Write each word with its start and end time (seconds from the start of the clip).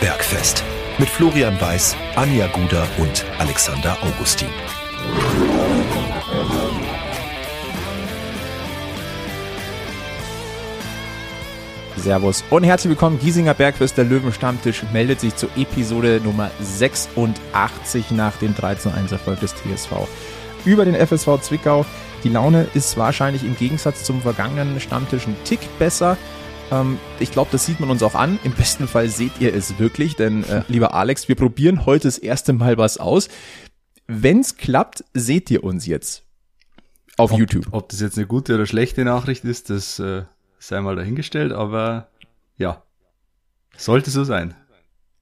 Bergfest 0.00 0.64
mit 0.96 1.10
Florian 1.10 1.60
Weiß, 1.60 1.94
Anja 2.16 2.46
Guder 2.46 2.88
und 2.96 3.22
Alexander 3.38 3.98
Augustin. 4.02 4.48
Servus 11.98 12.42
und 12.48 12.64
herzlich 12.64 12.88
willkommen. 12.88 13.18
Giesinger 13.18 13.52
Bergfest, 13.52 13.98
der 13.98 14.06
Löwenstammtisch, 14.06 14.84
meldet 14.90 15.20
sich 15.20 15.36
zur 15.36 15.50
Episode 15.54 16.22
Nummer 16.24 16.50
86 16.62 18.10
nach 18.12 18.36
dem 18.36 18.54
13 18.54 18.94
1 18.94 19.12
Erfolg 19.12 19.40
des 19.40 19.54
TSV 19.54 20.08
über 20.64 20.86
den 20.86 20.94
FSV 20.94 21.42
Zwickau. 21.42 21.84
Die 22.24 22.30
Laune 22.30 22.66
ist 22.72 22.96
wahrscheinlich 22.96 23.44
im 23.44 23.54
Gegensatz 23.54 24.04
zum 24.04 24.22
vergangenen 24.22 24.80
Stammtisch 24.80 25.26
ein 25.26 25.36
Tick 25.44 25.60
besser. 25.78 26.16
Ähm, 26.70 26.98
ich 27.18 27.32
glaube, 27.32 27.50
das 27.52 27.66
sieht 27.66 27.80
man 27.80 27.90
uns 27.90 28.02
auch 28.02 28.14
an. 28.14 28.38
Im 28.44 28.52
besten 28.52 28.86
Fall 28.88 29.08
seht 29.08 29.40
ihr 29.40 29.54
es 29.54 29.78
wirklich, 29.78 30.16
denn 30.16 30.44
äh, 30.44 30.62
lieber 30.68 30.94
Alex, 30.94 31.28
wir 31.28 31.34
probieren 31.34 31.86
heute 31.86 32.08
das 32.08 32.18
erste 32.18 32.52
Mal 32.52 32.78
was 32.78 32.98
aus. 32.98 33.28
Wenn's 34.06 34.56
klappt, 34.56 35.04
seht 35.14 35.50
ihr 35.50 35.64
uns 35.64 35.86
jetzt 35.86 36.24
auf 37.16 37.32
ob, 37.32 37.38
YouTube. 37.38 37.66
Ob 37.70 37.88
das 37.88 38.00
jetzt 38.00 38.16
eine 38.16 38.26
gute 38.26 38.54
oder 38.54 38.66
schlechte 38.66 39.04
Nachricht 39.04 39.44
ist, 39.44 39.70
das 39.70 39.98
äh, 39.98 40.24
sei 40.58 40.80
mal 40.80 40.96
dahingestellt, 40.96 41.52
aber 41.52 42.08
ja, 42.56 42.82
sollte 43.76 44.10
so 44.10 44.24
sein. 44.24 44.54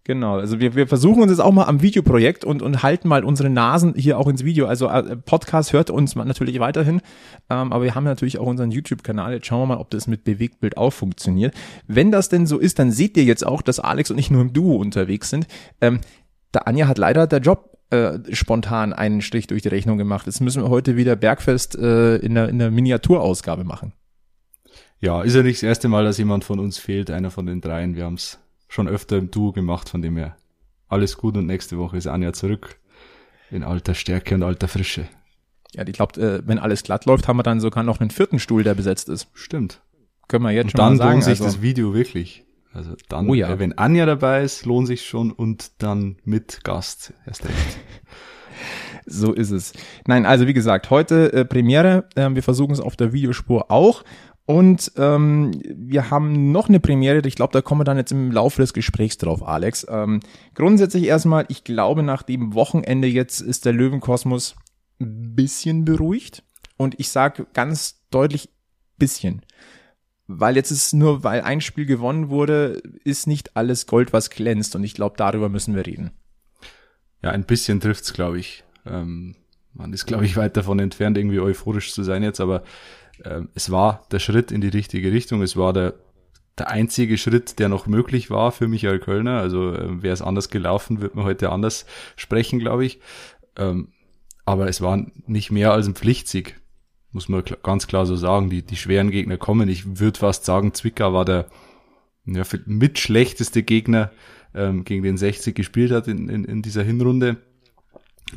Genau, 0.08 0.38
also 0.38 0.58
wir, 0.58 0.74
wir 0.74 0.86
versuchen 0.86 1.20
uns 1.20 1.30
jetzt 1.30 1.40
auch 1.40 1.52
mal 1.52 1.66
am 1.66 1.82
Videoprojekt 1.82 2.42
und, 2.42 2.62
und 2.62 2.82
halten 2.82 3.08
mal 3.08 3.24
unsere 3.24 3.50
Nasen 3.50 3.92
hier 3.94 4.16
auch 4.16 4.26
ins 4.26 4.42
Video. 4.42 4.64
Also 4.64 4.88
äh, 4.88 5.16
Podcast 5.16 5.74
hört 5.74 5.90
uns 5.90 6.16
natürlich 6.16 6.58
weiterhin, 6.60 7.02
ähm, 7.50 7.74
aber 7.74 7.84
wir 7.84 7.94
haben 7.94 8.04
natürlich 8.04 8.38
auch 8.38 8.46
unseren 8.46 8.70
YouTube-Kanal. 8.70 9.34
Jetzt 9.34 9.48
schauen 9.48 9.60
wir 9.60 9.74
mal, 9.74 9.80
ob 9.82 9.90
das 9.90 10.06
mit 10.06 10.24
Bewegtbild 10.24 10.78
auch 10.78 10.94
funktioniert. 10.94 11.54
Wenn 11.86 12.10
das 12.10 12.30
denn 12.30 12.46
so 12.46 12.56
ist, 12.56 12.78
dann 12.78 12.90
seht 12.90 13.18
ihr 13.18 13.24
jetzt 13.24 13.44
auch, 13.44 13.60
dass 13.60 13.80
Alex 13.80 14.10
und 14.10 14.16
ich 14.16 14.30
nur 14.30 14.40
im 14.40 14.54
Duo 14.54 14.76
unterwegs 14.76 15.28
sind. 15.28 15.46
Ähm, 15.82 16.00
der 16.54 16.66
Anja 16.66 16.88
hat 16.88 16.96
leider 16.96 17.26
der 17.26 17.40
Job 17.40 17.76
äh, 17.90 18.18
spontan 18.32 18.94
einen 18.94 19.20
Strich 19.20 19.46
durch 19.46 19.60
die 19.60 19.68
Rechnung 19.68 19.98
gemacht. 19.98 20.24
Jetzt 20.24 20.40
müssen 20.40 20.62
wir 20.62 20.70
heute 20.70 20.96
wieder 20.96 21.16
Bergfest 21.16 21.76
äh, 21.76 22.16
in, 22.16 22.34
der, 22.34 22.48
in 22.48 22.58
der 22.58 22.70
Miniaturausgabe 22.70 23.64
machen. 23.64 23.92
Ja, 25.00 25.20
ist 25.20 25.36
ja 25.36 25.42
nicht 25.42 25.58
das 25.58 25.64
erste 25.64 25.88
Mal, 25.88 26.04
dass 26.04 26.16
jemand 26.16 26.44
von 26.44 26.58
uns 26.60 26.78
fehlt, 26.78 27.10
einer 27.10 27.30
von 27.30 27.44
den 27.44 27.60
dreien. 27.60 27.94
Wir 27.94 28.06
haben 28.06 28.14
es 28.14 28.38
schon 28.68 28.88
öfter 28.88 29.16
im 29.16 29.30
Duo 29.30 29.52
gemacht, 29.52 29.88
von 29.88 30.02
dem 30.02 30.16
her 30.16 30.36
alles 30.88 31.16
gut 31.16 31.36
und 31.36 31.46
nächste 31.46 31.78
Woche 31.78 31.96
ist 31.96 32.06
Anja 32.06 32.32
zurück 32.32 32.78
in 33.50 33.62
alter 33.62 33.94
Stärke 33.94 34.34
und 34.34 34.42
alter 34.42 34.68
Frische. 34.68 35.08
Ja, 35.74 35.86
ich 35.86 35.92
glaube, 35.92 36.20
äh, 36.20 36.42
wenn 36.46 36.58
alles 36.58 36.82
glatt 36.82 37.04
läuft, 37.04 37.28
haben 37.28 37.36
wir 37.38 37.42
dann 37.42 37.60
sogar 37.60 37.82
noch 37.82 38.00
einen 38.00 38.10
vierten 38.10 38.38
Stuhl, 38.38 38.62
der 38.62 38.74
besetzt 38.74 39.08
ist. 39.08 39.28
Stimmt. 39.34 39.82
Können 40.28 40.44
wir 40.44 40.50
jetzt 40.50 40.64
und 40.66 40.70
schon 40.72 40.78
dann 40.78 40.92
mal 40.92 40.98
sagen. 40.98 41.10
lohnt 41.12 41.24
sich 41.24 41.30
also, 41.32 41.44
das 41.44 41.62
Video 41.62 41.94
wirklich. 41.94 42.44
Also 42.72 42.94
dann, 43.08 43.28
Oh 43.28 43.34
ja. 43.34 43.50
äh, 43.50 43.58
wenn 43.58 43.76
Anja 43.76 44.06
dabei 44.06 44.42
ist, 44.42 44.66
lohnt 44.66 44.86
sich 44.86 45.06
schon 45.06 45.32
und 45.32 45.72
dann 45.82 46.16
mit 46.24 46.64
Gast 46.64 47.12
erst 47.26 47.44
recht. 47.44 47.54
So 49.10 49.32
ist 49.32 49.50
es. 49.50 49.72
Nein, 50.06 50.26
also 50.26 50.46
wie 50.46 50.52
gesagt, 50.52 50.90
heute 50.90 51.32
äh, 51.32 51.44
Premiere. 51.44 52.08
Ähm, 52.14 52.34
wir 52.34 52.42
versuchen 52.42 52.72
es 52.72 52.80
auf 52.80 52.94
der 52.94 53.12
Videospur 53.12 53.70
auch. 53.70 54.04
Und 54.48 54.92
ähm, 54.96 55.60
wir 55.62 56.08
haben 56.08 56.52
noch 56.52 56.70
eine 56.70 56.80
Premiere, 56.80 57.20
ich 57.28 57.34
glaube, 57.34 57.52
da 57.52 57.60
kommen 57.60 57.82
wir 57.82 57.84
dann 57.84 57.98
jetzt 57.98 58.12
im 58.12 58.32
Laufe 58.32 58.62
des 58.62 58.72
Gesprächs 58.72 59.18
drauf, 59.18 59.46
Alex. 59.46 59.86
Ähm, 59.90 60.20
grundsätzlich 60.54 61.04
erstmal, 61.04 61.44
ich 61.48 61.64
glaube, 61.64 62.02
nach 62.02 62.22
dem 62.22 62.54
Wochenende 62.54 63.08
jetzt 63.08 63.42
ist 63.42 63.66
der 63.66 63.74
Löwenkosmos 63.74 64.56
ein 65.02 65.34
bisschen 65.34 65.84
beruhigt. 65.84 66.44
Und 66.78 66.98
ich 66.98 67.10
sage 67.10 67.46
ganz 67.52 68.06
deutlich 68.10 68.48
bisschen. 68.96 69.44
Weil 70.28 70.56
jetzt 70.56 70.70
ist 70.70 70.94
nur, 70.94 71.24
weil 71.24 71.42
ein 71.42 71.60
Spiel 71.60 71.84
gewonnen 71.84 72.30
wurde, 72.30 72.80
ist 73.04 73.26
nicht 73.26 73.54
alles 73.54 73.86
Gold, 73.86 74.14
was 74.14 74.30
glänzt. 74.30 74.74
Und 74.74 74.82
ich 74.82 74.94
glaube, 74.94 75.16
darüber 75.18 75.50
müssen 75.50 75.76
wir 75.76 75.84
reden. 75.84 76.12
Ja, 77.22 77.32
ein 77.32 77.44
bisschen 77.44 77.80
trifft's, 77.80 78.14
glaube 78.14 78.38
ich. 78.38 78.64
Ähm, 78.86 79.36
man 79.74 79.92
ist, 79.92 80.06
glaube 80.06 80.24
ich, 80.24 80.38
weit 80.38 80.56
davon 80.56 80.78
entfernt, 80.78 81.18
irgendwie 81.18 81.38
euphorisch 81.40 81.92
zu 81.92 82.02
sein 82.02 82.22
jetzt, 82.22 82.40
aber 82.40 82.62
es 83.54 83.70
war 83.70 84.06
der 84.10 84.18
Schritt 84.18 84.52
in 84.52 84.60
die 84.60 84.68
richtige 84.68 85.12
Richtung. 85.12 85.42
Es 85.42 85.56
war 85.56 85.72
der, 85.72 85.94
der 86.58 86.70
einzige 86.70 87.18
Schritt, 87.18 87.58
der 87.58 87.68
noch 87.68 87.86
möglich 87.86 88.30
war 88.30 88.52
für 88.52 88.68
Michael 88.68 88.98
Kölner. 88.98 89.40
Also 89.40 89.72
äh, 89.72 90.02
wäre 90.02 90.14
es 90.14 90.22
anders 90.22 90.50
gelaufen, 90.50 91.00
wird 91.00 91.14
man 91.14 91.24
heute 91.24 91.50
anders 91.50 91.86
sprechen, 92.16 92.58
glaube 92.58 92.84
ich. 92.84 93.00
Ähm, 93.56 93.88
aber 94.44 94.68
es 94.68 94.80
war 94.80 95.04
nicht 95.26 95.50
mehr 95.50 95.72
als 95.72 95.86
ein 95.86 95.94
Pflichtsieg, 95.94 96.60
muss 97.12 97.28
man 97.28 97.42
ganz 97.62 97.86
klar 97.86 98.06
so 98.06 98.16
sagen. 98.16 98.50
Die, 98.50 98.62
die 98.62 98.76
schweren 98.76 99.10
Gegner 99.10 99.36
kommen. 99.36 99.68
Ich 99.68 99.98
würde 99.98 100.18
fast 100.18 100.44
sagen, 100.44 100.74
Zwickau 100.74 101.12
war 101.12 101.24
der 101.24 101.46
ja, 102.24 102.44
mit 102.66 102.98
schlechteste 102.98 103.62
Gegner, 103.62 104.10
ähm, 104.54 104.84
gegen 104.84 105.02
den 105.02 105.16
60 105.16 105.54
gespielt 105.54 105.92
hat 105.92 106.08
in, 106.08 106.28
in, 106.28 106.44
in 106.44 106.62
dieser 106.62 106.82
Hinrunde. 106.82 107.36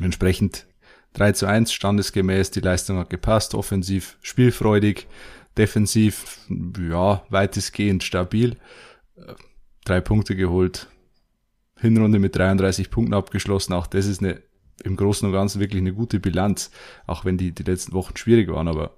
Entsprechend 0.00 0.66
3 1.14 1.32
zu 1.32 1.46
1 1.46 1.72
standesgemäß, 1.72 2.50
die 2.50 2.60
Leistung 2.60 2.98
hat 2.98 3.10
gepasst, 3.10 3.54
offensiv 3.54 4.16
spielfreudig, 4.22 5.06
defensiv, 5.56 6.38
ja, 6.78 7.22
weitestgehend 7.28 8.02
stabil. 8.02 8.56
Äh, 9.16 9.34
Drei 9.84 10.00
Punkte 10.00 10.36
geholt, 10.36 10.88
Hinrunde 11.76 12.20
mit 12.20 12.36
33 12.36 12.88
Punkten 12.88 13.14
abgeschlossen, 13.14 13.72
auch 13.72 13.88
das 13.88 14.06
ist 14.06 14.22
eine, 14.22 14.40
im 14.84 14.94
Großen 14.94 15.26
und 15.26 15.34
Ganzen 15.34 15.60
wirklich 15.60 15.80
eine 15.80 15.92
gute 15.92 16.20
Bilanz, 16.20 16.70
auch 17.08 17.24
wenn 17.24 17.36
die, 17.36 17.50
die 17.50 17.64
letzten 17.64 17.92
Wochen 17.92 18.16
schwierig 18.16 18.48
waren, 18.48 18.68
aber 18.68 18.96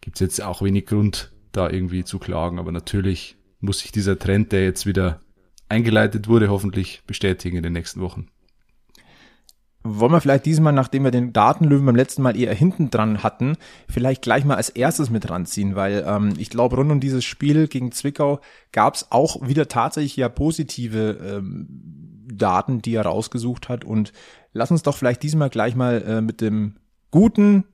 gibt's 0.00 0.18
jetzt 0.18 0.42
auch 0.42 0.60
wenig 0.60 0.86
Grund, 0.86 1.30
da 1.52 1.70
irgendwie 1.70 2.02
zu 2.02 2.18
klagen, 2.18 2.58
aber 2.58 2.72
natürlich 2.72 3.36
muss 3.60 3.78
sich 3.78 3.92
dieser 3.92 4.18
Trend, 4.18 4.50
der 4.50 4.64
jetzt 4.64 4.86
wieder 4.86 5.20
eingeleitet 5.68 6.26
wurde, 6.26 6.48
hoffentlich 6.48 7.02
bestätigen 7.06 7.56
in 7.56 7.62
den 7.62 7.72
nächsten 7.72 8.00
Wochen. 8.00 8.28
Wollen 9.88 10.12
wir 10.12 10.20
vielleicht 10.20 10.46
diesmal, 10.46 10.72
nachdem 10.72 11.04
wir 11.04 11.10
den 11.10 11.32
Datenlöwen 11.32 11.86
beim 11.86 11.96
letzten 11.96 12.22
Mal 12.22 12.36
eher 12.36 12.54
hinten 12.54 12.90
dran 12.90 13.22
hatten, 13.22 13.56
vielleicht 13.88 14.22
gleich 14.22 14.44
mal 14.44 14.56
als 14.56 14.68
erstes 14.68 15.10
mit 15.10 15.28
ranziehen, 15.30 15.76
weil 15.76 16.04
ähm, 16.06 16.34
ich 16.38 16.50
glaube, 16.50 16.76
rund 16.76 16.90
um 16.90 17.00
dieses 17.00 17.24
Spiel 17.24 17.68
gegen 17.68 17.92
Zwickau 17.92 18.40
gab 18.72 18.94
es 18.94 19.06
auch 19.10 19.46
wieder 19.46 19.68
tatsächlich 19.68 20.16
ja 20.16 20.28
positive 20.28 21.18
ähm, 21.22 21.66
Daten, 22.32 22.82
die 22.82 22.94
er 22.94 23.02
rausgesucht 23.06 23.68
hat. 23.68 23.84
Und 23.84 24.12
lass 24.52 24.70
uns 24.70 24.82
doch 24.82 24.96
vielleicht 24.96 25.22
diesmal 25.22 25.50
gleich 25.50 25.76
mal 25.76 26.02
äh, 26.02 26.20
mit 26.20 26.40
dem 26.40 26.76
guten 27.10 27.64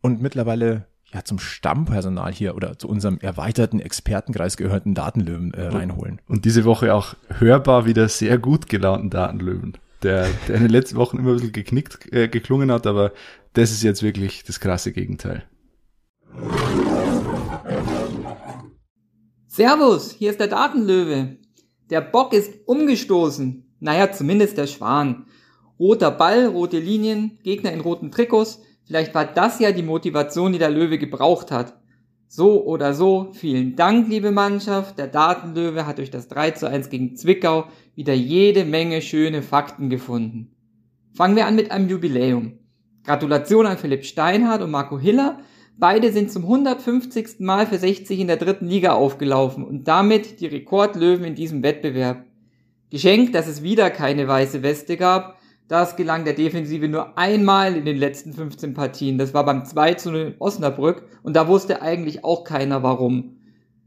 und 0.00 0.20
mittlerweile 0.20 0.86
ja 1.12 1.24
zum 1.24 1.38
Stammpersonal 1.38 2.32
hier 2.32 2.56
oder 2.56 2.78
zu 2.78 2.88
unserem 2.88 3.18
erweiterten 3.18 3.80
Expertenkreis 3.80 4.56
gehörten 4.56 4.94
Datenlöwen 4.94 5.52
äh, 5.54 5.66
reinholen. 5.66 6.20
Und 6.26 6.44
diese 6.44 6.64
Woche 6.64 6.94
auch 6.94 7.14
hörbar 7.28 7.86
wieder 7.86 8.08
sehr 8.08 8.38
gut 8.38 8.68
gelaunten 8.68 9.10
Datenlöwen 9.10 9.78
der, 10.02 10.28
der 10.48 10.56
in 10.56 10.62
den 10.62 10.70
letzten 10.70 10.96
Wochen 10.96 11.18
immer 11.18 11.30
ein 11.30 11.36
bisschen 11.36 11.52
geknickt, 11.52 12.12
äh, 12.12 12.28
geklungen 12.28 12.70
hat, 12.70 12.86
aber 12.86 13.12
das 13.52 13.70
ist 13.70 13.82
jetzt 13.82 14.02
wirklich 14.02 14.44
das 14.44 14.60
krasse 14.60 14.92
Gegenteil. 14.92 15.44
Servus, 19.46 20.12
hier 20.12 20.30
ist 20.30 20.40
der 20.40 20.46
Datenlöwe. 20.48 21.36
Der 21.90 22.00
Bock 22.00 22.32
ist 22.32 22.54
umgestoßen. 22.66 23.76
Naja, 23.80 24.10
zumindest 24.10 24.56
der 24.56 24.66
Schwan. 24.66 25.26
Roter 25.78 26.10
Ball, 26.10 26.46
rote 26.46 26.78
Linien, 26.78 27.38
Gegner 27.42 27.72
in 27.72 27.80
roten 27.80 28.10
Trikots. 28.10 28.62
Vielleicht 28.86 29.14
war 29.14 29.26
das 29.26 29.58
ja 29.58 29.72
die 29.72 29.82
Motivation, 29.82 30.52
die 30.52 30.58
der 30.58 30.70
Löwe 30.70 30.98
gebraucht 30.98 31.50
hat. 31.50 31.81
So 32.34 32.64
oder 32.64 32.94
so, 32.94 33.28
vielen 33.34 33.76
Dank, 33.76 34.08
liebe 34.08 34.30
Mannschaft. 34.30 34.96
Der 34.96 35.06
Datenlöwe 35.06 35.86
hat 35.86 35.98
durch 35.98 36.10
das 36.10 36.28
3 36.28 36.52
zu 36.52 36.66
1 36.66 36.88
gegen 36.88 37.14
Zwickau 37.14 37.66
wieder 37.94 38.14
jede 38.14 38.64
Menge 38.64 39.02
schöne 39.02 39.42
Fakten 39.42 39.90
gefunden. 39.90 40.50
Fangen 41.12 41.36
wir 41.36 41.44
an 41.44 41.56
mit 41.56 41.70
einem 41.70 41.90
Jubiläum. 41.90 42.54
Gratulation 43.04 43.66
an 43.66 43.76
Philipp 43.76 44.06
Steinhardt 44.06 44.62
und 44.62 44.70
Marco 44.70 44.98
Hiller. 44.98 45.40
Beide 45.76 46.10
sind 46.10 46.32
zum 46.32 46.44
150. 46.44 47.40
Mal 47.40 47.66
für 47.66 47.76
60 47.76 48.20
in 48.20 48.28
der 48.28 48.38
dritten 48.38 48.66
Liga 48.66 48.94
aufgelaufen 48.94 49.62
und 49.62 49.86
damit 49.86 50.40
die 50.40 50.46
Rekordlöwen 50.46 51.26
in 51.26 51.34
diesem 51.34 51.62
Wettbewerb. 51.62 52.24
Geschenkt, 52.88 53.34
dass 53.34 53.46
es 53.46 53.62
wieder 53.62 53.90
keine 53.90 54.26
weiße 54.26 54.62
Weste 54.62 54.96
gab, 54.96 55.36
das 55.72 55.96
gelang 55.96 56.26
der 56.26 56.34
Defensive 56.34 56.86
nur 56.86 57.16
einmal 57.16 57.74
in 57.74 57.86
den 57.86 57.96
letzten 57.96 58.34
15 58.34 58.74
Partien. 58.74 59.16
Das 59.16 59.32
war 59.32 59.46
beim 59.46 59.64
2 59.64 59.94
zu 59.94 60.10
0 60.10 60.20
in 60.20 60.34
Osnabrück 60.38 61.04
und 61.22 61.34
da 61.34 61.48
wusste 61.48 61.80
eigentlich 61.80 62.24
auch 62.24 62.44
keiner 62.44 62.82
warum. 62.82 63.38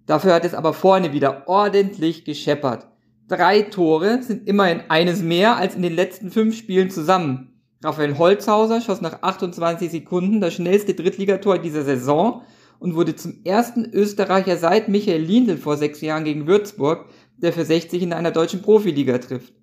Dafür 0.07 0.33
hat 0.33 0.45
es 0.45 0.55
aber 0.55 0.73
vorne 0.73 1.13
wieder 1.13 1.47
ordentlich 1.47 2.25
gescheppert. 2.25 2.87
Drei 3.27 3.61
Tore 3.61 4.23
sind 4.23 4.47
immerhin 4.47 4.81
eines 4.89 5.21
mehr 5.21 5.57
als 5.57 5.75
in 5.75 5.83
den 5.83 5.93
letzten 5.93 6.31
fünf 6.31 6.57
Spielen 6.57 6.89
zusammen. 6.89 7.53
Raphael 7.83 8.17
Holzhauser 8.17 8.81
schoss 8.81 9.01
nach 9.01 9.21
28 9.21 9.91
Sekunden 9.91 10.41
das 10.41 10.55
schnellste 10.55 10.95
Drittligator 10.95 11.59
dieser 11.59 11.83
Saison 11.83 12.41
und 12.79 12.95
wurde 12.95 13.15
zum 13.15 13.41
ersten 13.43 13.85
Österreicher 13.85 14.57
seit 14.57 14.89
Michael 14.89 15.21
Lindl 15.21 15.57
vor 15.57 15.77
sechs 15.77 16.01
Jahren 16.01 16.23
gegen 16.23 16.47
Würzburg, 16.47 17.05
der 17.37 17.53
für 17.53 17.63
60 17.63 18.01
in 18.01 18.13
einer 18.13 18.31
deutschen 18.31 18.63
Profiliga 18.63 19.19
trifft. 19.19 19.53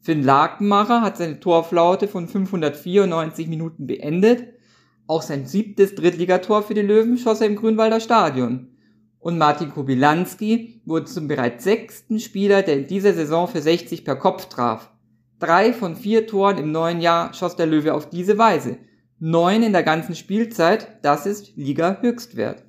Finn 0.00 0.22
Lakenmacher 0.22 1.02
hat 1.02 1.16
seine 1.16 1.40
Torflaute 1.40 2.08
von 2.08 2.28
594 2.28 3.48
Minuten 3.48 3.86
beendet. 3.86 4.54
Auch 5.06 5.22
sein 5.22 5.46
siebtes 5.46 5.94
Drittligator 5.94 6.62
für 6.62 6.74
die 6.74 6.82
Löwen 6.82 7.18
schoss 7.18 7.40
er 7.40 7.46
im 7.46 7.56
Grünwalder 7.56 8.00
Stadion. 8.00 8.68
Und 9.18 9.38
Martin 9.38 9.70
Kobilanski 9.70 10.80
wurde 10.84 11.06
zum 11.06 11.28
bereits 11.28 11.64
sechsten 11.64 12.20
Spieler, 12.20 12.62
der 12.62 12.76
in 12.78 12.86
dieser 12.86 13.14
Saison 13.14 13.48
für 13.48 13.60
60 13.60 14.04
per 14.04 14.16
Kopf 14.16 14.46
traf. 14.46 14.90
Drei 15.40 15.72
von 15.72 15.96
vier 15.96 16.26
Toren 16.26 16.58
im 16.58 16.72
neuen 16.72 17.00
Jahr 17.00 17.34
schoss 17.34 17.56
der 17.56 17.66
Löwe 17.66 17.94
auf 17.94 18.08
diese 18.08 18.38
Weise. 18.38 18.78
Neun 19.18 19.62
in 19.62 19.72
der 19.72 19.82
ganzen 19.82 20.14
Spielzeit, 20.14 20.98
das 21.02 21.26
ist 21.26 21.56
Liga-Höchstwert. 21.56 22.64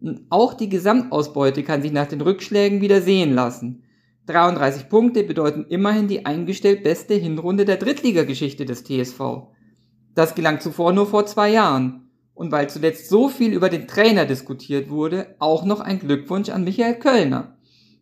Und 0.00 0.22
auch 0.30 0.54
die 0.54 0.70
Gesamtausbeute 0.70 1.62
kann 1.62 1.82
sich 1.82 1.92
nach 1.92 2.06
den 2.06 2.22
Rückschlägen 2.22 2.80
wieder 2.80 3.02
sehen 3.02 3.34
lassen. 3.34 3.82
33 4.30 4.88
Punkte 4.88 5.24
bedeuten 5.24 5.66
immerhin 5.68 6.06
die 6.06 6.24
eingestellt 6.24 6.84
beste 6.84 7.14
Hinrunde 7.14 7.64
der 7.64 7.76
Drittligageschichte 7.76 8.64
des 8.64 8.84
TSV. 8.84 9.20
Das 10.14 10.34
gelang 10.34 10.60
zuvor 10.60 10.92
nur 10.92 11.06
vor 11.06 11.26
zwei 11.26 11.50
Jahren. 11.50 12.10
Und 12.34 12.52
weil 12.52 12.70
zuletzt 12.70 13.08
so 13.08 13.28
viel 13.28 13.52
über 13.52 13.68
den 13.68 13.86
Trainer 13.86 14.24
diskutiert 14.24 14.88
wurde, 14.88 15.34
auch 15.40 15.64
noch 15.64 15.80
ein 15.80 15.98
Glückwunsch 15.98 16.48
an 16.48 16.64
Michael 16.64 16.94
Kölner. 16.94 17.58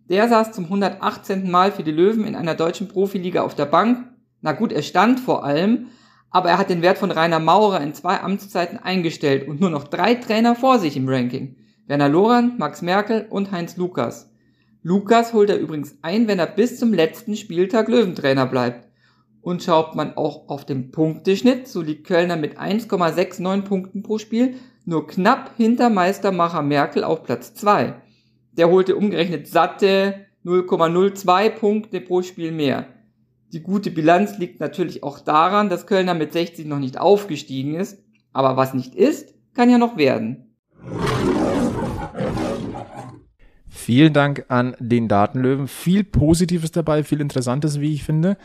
Der 0.09 0.29
saß 0.29 0.53
zum 0.53 0.65
118. 0.65 1.51
Mal 1.51 1.73
für 1.73 1.83
die 1.83 1.91
Löwen 1.91 2.25
in 2.25 2.37
einer 2.37 2.55
deutschen 2.55 2.89
Profiliga 2.89 3.43
auf 3.43 3.55
der 3.55 3.67
Bank. 3.67 4.07
Na 4.41 4.53
gut, 4.53 4.73
er 4.73 4.83
stand 4.83 5.19
vor 5.19 5.45
allem, 5.45 5.89
aber 6.31 6.51
er 6.51 6.59
hat 6.59 6.71
den 6.71 6.83
Wert 6.83 6.99
von 6.99 7.11
Rainer 7.11 7.41
Maurer 7.41 7.81
in 7.81 7.95
zwei 7.95 8.21
Amtszeiten 8.21 8.79
eingestellt 8.79 9.49
und 9.49 9.61
nur 9.61 9.71
noch 9.71 9.85
drei 9.85 10.15
Trainer 10.15 10.55
vor 10.55 10.79
sich 10.79 10.97
im 10.97 11.09
Ranking. 11.09 11.57
Werner 11.87 12.09
Loran, 12.09 12.55
Max 12.59 12.83
Merkel 12.83 13.27
und 13.29 13.51
Heinz 13.51 13.77
Lukas. 13.77 14.31
Lukas 14.83 15.33
holt 15.33 15.51
er 15.51 15.59
übrigens 15.59 15.99
ein, 16.03 16.29
wenn 16.29 16.39
er 16.39 16.47
bis 16.47 16.79
zum 16.79 16.95
letzten 16.95 17.37
Spieltag 17.37 17.89
Löwentrainer 17.89 18.47
bleibt. 18.47 18.89
Und 19.41 19.63
schaut 19.63 19.95
man 19.95 20.17
auch 20.17 20.49
auf 20.49 20.65
den 20.65 20.91
Punkteschnitt, 20.91 21.69
so 21.69 21.81
liegt 21.81 22.07
Kölner 22.07 22.37
mit 22.37 22.59
1,69 22.59 23.63
Punkten 23.63 24.03
pro 24.03 24.19
Spiel 24.19 24.57
nur 24.85 25.07
knapp 25.07 25.53
hinter 25.57 25.91
Meistermacher 25.91 26.63
Merkel 26.63 27.05
auf 27.05 27.23
Platz 27.23 27.53
2. 27.55 28.01
Der 28.53 28.71
holte 28.71 28.97
umgerechnet 28.97 29.47
satte 29.47 30.27
0,02 30.47 31.51
Punkte 31.51 32.01
pro 32.01 32.23
Spiel 32.23 32.53
mehr. 32.53 32.87
Die 33.53 33.61
gute 33.61 33.91
Bilanz 33.91 34.39
liegt 34.39 34.61
natürlich 34.61 35.03
auch 35.03 35.21
daran, 35.21 35.69
dass 35.69 35.87
Kölner 35.87 36.15
mit 36.15 36.33
60 36.33 36.67
noch 36.67 36.79
nicht 36.79 36.99
aufgestiegen 36.99 37.75
ist, 37.75 38.03
aber 38.33 38.57
was 38.57 38.73
nicht 38.73 38.95
ist, 38.95 39.35
kann 39.55 39.69
ja 39.69 39.77
noch 39.77 39.97
werden. 39.99 40.55
Vielen 43.69 44.13
Dank 44.13 44.47
an 44.49 44.77
den 44.79 45.09
Datenlöwen. 45.09 45.69
Viel 45.69 46.05
Positives 46.05 46.73
dabei, 46.73 47.05
viel 47.05 47.21
Interessantes, 47.21 47.81
wie 47.81 47.93
ich 47.93 48.05
finde. 48.05 48.37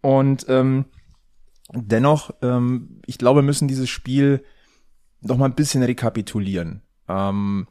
Und 0.00 0.46
ähm, 0.48 0.86
dennoch, 1.72 2.30
ähm, 2.42 3.00
ich 3.06 3.18
glaube, 3.18 3.40
wir 3.40 3.44
müssen 3.44 3.68
dieses 3.68 3.88
Spiel 3.88 4.44
noch 5.20 5.36
mal 5.36 5.46
ein 5.46 5.54
bisschen 5.54 5.82
rekapitulieren. 5.82 6.82
Ähm, 7.08 7.66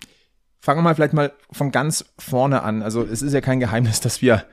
fangen 0.60 0.80
wir 0.80 0.84
mal 0.84 0.96
vielleicht 0.96 1.13
mal 1.13 1.31
von 1.51 1.72
ganz 1.72 2.06
vorne 2.18 2.63
an. 2.63 2.81
Also 2.81 3.04
es 3.04 3.22
ist 3.22 3.34
ja 3.34 3.42
kein 3.42 3.60
Geheimnis, 3.60 4.02
dass 4.02 4.22
wir, 4.22 4.45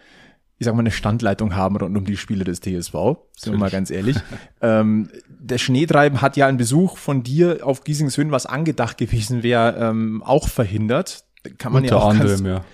ich 0.59 0.65
sag 0.65 0.75
mal, 0.75 0.81
eine 0.81 0.91
Standleitung 0.91 1.55
haben 1.55 1.77
rund 1.77 1.97
um 1.97 2.05
die 2.05 2.17
Spiele 2.17 2.45
des 2.45 2.61
TSV. 2.61 2.95
Sind 3.37 3.53
wir 3.53 3.59
mal 3.59 3.71
ganz 3.71 3.91
ehrlich. 3.91 4.17
ähm, 4.63 5.11
der 5.29 5.59
Schneetreiben 5.59 6.23
hat 6.23 6.37
ja 6.37 6.47
einen 6.47 6.59
Besuch 6.59 6.97
von 6.97 7.23
dir 7.23 7.59
auf 7.63 7.85
Giesingshöhen, 7.85 8.31
was 8.31 8.47
angedacht 8.47 8.97
gewesen 8.99 9.43
wäre, 9.43 9.77
ähm, 9.79 10.23
auch 10.23 10.49
verhindert 10.49 11.26
kann 11.51 11.73
man 11.73 11.83
Unter 11.83 11.97
ja 11.97 12.03
auch 12.03 12.11
anderem, 12.11 12.45
ganz, 12.45 12.65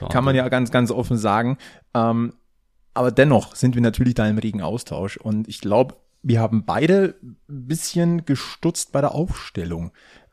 ja. 0.00 0.08
Kann 0.08 0.24
man 0.24 0.34
ja 0.34 0.48
ganz, 0.48 0.70
ganz 0.70 0.90
offen 0.90 1.16
sagen. 1.16 1.58
Ähm, 1.94 2.34
aber 2.94 3.12
dennoch 3.12 3.54
sind 3.54 3.74
wir 3.74 3.82
natürlich 3.82 4.14
da 4.14 4.26
im 4.26 4.38
regen 4.38 4.62
Austausch 4.62 5.16
und 5.16 5.46
ich 5.48 5.60
glaube, 5.60 5.96
wir 6.22 6.40
haben 6.40 6.64
beide 6.64 7.14
ein 7.22 7.36
bisschen 7.48 8.24
gestutzt 8.24 8.92
bei 8.92 9.00
der 9.00 9.14
Aufstellung. 9.14 9.92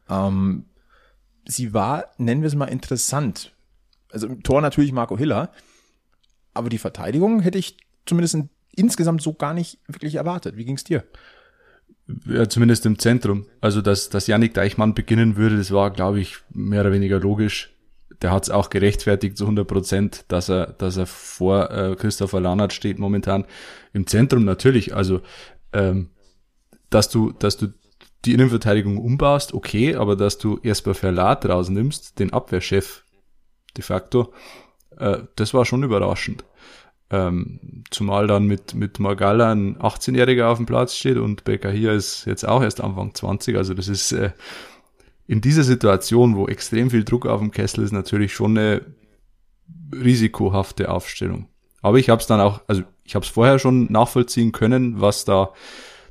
Ähm, 0.09 0.65
sie 1.45 1.73
war, 1.73 2.05
nennen 2.17 2.41
wir 2.41 2.47
es 2.47 2.55
mal, 2.55 2.65
interessant. 2.65 3.55
Also 4.11 4.27
im 4.27 4.43
Tor 4.43 4.61
natürlich 4.61 4.91
Marco 4.91 5.17
Hiller, 5.17 5.51
aber 6.53 6.69
die 6.69 6.77
Verteidigung 6.77 7.39
hätte 7.41 7.57
ich 7.59 7.77
zumindest 8.05 8.35
in, 8.35 8.49
insgesamt 8.75 9.21
so 9.21 9.33
gar 9.33 9.53
nicht 9.53 9.79
wirklich 9.87 10.15
erwartet. 10.15 10.57
Wie 10.57 10.65
ging's 10.65 10.83
dir? 10.83 11.03
Ja, 12.25 12.47
zumindest 12.47 12.85
im 12.85 12.99
Zentrum. 12.99 13.45
Also, 13.61 13.81
dass, 13.81 14.09
dass 14.09 14.27
Yannick 14.27 14.53
Deichmann 14.53 14.93
beginnen 14.93 15.37
würde, 15.37 15.57
das 15.57 15.71
war, 15.71 15.91
glaube 15.91 16.19
ich, 16.19 16.37
mehr 16.49 16.81
oder 16.81 16.91
weniger 16.91 17.19
logisch 17.19 17.74
der 18.21 18.31
hat 18.31 18.43
es 18.43 18.49
auch 18.49 18.69
gerechtfertigt 18.69 19.37
zu 19.37 19.45
100 19.45 19.67
Prozent, 19.67 20.25
dass 20.27 20.49
er, 20.49 20.67
dass 20.67 20.97
er 20.97 21.05
vor 21.05 21.71
äh, 21.71 21.95
Christopher 21.95 22.39
Lahnert 22.39 22.73
steht 22.73 22.99
momentan 22.99 23.45
im 23.93 24.07
Zentrum 24.07 24.45
natürlich. 24.45 24.95
Also, 24.95 25.21
ähm, 25.73 26.09
dass 26.89 27.09
du, 27.09 27.31
dass 27.31 27.57
du 27.57 27.73
die 28.25 28.33
Innenverteidigung 28.33 28.97
umbaust, 28.97 29.53
okay, 29.53 29.95
aber 29.95 30.15
dass 30.15 30.37
du 30.37 30.59
Jesper 30.63 30.95
Verlat 30.95 31.45
rausnimmst, 31.45 32.19
den 32.19 32.33
Abwehrchef 32.33 33.03
de 33.77 33.83
facto, 33.83 34.33
äh, 34.97 35.19
das 35.35 35.53
war 35.53 35.65
schon 35.65 35.83
überraschend. 35.83 36.43
Ähm, 37.11 37.83
zumal 37.91 38.25
dann 38.25 38.45
mit, 38.45 38.73
mit 38.73 38.99
Magala 38.99 39.51
ein 39.51 39.77
18-Jähriger 39.77 40.47
auf 40.47 40.57
dem 40.57 40.65
Platz 40.65 40.95
steht 40.95 41.17
und 41.17 41.43
Becker 41.43 41.69
hier 41.69 41.91
ist 41.91 42.25
jetzt 42.25 42.47
auch 42.47 42.63
erst 42.63 42.81
Anfang 42.81 43.13
20, 43.13 43.55
also 43.57 43.75
das 43.75 43.87
ist 43.87 44.11
äh, 44.11 44.31
in 45.27 45.41
dieser 45.41 45.63
Situation, 45.63 46.35
wo 46.35 46.47
extrem 46.47 46.89
viel 46.89 47.03
Druck 47.03 47.25
auf 47.25 47.39
dem 47.39 47.51
Kessel 47.51 47.83
ist, 47.83 47.91
natürlich 47.91 48.33
schon 48.33 48.57
eine 48.57 48.81
risikohafte 49.93 50.89
Aufstellung. 50.89 51.47
Aber 51.81 51.97
ich 51.97 52.09
habe 52.09 52.21
es 52.21 52.27
dann 52.27 52.41
auch, 52.41 52.61
also 52.67 52.83
ich 53.03 53.15
habe 53.15 53.25
es 53.25 53.31
vorher 53.31 53.59
schon 53.59 53.91
nachvollziehen 53.91 54.51
können, 54.51 55.01
was 55.01 55.25
da 55.25 55.53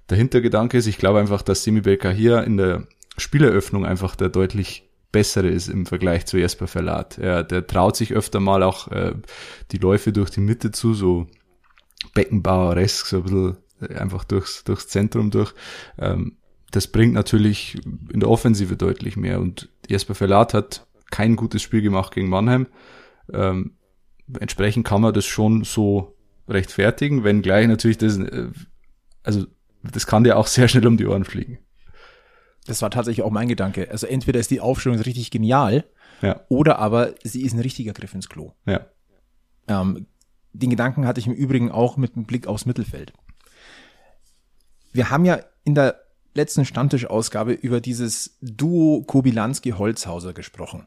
der 0.08 0.18
Hintergedanke 0.18 0.78
ist. 0.78 0.86
Ich 0.86 0.98
glaube 0.98 1.18
einfach, 1.18 1.42
dass 1.42 1.64
Semi 1.64 1.80
Becker 1.80 2.12
hier 2.12 2.44
in 2.44 2.56
der 2.56 2.86
Spieleröffnung 3.16 3.86
einfach 3.86 4.16
der 4.16 4.28
deutlich 4.28 4.88
bessere 5.12 5.48
ist 5.48 5.68
im 5.68 5.86
Vergleich 5.86 6.26
zu 6.26 6.38
Jesper 6.38 6.66
Verlat. 6.66 7.18
Er, 7.18 7.44
der 7.44 7.66
traut 7.66 7.96
sich 7.96 8.12
öfter 8.12 8.40
mal 8.40 8.62
auch 8.62 8.88
äh, 8.88 9.14
die 9.70 9.78
Läufe 9.78 10.12
durch 10.12 10.30
die 10.30 10.40
Mitte 10.40 10.72
zu, 10.72 10.92
so 10.92 11.28
Beckenbaueresk, 12.14 13.06
so 13.06 13.16
ein 13.18 13.22
bisschen 13.22 13.56
äh, 13.80 13.94
einfach 13.94 14.24
durchs, 14.24 14.64
durchs 14.64 14.88
Zentrum 14.88 15.30
durch. 15.30 15.54
Ähm, 15.98 16.36
das 16.74 16.88
bringt 16.88 17.14
natürlich 17.14 17.76
in 18.12 18.18
der 18.18 18.28
Offensive 18.28 18.76
deutlich 18.76 19.16
mehr. 19.16 19.40
Und 19.40 19.68
Jesper 19.88 20.16
Verlat 20.16 20.54
hat 20.54 20.86
kein 21.10 21.36
gutes 21.36 21.62
Spiel 21.62 21.82
gemacht 21.82 22.12
gegen 22.12 22.28
Mannheim. 22.28 22.66
Ähm, 23.32 23.76
entsprechend 24.40 24.84
kann 24.84 25.00
man 25.00 25.14
das 25.14 25.24
schon 25.24 25.62
so 25.62 26.16
rechtfertigen, 26.48 27.22
wenn 27.22 27.42
gleich 27.42 27.68
natürlich 27.68 27.98
das, 27.98 28.18
äh, 28.18 28.48
also 29.22 29.46
das 29.82 30.08
kann 30.08 30.24
dir 30.24 30.36
auch 30.36 30.48
sehr 30.48 30.66
schnell 30.66 30.86
um 30.88 30.96
die 30.96 31.06
Ohren 31.06 31.24
fliegen. 31.24 31.58
Das 32.66 32.82
war 32.82 32.90
tatsächlich 32.90 33.24
auch 33.24 33.30
mein 33.30 33.48
Gedanke. 33.48 33.88
Also 33.90 34.08
entweder 34.08 34.40
ist 34.40 34.50
die 34.50 34.60
Aufstellung 34.60 34.98
richtig 34.98 35.30
genial, 35.30 35.84
ja. 36.22 36.40
oder 36.48 36.80
aber 36.80 37.14
sie 37.22 37.42
ist 37.42 37.52
ein 37.52 37.60
richtiger 37.60 37.92
Griff 37.92 38.14
ins 38.14 38.28
Klo. 38.28 38.52
Ja. 38.66 38.86
Ähm, 39.68 40.06
den 40.52 40.70
Gedanken 40.70 41.06
hatte 41.06 41.20
ich 41.20 41.26
im 41.26 41.34
Übrigen 41.34 41.70
auch 41.70 41.96
mit 41.96 42.16
einem 42.16 42.24
Blick 42.24 42.48
aufs 42.48 42.66
Mittelfeld. 42.66 43.12
Wir 44.92 45.10
haben 45.10 45.24
ja 45.24 45.40
in 45.64 45.74
der 45.74 46.03
letzten 46.34 46.64
Stammtischausgabe 46.64 47.52
über 47.52 47.80
dieses 47.80 48.38
Duo 48.40 49.04
Kobilanski-Holzhauser 49.06 50.32
gesprochen. 50.32 50.86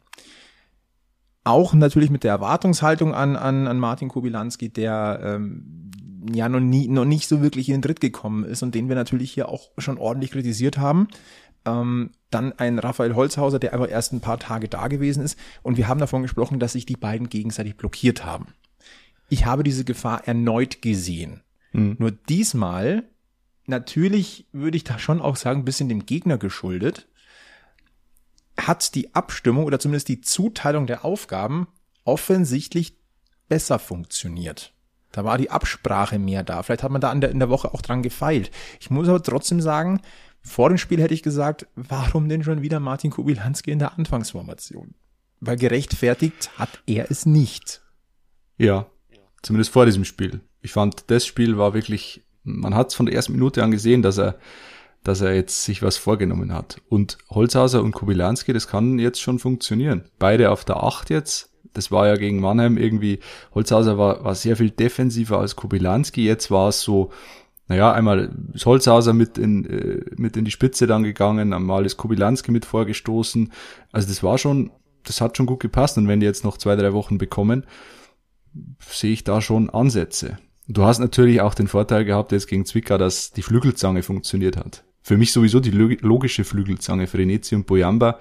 Auch 1.43 1.73
natürlich 1.73 2.09
mit 2.09 2.23
der 2.23 2.31
Erwartungshaltung 2.31 3.13
an, 3.13 3.35
an, 3.37 3.67
an 3.67 3.79
Martin 3.79 4.09
Kobilanski, 4.09 4.69
der 4.69 5.19
ähm, 5.23 5.91
ja 6.33 6.49
noch, 6.49 6.59
nie, 6.59 6.87
noch 6.87 7.05
nicht 7.05 7.27
so 7.27 7.41
wirklich 7.41 7.69
in 7.69 7.75
den 7.75 7.81
Tritt 7.81 8.01
gekommen 8.01 8.43
ist 8.43 8.63
und 8.63 8.75
den 8.75 8.89
wir 8.89 8.95
natürlich 8.95 9.31
hier 9.31 9.49
auch 9.49 9.71
schon 9.77 9.97
ordentlich 9.97 10.31
kritisiert 10.31 10.77
haben. 10.77 11.07
Ähm, 11.65 12.11
dann 12.29 12.51
ein 12.53 12.79
Raphael 12.79 13.15
Holzhauser, 13.15 13.59
der 13.59 13.73
aber 13.73 13.89
erst 13.89 14.11
ein 14.11 14.19
paar 14.19 14.39
Tage 14.39 14.67
da 14.67 14.87
gewesen 14.87 15.23
ist. 15.23 15.39
Und 15.63 15.77
wir 15.77 15.87
haben 15.87 15.99
davon 15.99 16.21
gesprochen, 16.21 16.59
dass 16.59 16.73
sich 16.73 16.85
die 16.85 16.97
beiden 16.97 17.29
gegenseitig 17.29 17.77
blockiert 17.77 18.25
haben. 18.25 18.47
Ich 19.29 19.45
habe 19.45 19.63
diese 19.63 19.85
Gefahr 19.85 20.27
erneut 20.27 20.81
gesehen. 20.81 21.43
Mhm. 21.71 21.95
Nur 21.99 22.11
diesmal 22.11 23.03
natürlich 23.67 24.47
würde 24.51 24.77
ich 24.77 24.83
da 24.83 24.97
schon 24.97 25.21
auch 25.21 25.35
sagen, 25.35 25.61
ein 25.61 25.65
bisschen 25.65 25.89
dem 25.89 26.05
Gegner 26.05 26.37
geschuldet, 26.37 27.07
hat 28.57 28.95
die 28.95 29.13
Abstimmung 29.13 29.65
oder 29.65 29.79
zumindest 29.79 30.07
die 30.07 30.21
Zuteilung 30.21 30.87
der 30.87 31.05
Aufgaben 31.05 31.67
offensichtlich 32.03 32.97
besser 33.47 33.79
funktioniert. 33.79 34.73
Da 35.11 35.23
war 35.23 35.37
die 35.37 35.51
Absprache 35.51 36.19
mehr 36.19 36.43
da. 36.43 36.63
Vielleicht 36.63 36.83
hat 36.83 36.91
man 36.91 37.01
da 37.01 37.11
in 37.11 37.21
der, 37.21 37.31
in 37.31 37.39
der 37.39 37.49
Woche 37.49 37.73
auch 37.73 37.81
dran 37.81 38.03
gefeilt. 38.03 38.51
Ich 38.79 38.89
muss 38.89 39.07
aber 39.07 39.21
trotzdem 39.21 39.61
sagen, 39.61 40.01
vor 40.41 40.69
dem 40.69 40.77
Spiel 40.77 41.01
hätte 41.01 41.13
ich 41.13 41.23
gesagt, 41.23 41.67
warum 41.75 42.29
denn 42.29 42.43
schon 42.43 42.61
wieder 42.61 42.79
Martin 42.79 43.11
Kubilanski 43.11 43.71
in 43.71 43.79
der 43.79 43.97
Anfangsformation? 43.97 44.95
Weil 45.39 45.57
gerechtfertigt 45.57 46.51
hat 46.57 46.81
er 46.87 47.11
es 47.11 47.25
nicht. 47.25 47.81
Ja, 48.57 48.87
zumindest 49.41 49.71
vor 49.71 49.85
diesem 49.85 50.05
Spiel. 50.05 50.41
Ich 50.61 50.71
fand, 50.71 51.05
das 51.07 51.25
Spiel 51.25 51.57
war 51.57 51.73
wirklich 51.73 52.23
man 52.47 52.75
hat 52.75 52.89
es 52.89 52.95
von 52.95 53.05
der 53.05 53.15
ersten 53.15 53.33
Minute 53.33 53.63
an 53.63 53.71
gesehen, 53.71 54.01
dass 54.01 54.17
er, 54.17 54.35
dass 55.03 55.21
er 55.21 55.35
jetzt 55.35 55.63
sich 55.63 55.81
was 55.81 55.97
vorgenommen 55.97 56.53
hat. 56.53 56.81
Und 56.89 57.17
Holzhauser 57.29 57.83
und 57.83 57.91
Kubilanski, 57.91 58.53
das 58.53 58.67
kann 58.67 58.99
jetzt 58.99 59.21
schon 59.21 59.39
funktionieren. 59.39 60.05
Beide 60.19 60.51
auf 60.51 60.65
der 60.65 60.83
Acht 60.83 61.09
jetzt. 61.09 61.53
Das 61.73 61.91
war 61.91 62.07
ja 62.07 62.15
gegen 62.15 62.39
Mannheim 62.39 62.77
irgendwie, 62.77 63.19
Holzhauser 63.53 63.97
war, 63.97 64.23
war 64.23 64.33
sehr 64.33 64.57
viel 64.57 64.71
defensiver 64.71 65.39
als 65.39 65.55
Kubilanski. 65.55 66.25
Jetzt 66.25 66.49
war 66.49 66.69
es 66.69 66.81
so, 66.81 67.11
naja, 67.67 67.91
einmal 67.91 68.31
ist 68.53 68.65
Holzhauser 68.65 69.13
mit 69.13 69.37
in, 69.37 69.65
äh, 69.65 70.01
mit 70.15 70.37
in 70.37 70.45
die 70.45 70.51
Spitze 70.51 70.87
dann 70.87 71.03
gegangen, 71.03 71.53
einmal 71.53 71.85
ist 71.85 71.97
Kubilanski 71.97 72.51
mit 72.51 72.65
vorgestoßen. 72.65 73.51
Also 73.91 74.07
das 74.07 74.23
war 74.23 74.37
schon 74.37 74.71
das 75.07 75.21
hat 75.21 75.37
schon 75.37 75.45
gut 75.45 75.59
gepasst. 75.59 75.97
Und 75.97 76.07
wenn 76.07 76.19
die 76.19 76.25
jetzt 76.25 76.43
noch 76.43 76.57
zwei, 76.57 76.75
drei 76.75 76.93
Wochen 76.93 77.17
bekommen, 77.17 77.65
sehe 78.79 79.13
ich 79.13 79.23
da 79.23 79.41
schon 79.41 79.69
Ansätze. 79.69 80.37
Du 80.67 80.83
hast 80.83 80.99
natürlich 80.99 81.41
auch 81.41 81.53
den 81.53 81.67
Vorteil 81.67 82.03
gehabt 82.03 82.31
jetzt 82.31 82.47
gegen 82.47 82.65
Zwickau, 82.65 82.97
dass 82.97 83.31
die 83.31 83.41
Flügelzange 83.41 84.03
funktioniert 84.03 84.57
hat. 84.57 84.83
Für 85.01 85.17
mich 85.17 85.31
sowieso 85.31 85.61
die 85.61 85.71
logische 85.71 86.43
Flügelzange, 86.43 87.07
Frenetzi 87.07 87.55
und 87.55 87.65
Boyamba, 87.65 88.19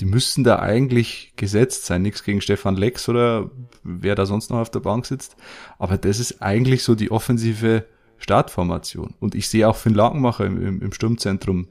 die 0.00 0.06
müssten 0.06 0.44
da 0.44 0.60
eigentlich 0.60 1.34
gesetzt 1.36 1.84
sein. 1.84 2.02
Nichts 2.02 2.24
gegen 2.24 2.40
Stefan 2.40 2.76
Lex 2.76 3.08
oder 3.08 3.50
wer 3.82 4.14
da 4.14 4.24
sonst 4.24 4.48
noch 4.48 4.58
auf 4.58 4.70
der 4.70 4.80
Bank 4.80 5.04
sitzt. 5.04 5.36
Aber 5.78 5.98
das 5.98 6.20
ist 6.20 6.40
eigentlich 6.40 6.84
so 6.84 6.94
die 6.94 7.10
offensive 7.10 7.84
Startformation. 8.16 9.14
Und 9.20 9.34
ich 9.34 9.48
sehe 9.48 9.68
auch 9.68 9.76
Finn 9.76 9.94
Lakenmacher 9.94 10.46
im, 10.46 10.64
im, 10.64 10.80
im 10.80 10.92
Sturmzentrum 10.92 11.68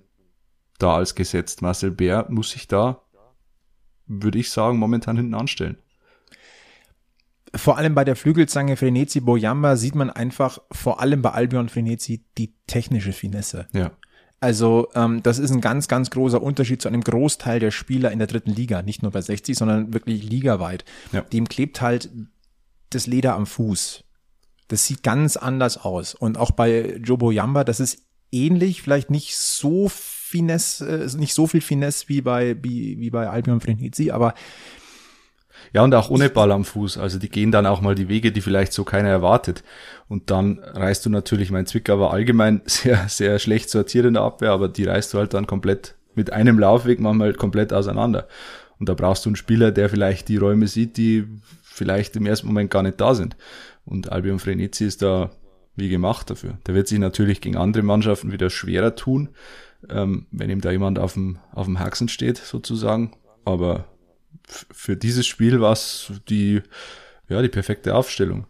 da 0.77 0.95
als 0.95 1.15
gesetzt. 1.15 1.61
Marcel 1.61 1.91
Bär 1.91 2.27
muss 2.29 2.51
sich 2.51 2.67
da, 2.67 3.01
würde 4.05 4.37
ich 4.37 4.51
sagen, 4.51 4.77
momentan 4.77 5.17
hinten 5.17 5.33
anstellen. 5.33 5.77
Vor 7.55 7.77
allem 7.77 7.95
bei 7.95 8.03
der 8.03 8.15
Flügelzange 8.15 8.75
Frenetzi 8.75 9.21
Boyamba 9.21 9.75
sieht 9.77 9.95
man 9.95 10.09
einfach, 10.09 10.59
vor 10.71 10.99
allem 10.99 11.21
bei 11.21 11.31
Albion 11.31 11.69
Frenetzi, 11.69 12.25
die 12.37 12.53
technische 12.67 13.13
Finesse. 13.13 13.67
Ja. 13.73 13.91
Also 14.39 14.89
ähm, 14.93 15.23
das 15.23 15.39
ist 15.39 15.51
ein 15.51 15.61
ganz, 15.61 15.87
ganz 15.87 16.09
großer 16.09 16.41
Unterschied 16.41 16.81
zu 16.81 16.87
einem 16.87 17.01
Großteil 17.01 17.59
der 17.59 17.71
Spieler 17.71 18.11
in 18.11 18.19
der 18.19 18.27
dritten 18.27 18.51
Liga, 18.51 18.81
nicht 18.81 19.01
nur 19.01 19.11
bei 19.11 19.21
60, 19.21 19.57
sondern 19.57 19.93
wirklich 19.93 20.23
ligaweit. 20.23 20.85
Ja. 21.11 21.21
Dem 21.21 21.49
klebt 21.49 21.81
halt 21.81 22.09
das 22.91 23.07
Leder 23.07 23.35
am 23.35 23.47
Fuß. 23.47 24.03
Das 24.67 24.85
sieht 24.85 25.01
ganz 25.01 25.37
anders 25.37 25.77
aus. 25.77 26.13
Und 26.13 26.37
auch 26.37 26.51
bei 26.51 26.97
Jobo 26.97 27.31
Yamba, 27.31 27.63
das 27.63 27.79
ist 27.79 28.03
ähnlich, 28.31 28.81
vielleicht 28.81 29.09
nicht 29.09 29.37
so 29.37 29.89
Finesse, 29.89 31.05
äh, 31.05 31.17
nicht 31.17 31.33
so 31.33 31.47
viel 31.47 31.61
Finesse 31.61 32.09
wie 32.09 32.21
bei, 32.21 32.61
wie, 32.61 32.99
wie 32.99 33.09
bei 33.09 33.29
Albion 33.29 33.61
Frenetzi, 33.61 34.11
aber 34.11 34.33
ja, 35.73 35.83
und 35.83 35.93
auch 35.93 36.09
ohne 36.09 36.29
Ball 36.29 36.51
am 36.51 36.65
Fuß. 36.65 36.97
Also 36.97 37.19
die 37.19 37.29
gehen 37.29 37.51
dann 37.51 37.65
auch 37.65 37.81
mal 37.81 37.95
die 37.95 38.09
Wege, 38.09 38.31
die 38.31 38.41
vielleicht 38.41 38.73
so 38.73 38.83
keiner 38.83 39.09
erwartet. 39.09 39.63
Und 40.07 40.31
dann 40.31 40.59
reißt 40.59 41.05
du 41.05 41.09
natürlich, 41.09 41.51
mein 41.51 41.65
Zwickau 41.65 41.99
war 41.99 42.11
allgemein 42.11 42.61
sehr, 42.65 43.07
sehr 43.09 43.39
schlecht 43.39 43.69
sortiert 43.69 44.05
in 44.05 44.13
der 44.13 44.23
Abwehr, 44.23 44.51
aber 44.51 44.67
die 44.69 44.85
reißt 44.85 45.13
du 45.13 45.17
halt 45.17 45.33
dann 45.33 45.47
komplett 45.47 45.95
mit 46.15 46.33
einem 46.33 46.57
Laufweg 46.57 46.99
manchmal 46.99 47.33
komplett 47.33 47.73
auseinander. 47.73 48.27
Und 48.79 48.89
da 48.89 48.93
brauchst 48.93 49.25
du 49.25 49.29
einen 49.29 49.35
Spieler, 49.35 49.71
der 49.71 49.89
vielleicht 49.89 50.29
die 50.29 50.37
Räume 50.37 50.67
sieht, 50.67 50.97
die 50.97 51.25
vielleicht 51.63 52.15
im 52.15 52.25
ersten 52.25 52.47
Moment 52.47 52.71
gar 52.71 52.83
nicht 52.83 52.99
da 52.99 53.13
sind. 53.13 53.35
Und 53.85 54.11
Albion 54.11 54.39
Frenetzi 54.39 54.85
ist 54.85 55.01
da 55.01 55.31
wie 55.75 55.89
gemacht 55.89 56.29
dafür. 56.29 56.57
Der 56.65 56.73
wird 56.75 56.87
sich 56.87 56.99
natürlich 56.99 57.39
gegen 57.39 57.55
andere 57.55 57.83
Mannschaften 57.83 58.31
wieder 58.31 58.49
schwerer 58.49 58.95
tun, 58.95 59.29
ähm, 59.89 60.25
wenn 60.31 60.49
ihm 60.49 60.61
da 60.61 60.71
jemand 60.71 60.99
auf 60.99 61.13
dem, 61.13 61.37
auf 61.53 61.65
dem 61.65 61.79
Haxen 61.79 62.09
steht, 62.09 62.37
sozusagen. 62.37 63.11
Aber 63.45 63.85
für 64.47 64.95
dieses 64.95 65.27
Spiel 65.27 65.61
war 65.61 65.73
es 65.73 66.11
die, 66.29 66.61
ja, 67.29 67.41
die 67.41 67.49
perfekte 67.49 67.95
Aufstellung. 67.95 68.47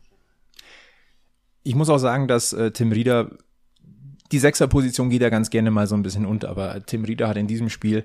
Ich 1.63 1.75
muss 1.75 1.89
auch 1.89 1.97
sagen, 1.97 2.27
dass 2.27 2.53
äh, 2.53 2.71
Tim 2.71 2.91
Rieder 2.91 3.31
die 4.31 4.39
Sechserposition 4.39 5.09
geht 5.09 5.21
ja 5.21 5.29
ganz 5.29 5.49
gerne 5.49 5.71
mal 5.71 5.87
so 5.87 5.95
ein 5.95 6.03
bisschen 6.03 6.25
unter, 6.25 6.49
aber 6.49 6.85
Tim 6.85 7.05
Rieder 7.05 7.27
hat 7.27 7.37
in 7.37 7.47
diesem 7.47 7.69
Spiel 7.69 8.03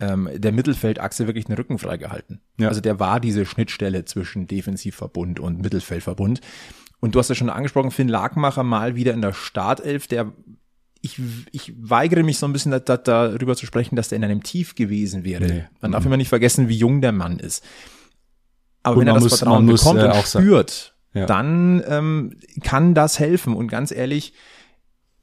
ähm, 0.00 0.28
der 0.34 0.52
Mittelfeldachse 0.52 1.26
wirklich 1.26 1.46
den 1.46 1.54
Rücken 1.54 1.78
freigehalten. 1.78 2.40
Ja. 2.58 2.68
Also 2.68 2.80
der 2.80 3.00
war 3.00 3.20
diese 3.20 3.46
Schnittstelle 3.46 4.04
zwischen 4.04 4.46
Defensivverbund 4.46 5.40
und 5.40 5.62
Mittelfeldverbund. 5.62 6.40
Und 7.00 7.14
du 7.14 7.18
hast 7.18 7.28
ja 7.28 7.34
schon 7.34 7.50
angesprochen, 7.50 7.90
Finn 7.90 8.08
Lagmacher 8.08 8.62
mal 8.62 8.96
wieder 8.96 9.14
in 9.14 9.22
der 9.22 9.32
Startelf, 9.32 10.06
der 10.06 10.32
ich, 11.02 11.20
ich 11.50 11.74
weigere 11.76 12.22
mich 12.22 12.38
so 12.38 12.46
ein 12.46 12.52
bisschen 12.52 12.70
da, 12.70 12.78
da, 12.78 12.96
darüber 12.96 13.56
zu 13.56 13.66
sprechen, 13.66 13.96
dass 13.96 14.08
der 14.08 14.16
in 14.16 14.24
einem 14.24 14.42
Tief 14.42 14.76
gewesen 14.76 15.24
wäre. 15.24 15.44
Nee. 15.44 15.64
Man 15.80 15.92
darf 15.92 16.04
mhm. 16.04 16.08
immer 16.08 16.16
nicht 16.16 16.28
vergessen, 16.28 16.68
wie 16.68 16.76
jung 16.76 17.00
der 17.00 17.12
Mann 17.12 17.38
ist. 17.38 17.64
Aber 18.84 18.96
und 18.96 19.00
wenn 19.02 19.08
er 19.08 19.14
das 19.14 19.24
muss, 19.24 19.38
Vertrauen 19.38 19.66
bekommt 19.66 20.00
muss, 20.00 20.34
äh, 20.34 20.38
und 20.38 20.44
spürt, 20.44 20.94
ja. 21.12 21.26
dann 21.26 21.82
ähm, 21.86 22.36
kann 22.62 22.94
das 22.94 23.18
helfen. 23.18 23.54
Und 23.54 23.66
ganz 23.66 23.90
ehrlich, 23.90 24.32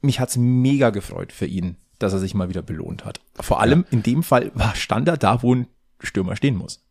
mich 0.02 0.20
hat's 0.20 0.36
mega 0.36 0.90
gefreut 0.90 1.32
für 1.32 1.46
ihn, 1.46 1.76
dass 1.98 2.12
er 2.12 2.18
sich 2.18 2.34
mal 2.34 2.50
wieder 2.50 2.62
belohnt 2.62 3.06
hat. 3.06 3.20
Vor 3.40 3.60
allem 3.60 3.80
ja. 3.80 3.86
in 3.90 4.02
dem 4.02 4.22
Fall 4.22 4.52
war 4.54 4.76
stand 4.76 5.08
er 5.08 5.16
da, 5.16 5.42
wo 5.42 5.54
ein 5.54 5.66
Stürmer 6.00 6.36
stehen 6.36 6.56
muss. 6.56 6.84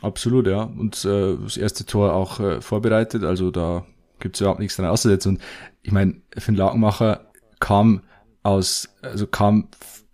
Absolut, 0.00 0.46
ja. 0.46 0.62
Und 0.62 1.04
äh, 1.04 1.36
das 1.42 1.56
erste 1.56 1.86
Tor 1.86 2.14
auch 2.14 2.38
äh, 2.38 2.60
vorbereitet, 2.60 3.24
also 3.24 3.50
da 3.50 3.84
gibt's 4.20 4.40
überhaupt 4.40 4.60
nichts 4.60 4.76
dran 4.76 4.86
auszusetzen. 4.86 5.36
Und 5.36 5.42
ich 5.82 5.92
meine, 5.92 6.20
Finn 6.36 6.54
Lagenmacher 6.54 7.32
kam 7.64 8.02
aus, 8.42 8.90
also 9.00 9.26
kam 9.26 9.68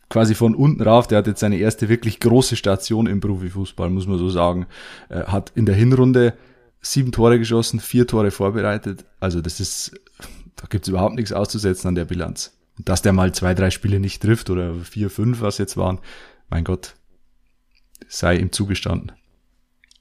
quasi 0.08 0.36
von 0.36 0.54
unten 0.54 0.82
rauf. 0.82 1.08
Der 1.08 1.18
hat 1.18 1.26
jetzt 1.26 1.40
seine 1.40 1.56
erste 1.56 1.88
wirklich 1.88 2.20
große 2.20 2.54
Station 2.54 3.08
im 3.08 3.18
Profifußball, 3.18 3.90
muss 3.90 4.06
man 4.06 4.18
so 4.18 4.28
sagen. 4.28 4.66
Hat 5.08 5.50
in 5.56 5.66
der 5.66 5.74
Hinrunde 5.74 6.34
sieben 6.80 7.10
Tore 7.10 7.40
geschossen, 7.40 7.80
vier 7.80 8.06
Tore 8.06 8.30
vorbereitet. 8.30 9.04
Also 9.18 9.40
das 9.40 9.58
ist, 9.58 10.00
da 10.54 10.66
gibt's 10.68 10.86
überhaupt 10.86 11.16
nichts 11.16 11.32
auszusetzen 11.32 11.88
an 11.88 11.96
der 11.96 12.04
Bilanz. 12.04 12.56
Und 12.78 12.88
dass 12.88 13.02
der 13.02 13.12
mal 13.12 13.34
zwei, 13.34 13.52
drei 13.52 13.70
Spiele 13.70 13.98
nicht 13.98 14.22
trifft 14.22 14.48
oder 14.48 14.72
vier, 14.76 15.10
fünf, 15.10 15.40
was 15.40 15.58
jetzt 15.58 15.76
waren, 15.76 15.98
mein 16.50 16.62
Gott, 16.62 16.94
sei 18.06 18.36
ihm 18.36 18.52
zugestanden. 18.52 19.10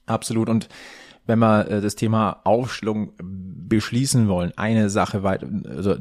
Absolut. 0.06 0.48
Und 0.48 0.68
wenn 1.26 1.40
wir 1.40 1.68
äh, 1.68 1.80
das 1.80 1.96
Thema 1.96 2.42
Aufstellung 2.44 3.12
beschließen 3.20 4.28
wollen, 4.28 4.52
eine 4.56 4.88
Sache 4.88 5.24
weiter, 5.24 5.48
also 5.68 5.96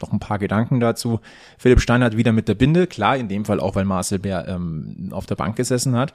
noch 0.00 0.12
ein 0.12 0.18
paar 0.18 0.38
Gedanken 0.38 0.80
dazu. 0.80 1.20
Philipp 1.58 1.80
Steinert 1.80 2.16
wieder 2.16 2.32
mit 2.32 2.48
der 2.48 2.54
Binde, 2.54 2.86
klar, 2.86 3.16
in 3.16 3.28
dem 3.28 3.44
Fall 3.44 3.60
auch, 3.60 3.74
weil 3.74 3.84
Marcel 3.84 4.18
Bär 4.18 4.46
ähm, 4.48 5.08
auf 5.12 5.26
der 5.26 5.36
Bank 5.36 5.56
gesessen 5.56 5.96
hat. 5.96 6.12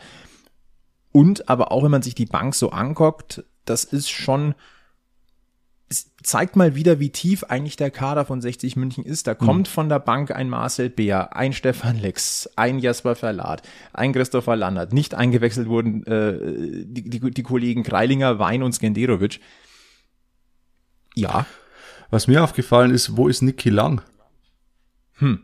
Und 1.11 1.49
aber 1.49 1.71
auch, 1.71 1.83
wenn 1.83 1.91
man 1.91 2.01
sich 2.01 2.15
die 2.15 2.25
Bank 2.25 2.55
so 2.55 2.71
anguckt, 2.71 3.43
das 3.65 3.83
ist 3.83 4.09
schon, 4.09 4.55
es 5.89 6.11
zeigt 6.23 6.55
mal 6.55 6.73
wieder, 6.75 6.99
wie 6.99 7.09
tief 7.09 7.43
eigentlich 7.43 7.75
der 7.75 7.91
Kader 7.91 8.23
von 8.23 8.39
60 8.39 8.77
München 8.77 9.03
ist. 9.03 9.27
Da 9.27 9.35
kommt 9.35 9.67
mhm. 9.67 9.71
von 9.71 9.89
der 9.89 9.99
Bank 9.99 10.31
ein 10.31 10.49
Marcel 10.49 10.89
Bär, 10.89 11.35
ein 11.35 11.51
Stefan 11.51 11.97
Lex, 11.99 12.49
ein 12.55 12.79
Jasper 12.79 13.15
Verlat, 13.15 13.63
ein 13.93 14.13
Christopher 14.13 14.55
Landert. 14.55 14.93
Nicht 14.93 15.15
eingewechselt 15.15 15.67
wurden 15.67 16.05
äh, 16.05 16.85
die, 16.85 17.09
die, 17.09 17.31
die 17.31 17.43
Kollegen 17.43 17.83
Kreilinger, 17.83 18.39
Wein 18.39 18.63
und 18.63 18.73
Skenderovic. 18.73 19.41
Ja, 21.13 21.45
was 22.11 22.27
mir 22.27 22.43
aufgefallen 22.43 22.91
ist, 22.91 23.17
wo 23.17 23.27
ist 23.27 23.41
Niki 23.41 23.69
Lang? 23.69 24.01
Hm. 25.13 25.41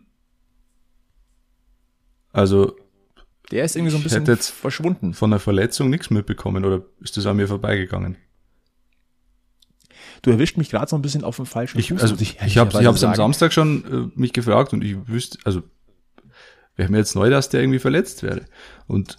Also. 2.31 2.75
Der 3.51 3.63
ist 3.63 3.75
irgendwie 3.75 3.91
so 3.91 3.97
ein 3.97 4.03
bisschen 4.03 4.25
jetzt 4.25 4.49
verschwunden. 4.49 5.13
Von 5.13 5.31
der 5.31 5.39
Verletzung 5.39 5.89
nichts 5.89 6.09
mitbekommen 6.09 6.65
oder 6.65 6.83
ist 6.99 7.15
das 7.15 7.25
an 7.25 7.37
mir 7.37 7.47
vorbeigegangen? 7.47 8.17
Du 10.21 10.31
erwischt 10.31 10.57
mich 10.57 10.69
gerade 10.69 10.89
so 10.89 10.95
ein 10.95 11.01
bisschen 11.01 11.23
auf 11.23 11.37
dem 11.37 11.45
falschen 11.45 11.79
ich, 11.79 11.89
Fuß. 11.89 12.01
Also 12.01 12.15
ich, 12.19 12.37
ich 12.45 12.57
habe 12.57 12.77
ich 12.79 12.87
am 12.87 12.95
Samstag 12.95 13.53
schon 13.53 14.11
äh, 14.15 14.19
mich 14.19 14.33
gefragt 14.33 14.73
und 14.73 14.83
ich 14.83 15.07
wüsste, 15.07 15.39
also 15.45 15.63
wäre 16.75 16.91
mir 16.91 16.97
jetzt 16.97 17.15
neu, 17.15 17.29
dass 17.29 17.49
der 17.49 17.61
irgendwie 17.61 17.79
verletzt 17.79 18.23
wäre. 18.23 18.45
Und 18.87 19.17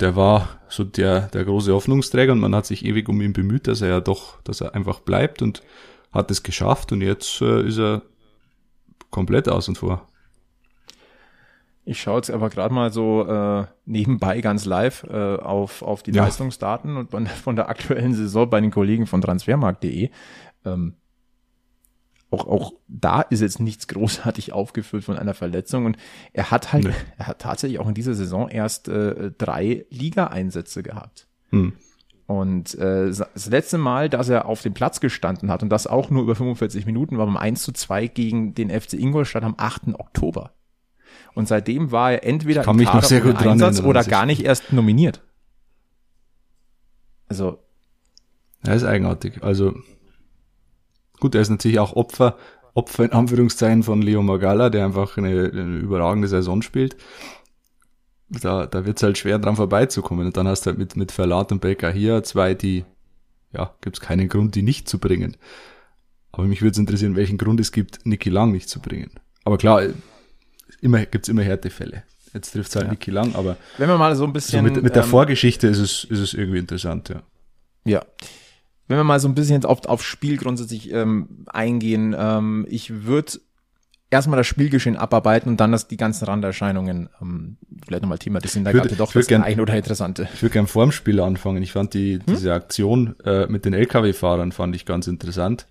der 0.00 0.16
war 0.16 0.60
so 0.68 0.84
der, 0.84 1.28
der 1.28 1.44
große 1.44 1.72
Hoffnungsträger 1.72 2.32
und 2.32 2.40
man 2.40 2.54
hat 2.54 2.66
sich 2.66 2.84
ewig 2.84 3.08
um 3.08 3.20
ihn 3.20 3.32
bemüht, 3.32 3.66
dass 3.66 3.80
er 3.80 3.88
ja 3.88 4.00
doch, 4.00 4.40
dass 4.42 4.60
er 4.60 4.74
einfach 4.74 5.00
bleibt 5.00 5.42
und 5.42 5.62
hat 6.16 6.30
es 6.30 6.42
geschafft 6.42 6.92
und 6.92 7.00
jetzt 7.00 7.40
äh, 7.40 7.62
ist 7.66 7.78
er 7.78 8.02
komplett 9.10 9.48
außen 9.48 9.74
vor. 9.76 10.06
Ich 11.88 12.00
schaue 12.00 12.16
jetzt 12.16 12.32
aber 12.32 12.50
gerade 12.50 12.74
mal 12.74 12.92
so 12.92 13.24
äh, 13.26 13.64
nebenbei 13.84 14.40
ganz 14.40 14.64
live 14.64 15.04
äh, 15.04 15.36
auf, 15.36 15.82
auf 15.82 16.02
die 16.02 16.10
ja. 16.10 16.24
Leistungsdaten 16.24 16.96
und 16.96 17.12
von, 17.12 17.26
von, 17.28 17.54
der 17.54 17.68
aktuellen 17.68 18.12
Saison 18.12 18.50
bei 18.50 18.60
den 18.60 18.72
Kollegen 18.72 19.06
von 19.06 19.20
transfermarkt.de. 19.20 20.10
Ähm, 20.64 20.94
auch, 22.30 22.48
auch 22.48 22.72
da 22.88 23.22
ist 23.22 23.40
jetzt 23.40 23.60
nichts 23.60 23.86
großartig 23.88 24.52
aufgeführt 24.52 25.04
von 25.04 25.16
einer 25.16 25.34
Verletzung 25.34 25.84
und 25.84 25.96
er 26.32 26.50
hat 26.50 26.72
halt, 26.72 26.86
nee. 26.86 26.94
er 27.18 27.28
hat 27.28 27.38
tatsächlich 27.38 27.78
auch 27.78 27.88
in 27.88 27.94
dieser 27.94 28.14
Saison 28.14 28.48
erst 28.48 28.88
äh, 28.88 29.30
drei 29.38 29.86
Liga-Einsätze 29.90 30.82
gehabt. 30.82 31.28
Hm. 31.50 31.74
Und 32.26 32.74
äh, 32.74 33.06
das 33.06 33.46
letzte 33.46 33.78
Mal, 33.78 34.08
dass 34.08 34.28
er 34.28 34.46
auf 34.46 34.60
dem 34.60 34.74
Platz 34.74 35.00
gestanden 35.00 35.48
hat 35.48 35.62
und 35.62 35.68
das 35.68 35.86
auch 35.86 36.10
nur 36.10 36.24
über 36.24 36.34
45 36.34 36.84
Minuten, 36.84 37.18
war 37.18 37.26
beim 37.26 37.36
1 37.36 37.62
zu 37.62 37.72
2 37.72 38.08
gegen 38.08 38.54
den 38.54 38.68
FC 38.68 38.94
Ingolstadt 38.94 39.44
am 39.44 39.54
8. 39.56 39.94
Oktober. 39.94 40.50
Und 41.34 41.46
seitdem 41.46 41.92
war 41.92 42.12
er 42.12 42.24
entweder 42.24 42.66
im 42.66 42.84
Kader 42.84 43.06
sehr 43.06 43.20
gut 43.20 43.36
Einsatz 43.36 43.80
oder 43.80 44.02
gar 44.02 44.26
nicht 44.26 44.44
erst 44.44 44.72
nominiert. 44.72 45.22
Also. 47.28 47.58
Er 48.64 48.74
ist 48.74 48.84
eigenartig. 48.84 49.44
Also 49.44 49.74
gut, 51.20 51.36
er 51.36 51.42
ist 51.42 51.50
natürlich 51.50 51.78
auch 51.78 51.94
Opfer, 51.94 52.36
Opfer 52.74 53.04
in 53.04 53.12
Anführungszeichen 53.12 53.84
von 53.84 54.02
Leo 54.02 54.22
Magala, 54.22 54.68
der 54.68 54.84
einfach 54.84 55.16
eine, 55.16 55.28
eine 55.28 55.78
überragende 55.78 56.26
Saison 56.26 56.60
spielt 56.62 56.96
da, 58.28 58.66
da 58.66 58.84
wird's 58.84 59.02
halt 59.02 59.18
schwer 59.18 59.38
dran 59.38 59.56
vorbeizukommen. 59.56 60.26
Und 60.26 60.36
dann 60.36 60.48
hast 60.48 60.62
du 60.62 60.70
halt 60.70 60.78
mit, 60.78 60.96
mit 60.96 61.12
Verlat 61.12 61.52
und 61.52 61.60
Becker 61.60 61.90
hier 61.90 62.22
zwei, 62.22 62.54
die, 62.54 62.84
ja, 63.52 63.74
gibt's 63.80 64.00
keinen 64.00 64.28
Grund, 64.28 64.54
die 64.54 64.62
nicht 64.62 64.88
zu 64.88 64.98
bringen. 64.98 65.36
Aber 66.32 66.44
mich 66.44 66.60
würde 66.60 66.72
es 66.72 66.78
interessieren, 66.78 67.16
welchen 67.16 67.38
Grund 67.38 67.60
es 67.60 67.72
gibt, 67.72 68.04
Niki 68.04 68.28
Lang 68.28 68.52
nicht 68.52 68.68
zu 68.68 68.80
bringen. 68.80 69.10
Aber 69.44 69.58
klar, 69.58 69.82
immer, 70.80 71.04
gibt's 71.06 71.28
immer 71.28 71.42
Härtefälle. 71.42 72.02
Jetzt 72.34 72.50
trifft 72.50 72.68
es 72.70 72.76
halt 72.76 72.86
ja. 72.86 72.92
Niki 72.92 73.10
Lang, 73.10 73.34
aber 73.34 73.56
wenn 73.78 73.88
wir 73.88 73.96
mal 73.96 74.14
so 74.16 74.24
ein 74.24 74.32
bisschen 74.32 74.66
so 74.66 74.70
mit, 74.70 74.82
mit 74.82 74.94
der 74.94 75.04
ähm, 75.04 75.08
Vorgeschichte 75.08 75.66
ist 75.68 75.78
es, 75.78 76.04
ist 76.04 76.18
es 76.18 76.34
irgendwie 76.34 76.58
interessant, 76.58 77.08
ja. 77.08 77.22
Ja. 77.84 78.04
Wenn 78.88 78.98
wir 78.98 79.04
mal 79.04 79.18
so 79.18 79.28
ein 79.28 79.34
bisschen 79.34 79.64
auf, 79.64 79.86
auf 79.86 80.04
Spiel 80.04 80.36
grundsätzlich 80.36 80.92
ähm, 80.92 81.44
eingehen, 81.46 82.14
ähm, 82.16 82.66
ich 82.68 83.04
würde 83.04 83.40
erstmal 84.10 84.36
das 84.36 84.46
Spielgeschehen 84.46 84.96
abarbeiten 84.96 85.48
und 85.48 85.58
dann 85.58 85.72
das, 85.72 85.88
die 85.88 85.96
ganzen 85.96 86.24
Randerscheinungen 86.26 87.08
ähm, 87.20 87.56
vielleicht 87.84 88.02
nochmal 88.02 88.18
Thema. 88.18 88.40
Das 88.40 88.52
sind 88.52 88.64
da 88.64 88.72
gerade 88.72 88.94
doch 88.94 89.12
das 89.12 89.26
gern, 89.26 89.42
ein 89.42 89.60
oder 89.60 89.74
interessante. 89.74 90.28
Ich 90.34 90.42
würde 90.42 90.52
gerne 90.52 90.68
vorm 90.68 90.92
Spiel 90.92 91.20
anfangen. 91.20 91.62
Ich 91.62 91.72
fand 91.72 91.94
die, 91.94 92.14
hm? 92.14 92.22
diese 92.26 92.52
Aktion 92.52 93.16
äh, 93.24 93.46
mit 93.46 93.64
den 93.64 93.74
LKW-Fahrern 93.74 94.52
fand 94.52 94.76
ich 94.76 94.86
ganz 94.86 95.06
interessant. 95.06 95.66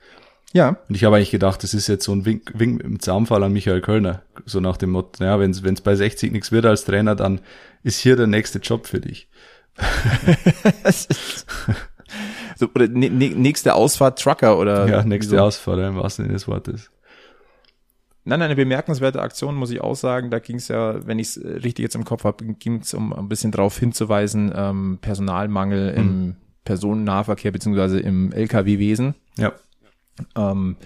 Ja. 0.53 0.77
Und 0.87 0.95
ich 0.95 1.03
habe 1.03 1.17
eigentlich 1.17 1.31
gedacht, 1.31 1.63
das 1.63 1.73
ist 1.73 1.87
jetzt 1.87 2.05
so 2.05 2.13
ein 2.13 2.25
Wink, 2.25 2.53
Wink 2.55 2.81
dem 2.81 2.99
Zaunfall 3.01 3.43
an 3.43 3.51
Michael 3.51 3.81
Kölner. 3.81 4.21
So 4.45 4.61
nach 4.61 4.77
dem 4.77 4.91
Motto, 4.91 5.21
naja, 5.23 5.39
wenn 5.39 5.51
es 5.51 5.81
bei 5.81 5.95
60 5.95 6.31
nichts 6.31 6.51
wird 6.51 6.65
als 6.65 6.85
Trainer, 6.85 7.15
dann 7.15 7.41
ist 7.83 7.99
hier 7.99 8.15
der 8.15 8.27
nächste 8.27 8.59
Job 8.59 8.87
für 8.87 9.01
dich. 9.01 9.27
so, 12.55 12.69
oder 12.73 12.87
ne, 12.87 13.09
ne, 13.09 13.29
nächste 13.31 13.73
Ausfahrt 13.73 14.21
Trucker 14.21 14.57
oder? 14.57 14.87
Ja, 14.87 15.03
nächste 15.03 15.35
so. 15.35 15.41
Ausfahrt, 15.41 15.79
im 15.79 15.97
wahrsten 15.97 16.23
Sinne 16.23 16.35
des 16.35 16.47
Wortes. 16.47 16.89
Nein, 18.27 18.41
eine 18.41 18.55
bemerkenswerte 18.55 19.21
Aktion, 19.21 19.55
muss 19.55 19.69
ich 19.69 19.81
auch 19.81 19.95
sagen. 19.95 20.31
Da 20.31 20.39
ging 20.39 20.55
es 20.55 20.67
ja, 20.67 21.05
wenn 21.05 21.19
ich 21.19 21.27
es 21.27 21.43
richtig 21.43 21.83
jetzt 21.83 21.95
im 21.95 22.05
Kopf 22.05 22.23
habe, 22.23 22.43
ging 22.43 22.81
es 22.81 22.95
um 22.95 23.13
ein 23.13 23.29
bisschen 23.29 23.51
darauf 23.51 23.77
hinzuweisen, 23.77 24.51
ähm, 24.55 24.97
Personalmangel 24.99 25.91
mhm. 25.91 25.97
im 25.97 26.35
Personennahverkehr 26.63 27.51
beziehungsweise 27.51 27.99
im 27.99 28.31
Lkw-Wesen. 28.31 29.13
Ja. 29.37 29.53
Ähm, 30.35 30.77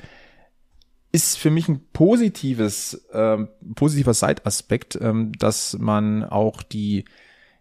ist 1.13 1.38
für 1.38 1.50
mich 1.50 1.69
ein 1.69 1.79
positives, 1.93 3.08
ähm, 3.13 3.48
positiver 3.74 4.13
Seitaspekt, 4.13 5.00
ähm, 5.01 5.31
dass 5.39 5.77
man 5.79 6.25
auch 6.25 6.62
die, 6.62 7.05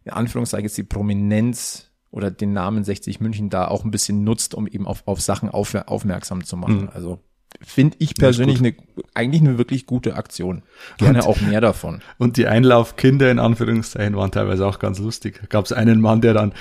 in 0.05 0.11
Anführungszeichen 0.11 0.65
jetzt 0.65 0.77
die 0.77 0.83
Prominenz 0.83 1.93
oder 2.11 2.33
den 2.33 2.53
Namen 2.53 2.83
60 2.83 3.21
München 3.21 3.49
da 3.49 3.69
auch 3.69 3.85
ein 3.85 3.93
bisschen 3.93 4.25
nutzt, 4.25 4.55
um 4.55 4.67
eben 4.67 4.89
auf, 4.89 5.07
auf 5.07 5.21
Sachen 5.21 5.49
auf, 5.49 5.75
aufmerksam 5.75 6.45
zu 6.45 6.57
machen. 6.57 6.83
Mhm. 6.83 6.91
Also 6.93 7.21
finde 7.61 7.97
ich 7.99 8.15
persönlich 8.15 8.59
eine, 8.59 8.75
eigentlich 9.15 9.43
eine 9.43 9.59
wirklich 9.59 9.87
gute 9.87 10.17
Aktion. 10.17 10.63
Gerne 10.99 11.21
und, 11.21 11.27
auch 11.27 11.41
mehr 11.41 11.61
davon. 11.61 12.01
Und 12.19 12.37
die 12.37 12.47
Einlaufkinder 12.47 13.31
in 13.31 13.39
Anführungszeichen 13.39 14.17
waren 14.17 14.31
teilweise 14.31 14.67
auch 14.67 14.79
ganz 14.79 14.99
lustig. 14.99 15.41
Gab 15.49 15.65
es 15.65 15.73
einen 15.73 16.01
Mann, 16.01 16.21
der 16.21 16.35
dann 16.35 16.53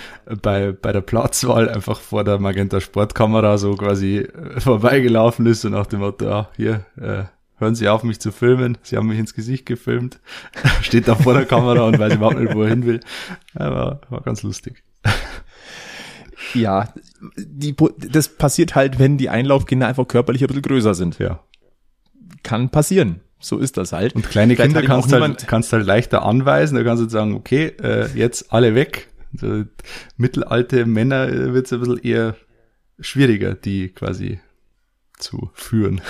bei, 0.41 0.71
bei 0.71 0.91
der 0.91 1.01
Platzwahl 1.01 1.69
einfach 1.69 1.99
vor 1.99 2.23
der 2.23 2.39
Magenta 2.39 2.81
Sportkamera 2.81 3.57
so 3.57 3.75
quasi 3.75 4.17
äh, 4.17 4.59
vorbeigelaufen 4.59 5.45
ist 5.45 5.65
und 5.65 5.73
nach 5.73 5.87
dem 5.87 5.99
Motto, 5.99 6.29
ah, 6.29 6.49
hier, 6.55 6.85
äh, 6.99 7.23
hören 7.59 7.75
Sie 7.75 7.87
auf, 7.89 8.03
mich 8.03 8.19
zu 8.19 8.31
filmen. 8.31 8.77
Sie 8.81 8.97
haben 8.97 9.07
mich 9.07 9.19
ins 9.19 9.33
Gesicht 9.33 9.65
gefilmt. 9.65 10.19
Steht 10.81 11.07
da 11.07 11.15
vor 11.15 11.33
der 11.33 11.45
Kamera 11.45 11.83
und 11.83 11.99
weiß 11.99 12.15
überhaupt 12.15 12.39
nicht, 12.39 12.53
wo 12.55 12.63
er 12.63 12.69
hin 12.69 12.85
will. 12.85 12.99
War, 13.53 14.01
war 14.09 14.21
ganz 14.21 14.43
lustig. 14.43 14.83
Ja, 16.53 16.93
die, 17.35 17.75
das 18.11 18.29
passiert 18.29 18.75
halt, 18.75 18.99
wenn 18.99 19.17
die 19.17 19.29
Einlaufkinder 19.29 19.87
einfach 19.87 20.07
körperlich 20.07 20.43
ein 20.43 20.47
bisschen 20.47 20.61
größer 20.61 20.93
sind. 20.93 21.19
Ja. 21.19 21.43
Kann 22.43 22.69
passieren. 22.69 23.21
So 23.39 23.59
ist 23.59 23.77
das 23.77 23.93
halt. 23.93 24.15
Und 24.15 24.27
kleine 24.27 24.55
Vielleicht 24.55 24.73
Kinder 24.73 24.87
kannst 24.87 25.11
du 25.11 25.19
halt, 25.19 25.47
kannst 25.47 25.71
halt 25.73 25.85
leichter 25.85 26.23
anweisen. 26.23 26.75
Da 26.75 26.83
kannst 26.83 27.03
du 27.03 27.09
sagen, 27.09 27.35
okay, 27.35 27.73
äh, 27.81 28.07
jetzt 28.15 28.51
alle 28.51 28.73
weg. 28.73 29.09
Also, 29.33 29.65
mittelalte 30.15 30.85
Männer 30.85 31.27
äh, 31.27 31.53
wird 31.53 31.67
es 31.67 31.73
ein 31.73 31.79
bisschen 31.79 31.99
eher 31.99 32.35
schwieriger, 32.99 33.53
die 33.53 33.89
quasi 33.89 34.39
zu 35.19 35.51
führen. 35.53 36.01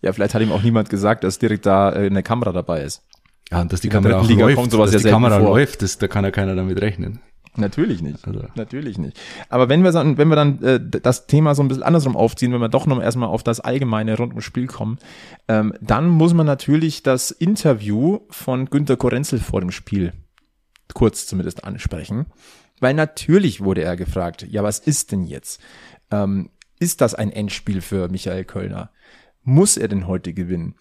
Ja, 0.00 0.12
vielleicht 0.12 0.34
hat 0.34 0.42
ihm 0.42 0.52
auch 0.52 0.62
niemand 0.62 0.90
gesagt, 0.90 1.24
dass 1.24 1.38
direkt 1.38 1.66
da 1.66 1.92
äh, 1.92 2.06
eine 2.06 2.22
Kamera 2.22 2.52
dabei 2.52 2.82
ist. 2.82 3.02
Ja, 3.50 3.60
und 3.60 3.72
dass 3.72 3.80
die 3.80 3.88
In 3.88 3.92
Kamera 3.92 4.20
auch 4.20 4.28
läuft, 4.28 4.56
kommt 4.56 4.70
sowas 4.70 4.90
dass 4.90 5.02
ja 5.02 5.08
die 5.08 5.12
Kamera 5.12 5.38
vor. 5.38 5.50
läuft, 5.50 5.82
das, 5.82 5.98
da 5.98 6.08
kann 6.08 6.24
ja 6.24 6.30
keiner 6.30 6.54
damit 6.54 6.80
rechnen. 6.80 7.20
Natürlich 7.58 8.02
nicht. 8.02 8.26
Also. 8.26 8.44
Natürlich 8.56 8.98
nicht. 8.98 9.18
Aber 9.48 9.68
wenn 9.68 9.84
wir, 9.84 9.92
dann, 9.92 10.18
wenn 10.18 10.28
wir 10.28 10.36
dann 10.36 10.62
äh, 10.62 10.80
das 10.80 11.26
Thema 11.26 11.54
so 11.54 11.62
ein 11.62 11.68
bisschen 11.68 11.84
andersrum 11.84 12.16
aufziehen, 12.16 12.52
wenn 12.52 12.60
wir 12.60 12.68
doch 12.68 12.86
noch 12.86 13.00
erstmal 13.00 13.28
auf 13.28 13.42
das 13.42 13.60
Allgemeine 13.60 14.16
rund 14.16 14.32
ums 14.32 14.44
Spiel 14.44 14.66
kommen, 14.66 14.98
ähm, 15.46 15.72
dann 15.80 16.08
muss 16.08 16.34
man 16.34 16.46
natürlich 16.46 17.02
das 17.02 17.30
Interview 17.30 18.20
von 18.30 18.66
Günter 18.66 18.96
Korenzel 18.96 19.38
vor 19.38 19.60
dem 19.60 19.70
Spiel 19.70 20.12
kurz 20.94 21.26
zumindest 21.26 21.64
ansprechen. 21.64 22.26
Weil 22.80 22.94
natürlich 22.94 23.62
wurde 23.62 23.82
er 23.82 23.96
gefragt, 23.96 24.46
ja, 24.48 24.62
was 24.62 24.80
ist 24.80 25.12
denn 25.12 25.24
jetzt? 25.24 25.60
Ähm, 26.10 26.50
ist 26.80 27.00
das 27.00 27.14
ein 27.14 27.30
Endspiel 27.30 27.80
für 27.80 28.08
Michael 28.08 28.44
Kölner? 28.44 28.90
Muss 29.42 29.76
er 29.76 29.88
denn 29.88 30.06
heute 30.06 30.34
gewinnen? 30.34 30.74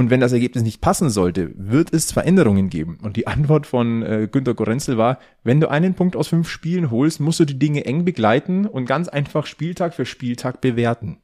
Und 0.00 0.08
wenn 0.08 0.20
das 0.20 0.32
Ergebnis 0.32 0.64
nicht 0.64 0.80
passen 0.80 1.10
sollte, 1.10 1.52
wird 1.56 1.92
es 1.92 2.10
Veränderungen 2.10 2.70
geben. 2.70 2.98
Und 3.02 3.16
die 3.16 3.26
Antwort 3.26 3.66
von 3.66 4.02
äh, 4.02 4.28
Günter 4.32 4.54
Gorenzel 4.54 4.96
war, 4.96 5.18
wenn 5.44 5.60
du 5.60 5.68
einen 5.68 5.92
Punkt 5.92 6.16
aus 6.16 6.28
fünf 6.28 6.48
Spielen 6.48 6.90
holst, 6.90 7.20
musst 7.20 7.38
du 7.38 7.44
die 7.44 7.58
Dinge 7.58 7.84
eng 7.84 8.06
begleiten 8.06 8.64
und 8.64 8.86
ganz 8.86 9.08
einfach 9.08 9.44
Spieltag 9.44 9.92
für 9.92 10.06
Spieltag 10.06 10.62
bewerten. 10.62 11.18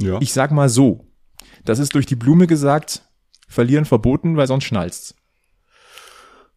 Ja. 0.00 0.18
Ich 0.22 0.32
sag 0.32 0.50
mal 0.50 0.70
so, 0.70 1.06
das 1.66 1.78
ist 1.78 1.94
durch 1.94 2.06
die 2.06 2.16
Blume 2.16 2.46
gesagt, 2.46 3.02
verlieren 3.48 3.84
verboten, 3.84 4.38
weil 4.38 4.46
sonst 4.46 4.64
schnallst's. 4.64 5.14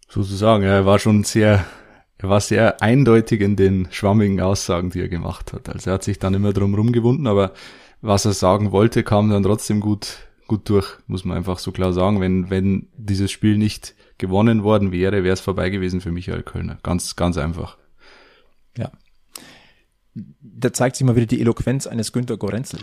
Sozusagen, 0.07 0.63
er 0.63 0.85
war 0.85 0.97
schon 0.97 1.25
sehr, 1.25 1.65
er 2.19 2.29
war 2.29 2.39
sehr 2.39 2.81
eindeutig 2.81 3.41
in 3.41 3.57
den 3.57 3.89
schwammigen 3.91 4.39
Aussagen, 4.39 4.91
die 4.91 5.01
er 5.01 5.09
gemacht 5.09 5.51
hat. 5.51 5.67
Also 5.67 5.89
er 5.89 5.95
hat 5.95 6.05
sich 6.05 6.19
dann 6.19 6.33
immer 6.33 6.53
drum 6.53 6.73
rumgewunden, 6.73 7.27
aber 7.27 7.51
was 7.99 8.23
er 8.23 8.31
sagen 8.31 8.71
wollte, 8.71 9.03
kam 9.03 9.29
dann 9.29 9.43
trotzdem 9.43 9.81
gut 9.81 10.26
gut 10.47 10.69
durch, 10.69 10.97
muss 11.07 11.25
man 11.25 11.37
einfach 11.37 11.59
so 11.59 11.71
klar 11.71 11.93
sagen. 11.93 12.21
Wenn, 12.21 12.49
wenn 12.49 12.87
dieses 12.97 13.31
Spiel 13.31 13.57
nicht 13.57 13.95
gewonnen 14.17 14.63
worden 14.63 14.91
wäre, 14.91 15.23
wäre 15.23 15.33
es 15.33 15.41
vorbei 15.41 15.69
gewesen 15.69 16.01
für 16.01 16.11
Michael 16.11 16.43
Kölner. 16.43 16.77
Ganz, 16.83 17.15
ganz 17.15 17.37
einfach. 17.37 17.77
Ja. 18.77 18.91
Da 20.13 20.73
zeigt 20.73 20.95
sich 20.95 21.05
mal 21.05 21.15
wieder 21.15 21.27
die 21.27 21.41
Eloquenz 21.41 21.85
eines 21.87 22.11
Günter 22.11 22.37
Gorenzel. 22.37 22.79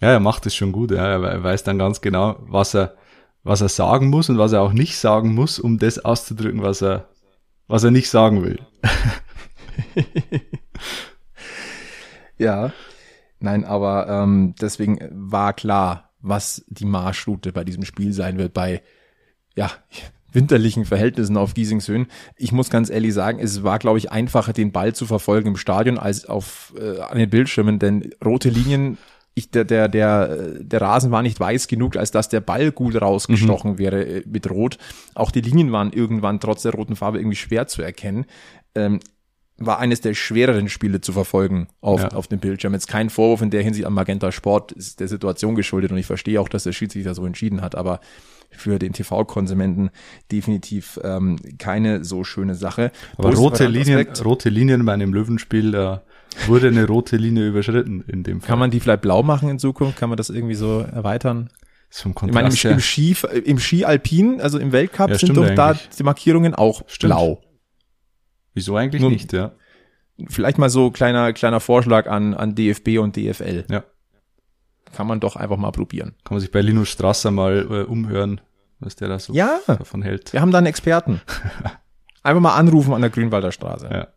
Ja, 0.00 0.10
er 0.10 0.20
macht 0.20 0.46
es 0.46 0.54
schon 0.54 0.72
gut. 0.72 0.90
Ja. 0.90 1.22
Er 1.22 1.42
weiß 1.42 1.64
dann 1.64 1.78
ganz 1.78 2.00
genau, 2.00 2.36
was 2.40 2.74
er, 2.74 2.96
was 3.42 3.60
er 3.60 3.68
sagen 3.68 4.08
muss 4.08 4.28
und 4.28 4.38
was 4.38 4.52
er 4.52 4.62
auch 4.62 4.72
nicht 4.72 4.96
sagen 4.96 5.34
muss, 5.34 5.58
um 5.58 5.78
das 5.78 6.04
auszudrücken, 6.04 6.62
was 6.62 6.82
er, 6.82 7.08
was 7.68 7.84
er 7.84 7.90
nicht 7.90 8.10
sagen 8.10 8.42
will. 8.42 8.60
ja. 12.38 12.72
Nein, 13.38 13.64
aber 13.64 14.08
ähm, 14.08 14.54
deswegen 14.60 14.98
war 15.12 15.52
klar, 15.52 16.05
was 16.28 16.64
die 16.68 16.84
Marschroute 16.84 17.52
bei 17.52 17.64
diesem 17.64 17.84
Spiel 17.84 18.12
sein 18.12 18.38
wird, 18.38 18.52
bei 18.52 18.82
ja, 19.54 19.70
winterlichen 20.32 20.84
Verhältnissen 20.84 21.36
auf 21.36 21.54
Giesingshöhen. 21.54 22.08
Ich 22.36 22.52
muss 22.52 22.68
ganz 22.68 22.90
ehrlich 22.90 23.14
sagen, 23.14 23.38
es 23.38 23.62
war, 23.62 23.78
glaube 23.78 23.98
ich, 23.98 24.12
einfacher, 24.12 24.52
den 24.52 24.72
Ball 24.72 24.94
zu 24.94 25.06
verfolgen 25.06 25.48
im 25.48 25.56
Stadion 25.56 25.98
als 25.98 26.26
auf 26.26 26.74
äh, 26.78 27.00
an 27.00 27.16
den 27.16 27.30
Bildschirmen, 27.30 27.78
denn 27.78 28.10
rote 28.22 28.50
Linien, 28.50 28.98
ich, 29.34 29.50
der, 29.50 29.64
der, 29.64 29.88
der, 29.88 30.58
der 30.60 30.80
Rasen 30.80 31.10
war 31.10 31.22
nicht 31.22 31.38
weiß 31.38 31.68
genug, 31.68 31.96
als 31.96 32.10
dass 32.10 32.28
der 32.28 32.40
Ball 32.40 32.72
gut 32.72 33.00
rausgestochen 33.00 33.72
mhm. 33.72 33.78
wäre 33.78 34.04
äh, 34.04 34.22
mit 34.26 34.50
Rot. 34.50 34.78
Auch 35.14 35.30
die 35.30 35.42
Linien 35.42 35.72
waren 35.72 35.92
irgendwann 35.92 36.40
trotz 36.40 36.62
der 36.62 36.72
roten 36.72 36.96
Farbe 36.96 37.18
irgendwie 37.18 37.36
schwer 37.36 37.66
zu 37.66 37.82
erkennen. 37.82 38.26
Ähm, 38.74 39.00
war 39.58 39.78
eines 39.78 40.00
der 40.00 40.14
schwereren 40.14 40.68
Spiele 40.68 41.00
zu 41.00 41.12
verfolgen 41.12 41.68
auf, 41.80 42.02
ja. 42.02 42.08
auf 42.08 42.26
dem 42.26 42.40
Bildschirm. 42.40 42.74
Jetzt 42.74 42.88
kein 42.88 43.08
Vorwurf 43.08 43.40
in 43.40 43.50
der 43.50 43.62
Hinsicht 43.62 43.86
an 43.86 43.92
Magenta 43.94 44.30
Sport, 44.30 44.72
ist 44.72 45.00
der 45.00 45.08
Situation 45.08 45.54
geschuldet 45.54 45.92
und 45.92 45.98
ich 45.98 46.06
verstehe 46.06 46.40
auch, 46.40 46.48
dass 46.48 46.64
der 46.64 46.72
Schiedsrichter 46.72 47.14
so 47.14 47.24
entschieden 47.24 47.62
hat, 47.62 47.74
aber 47.74 48.00
für 48.50 48.78
den 48.78 48.92
TV-Konsumenten 48.92 49.90
definitiv 50.30 51.00
ähm, 51.02 51.38
keine 51.58 52.04
so 52.04 52.24
schöne 52.24 52.54
Sache. 52.54 52.92
Aber 53.16 53.34
rote 53.34 53.66
Linien, 53.66 54.06
rote 54.24 54.48
Linien 54.50 54.84
bei 54.84 54.92
einem 54.92 55.12
Löwenspiel, 55.12 55.72
da 55.72 56.02
wurde 56.46 56.68
eine 56.68 56.86
rote 56.86 57.16
Linie 57.16 57.48
überschritten 57.48 58.02
in 58.06 58.22
dem 58.22 58.40
Fall. 58.40 58.48
Kann 58.48 58.58
man 58.58 58.70
die 58.70 58.80
vielleicht 58.80 59.02
blau 59.02 59.22
machen 59.22 59.48
in 59.48 59.58
Zukunft? 59.58 59.98
Kann 59.98 60.10
man 60.10 60.16
das 60.16 60.30
irgendwie 60.30 60.54
so 60.54 60.80
erweitern? 60.80 61.50
Zum 61.88 62.12
ich 62.12 62.32
meine, 62.32 62.48
im, 62.48 62.70
im, 62.70 62.80
Ski, 62.80 63.16
im 63.44 63.58
Ski 63.58 63.84
Alpin, 63.84 64.40
also 64.40 64.58
im 64.58 64.72
Weltcup, 64.72 65.10
ja, 65.10 65.18
sind 65.18 65.36
doch 65.36 65.44
eigentlich. 65.44 65.56
da 65.56 65.76
die 65.98 66.02
Markierungen 66.02 66.54
auch 66.54 66.82
stimmt. 66.88 67.12
blau. 67.12 67.40
Wieso 68.56 68.74
eigentlich 68.74 69.02
Nur, 69.02 69.10
nicht, 69.10 69.34
ja? 69.34 69.52
Vielleicht 70.28 70.56
mal 70.56 70.70
so 70.70 70.90
kleiner, 70.90 71.34
kleiner 71.34 71.60
Vorschlag 71.60 72.06
an, 72.08 72.32
an 72.32 72.54
DFB 72.54 72.98
und 72.98 73.14
DFL. 73.14 73.66
Ja. 73.70 73.84
Kann 74.94 75.06
man 75.06 75.20
doch 75.20 75.36
einfach 75.36 75.58
mal 75.58 75.72
probieren. 75.72 76.14
Kann 76.24 76.36
man 76.36 76.40
sich 76.40 76.50
bei 76.50 76.62
Linus 76.62 76.88
Strasser 76.88 77.30
mal 77.30 77.66
äh, 77.70 77.82
umhören, 77.82 78.40
was 78.80 78.96
der 78.96 79.08
da 79.08 79.18
so 79.18 79.34
ja, 79.34 79.60
davon 79.66 80.00
hält. 80.00 80.32
Wir 80.32 80.40
haben 80.40 80.52
da 80.52 80.58
einen 80.58 80.68
Experten. 80.68 81.20
einfach 82.22 82.40
mal 82.40 82.54
anrufen 82.54 82.94
an 82.94 83.02
der 83.02 83.10
Grünwalder 83.10 83.52
Straße. 83.52 83.90
Ja. 83.92 84.08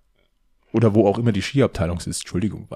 Oder 0.71 0.95
wo 0.95 1.05
auch 1.05 1.17
immer 1.17 1.33
die 1.33 1.41
Skiabteilung 1.41 1.97
ist. 1.97 2.07
Entschuldigung. 2.07 2.69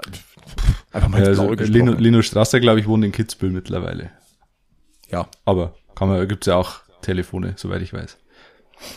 Einfach 0.91 1.07
mal 1.07 1.21
ja, 1.21 1.27
also, 1.27 1.53
Lino, 1.53 1.93
Lino 1.93 2.21
Strasser, 2.23 2.59
glaube 2.59 2.81
ich, 2.81 2.87
wohnt 2.87 3.05
in 3.05 3.13
Kitzbühel 3.13 3.53
mittlerweile. 3.53 4.11
Ja. 5.09 5.29
Aber 5.45 5.75
kann 5.95 6.09
man, 6.09 6.27
gibt's 6.27 6.47
ja 6.47 6.57
auch 6.57 6.81
Telefone, 7.01 7.53
soweit 7.55 7.81
ich 7.81 7.93
weiß. 7.93 8.17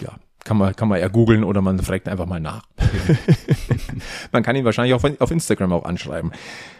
Ja, 0.01 0.19
kann 0.47 0.57
man, 0.57 0.75
kann 0.77 0.89
man 0.89 1.01
ja 1.01 1.09
googeln 1.09 1.45
oder 1.45 1.61
man 1.61 1.79
fragt 1.81 2.09
einfach 2.09 2.27
mal 2.27 2.41
nach. 2.41 2.63
man 4.33 4.43
kann 4.43 4.57
ihn 4.57 4.65
wahrscheinlich 4.65 4.95
auch 4.95 5.05
auf 5.21 5.31
Instagram 5.31 5.73
auch 5.73 5.85
anschreiben. 5.85 6.33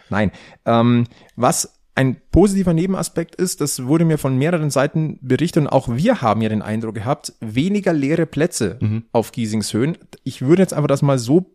Nein. 0.09 0.31
Ähm, 0.65 1.05
was 1.35 1.73
Ein 1.99 2.17
positiver 2.31 2.75
Nebenaspekt 2.75 3.37
ist, 3.37 3.61
das 3.63 3.87
wurde 3.87 4.05
mir 4.05 4.19
von 4.19 4.37
mehreren 4.37 4.69
Seiten 4.71 5.19
berichtet 5.23 5.63
und 5.63 5.69
auch 5.69 5.89
wir 5.89 6.21
haben 6.21 6.43
ja 6.43 6.49
den 6.51 6.61
Eindruck 6.63 6.95
gehabt, 6.95 7.33
weniger 7.41 7.93
leere 7.93 8.27
Plätze 8.27 8.79
Mhm. 8.81 9.05
auf 9.13 9.33
Giesingshöhen. 9.33 9.97
Ich 10.23 10.43
würde 10.43 10.63
jetzt 10.63 10.75
einfach 10.75 10.89
das 10.89 11.03
mal 11.03 11.19
so 11.19 11.51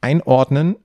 einordnen. 0.00 0.76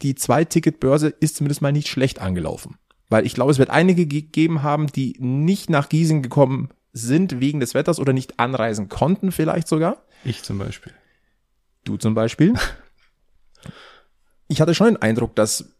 Die 0.00 0.14
Zwei-Ticket-Börse 0.14 1.08
ist 1.20 1.36
zumindest 1.36 1.60
mal 1.62 1.72
nicht 1.72 1.88
schlecht 1.88 2.20
angelaufen. 2.20 2.76
Weil 3.10 3.26
ich 3.26 3.34
glaube, 3.34 3.52
es 3.52 3.58
wird 3.58 3.68
einige 3.70 4.06
gegeben 4.06 4.62
haben, 4.62 4.86
die 4.86 5.14
nicht 5.18 5.68
nach 5.68 5.90
Giesing 5.90 6.22
gekommen 6.22 6.70
sind 6.92 7.40
wegen 7.40 7.60
des 7.60 7.74
Wetters 7.74 7.98
oder 7.98 8.12
nicht 8.12 8.38
anreisen 8.38 8.88
konnten 8.88 9.32
vielleicht 9.32 9.68
sogar. 9.68 10.04
Ich 10.24 10.42
zum 10.42 10.58
Beispiel. 10.58 10.92
Du 11.84 11.96
zum 11.96 12.14
Beispiel. 12.14 12.54
Ich 14.48 14.60
hatte 14.60 14.74
schon 14.74 14.88
den 14.88 15.02
Eindruck, 15.02 15.34
dass, 15.34 15.74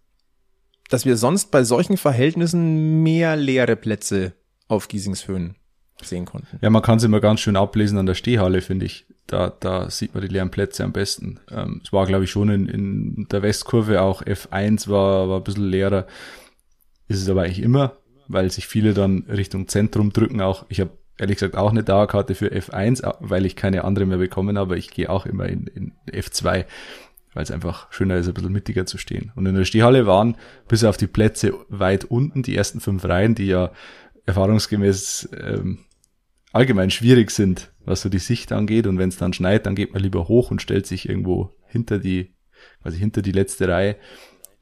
dass 0.88 1.04
wir 1.04 1.16
sonst 1.16 1.50
bei 1.50 1.62
solchen 1.62 1.96
Verhältnissen 1.96 3.02
mehr 3.02 3.36
leere 3.36 3.76
Plätze 3.76 4.32
auf 4.66 4.88
Giesingshöhen 4.88 5.56
sehen 6.02 6.24
konnten. 6.24 6.58
Ja, 6.62 6.70
man 6.70 6.82
kann 6.82 6.96
es 6.96 7.04
immer 7.04 7.20
ganz 7.20 7.40
schön 7.40 7.56
ablesen 7.56 7.98
an 7.98 8.06
der 8.06 8.14
Stehhalle, 8.14 8.62
finde 8.62 8.86
ich. 8.86 9.06
Da, 9.26 9.50
da 9.50 9.90
sieht 9.90 10.14
man 10.14 10.22
die 10.22 10.28
leeren 10.28 10.50
Plätze 10.50 10.84
am 10.84 10.92
besten. 10.92 11.38
Ähm, 11.50 11.80
es 11.84 11.92
war, 11.92 12.06
glaube 12.06 12.24
ich, 12.24 12.30
schon 12.30 12.48
in, 12.48 12.66
in 12.66 13.26
der 13.30 13.42
Westkurve 13.42 14.00
auch 14.00 14.22
F1 14.22 14.88
war, 14.88 15.28
war 15.28 15.40
ein 15.40 15.44
bisschen 15.44 15.68
leerer. 15.68 16.06
Ist 17.08 17.20
es 17.20 17.28
aber 17.28 17.42
eigentlich 17.42 17.62
immer, 17.62 17.98
weil 18.26 18.50
sich 18.50 18.66
viele 18.66 18.94
dann 18.94 19.24
Richtung 19.28 19.68
Zentrum 19.68 20.12
drücken 20.12 20.40
auch. 20.40 20.66
Ich 20.68 20.80
habe 20.80 20.90
ehrlich 21.18 21.36
gesagt 21.36 21.56
auch 21.56 21.70
eine 21.70 21.84
Dauerkarte 21.84 22.34
für 22.34 22.52
F1, 22.52 23.04
auch 23.04 23.16
weil 23.20 23.46
ich 23.46 23.56
keine 23.56 23.84
andere 23.84 24.06
mehr 24.06 24.18
bekommen 24.18 24.58
habe. 24.58 24.78
Ich 24.78 24.90
gehe 24.90 25.10
auch 25.10 25.26
immer 25.26 25.46
in, 25.46 25.66
in 25.66 25.92
F2, 26.10 26.64
weil 27.34 27.42
es 27.42 27.50
einfach 27.50 27.92
schöner 27.92 28.16
ist, 28.16 28.28
ein 28.28 28.34
bisschen 28.34 28.52
mittiger 28.52 28.86
zu 28.86 28.98
stehen. 28.98 29.32
Und 29.34 29.46
in 29.46 29.54
der 29.54 29.64
Stehhalle 29.64 30.06
waren 30.06 30.36
bis 30.68 30.84
auf 30.84 30.96
die 30.96 31.06
Plätze 31.06 31.54
weit 31.68 32.04
unten, 32.04 32.42
die 32.42 32.56
ersten 32.56 32.80
fünf 32.80 33.04
Reihen, 33.04 33.34
die 33.34 33.46
ja 33.46 33.72
erfahrungsgemäß 34.26 35.30
ähm, 35.40 35.80
allgemein 36.52 36.90
schwierig 36.90 37.30
sind, 37.30 37.72
was 37.84 38.02
so 38.02 38.08
die 38.08 38.18
Sicht 38.18 38.52
angeht. 38.52 38.86
Und 38.86 38.98
wenn 38.98 39.08
es 39.08 39.16
dann 39.16 39.32
schneit, 39.32 39.66
dann 39.66 39.74
geht 39.74 39.92
man 39.92 40.02
lieber 40.02 40.28
hoch 40.28 40.50
und 40.50 40.62
stellt 40.62 40.86
sich 40.86 41.08
irgendwo 41.08 41.54
hinter 41.66 41.98
die, 41.98 42.34
quasi 42.82 42.98
hinter 42.98 43.22
die 43.22 43.32
letzte 43.32 43.68
Reihe. 43.68 43.96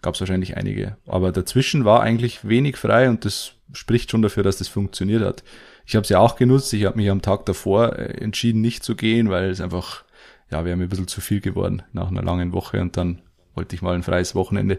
Gab 0.02 0.14
es 0.14 0.20
wahrscheinlich 0.20 0.56
einige. 0.56 0.96
Aber 1.06 1.32
dazwischen 1.32 1.84
war 1.84 2.02
eigentlich 2.02 2.48
wenig 2.48 2.76
frei 2.76 3.10
und 3.10 3.24
das 3.24 3.52
spricht 3.72 4.10
schon 4.10 4.22
dafür, 4.22 4.42
dass 4.42 4.58
das 4.58 4.68
funktioniert 4.68 5.22
hat. 5.22 5.44
Ich 5.90 5.96
habe 5.96 6.04
es 6.04 6.08
ja 6.08 6.20
auch 6.20 6.36
genutzt. 6.36 6.72
Ich 6.72 6.84
habe 6.84 6.96
mich 6.96 7.10
am 7.10 7.20
Tag 7.20 7.46
davor 7.46 7.98
äh, 7.98 8.22
entschieden, 8.22 8.60
nicht 8.60 8.84
zu 8.84 8.94
gehen, 8.94 9.28
weil 9.28 9.50
es 9.50 9.60
einfach, 9.60 10.04
ja, 10.48 10.64
wäre 10.64 10.76
mir 10.76 10.84
ein 10.84 10.88
bisschen 10.88 11.08
zu 11.08 11.20
viel 11.20 11.40
geworden 11.40 11.82
nach 11.92 12.12
einer 12.12 12.22
langen 12.22 12.52
Woche 12.52 12.80
und 12.80 12.96
dann 12.96 13.22
wollte 13.56 13.74
ich 13.74 13.82
mal 13.82 13.96
ein 13.96 14.04
freies 14.04 14.36
Wochenende. 14.36 14.78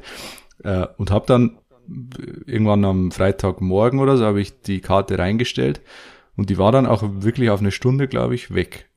Äh, 0.63 0.87
und 0.95 1.11
habe 1.11 1.25
dann 1.27 1.57
irgendwann 2.45 2.85
am 2.85 3.11
Freitagmorgen 3.11 3.99
oder 3.99 4.15
so 4.15 4.23
habe 4.23 4.39
ich 4.39 4.61
die 4.61 4.79
Karte 4.79 5.19
reingestellt 5.19 5.81
und 6.37 6.49
die 6.49 6.57
war 6.57 6.71
dann 6.71 6.85
auch 6.85 7.03
wirklich 7.03 7.49
auf 7.49 7.59
eine 7.59 7.71
Stunde, 7.71 8.07
glaube 8.07 8.35
ich, 8.35 8.53
weg. 8.53 8.87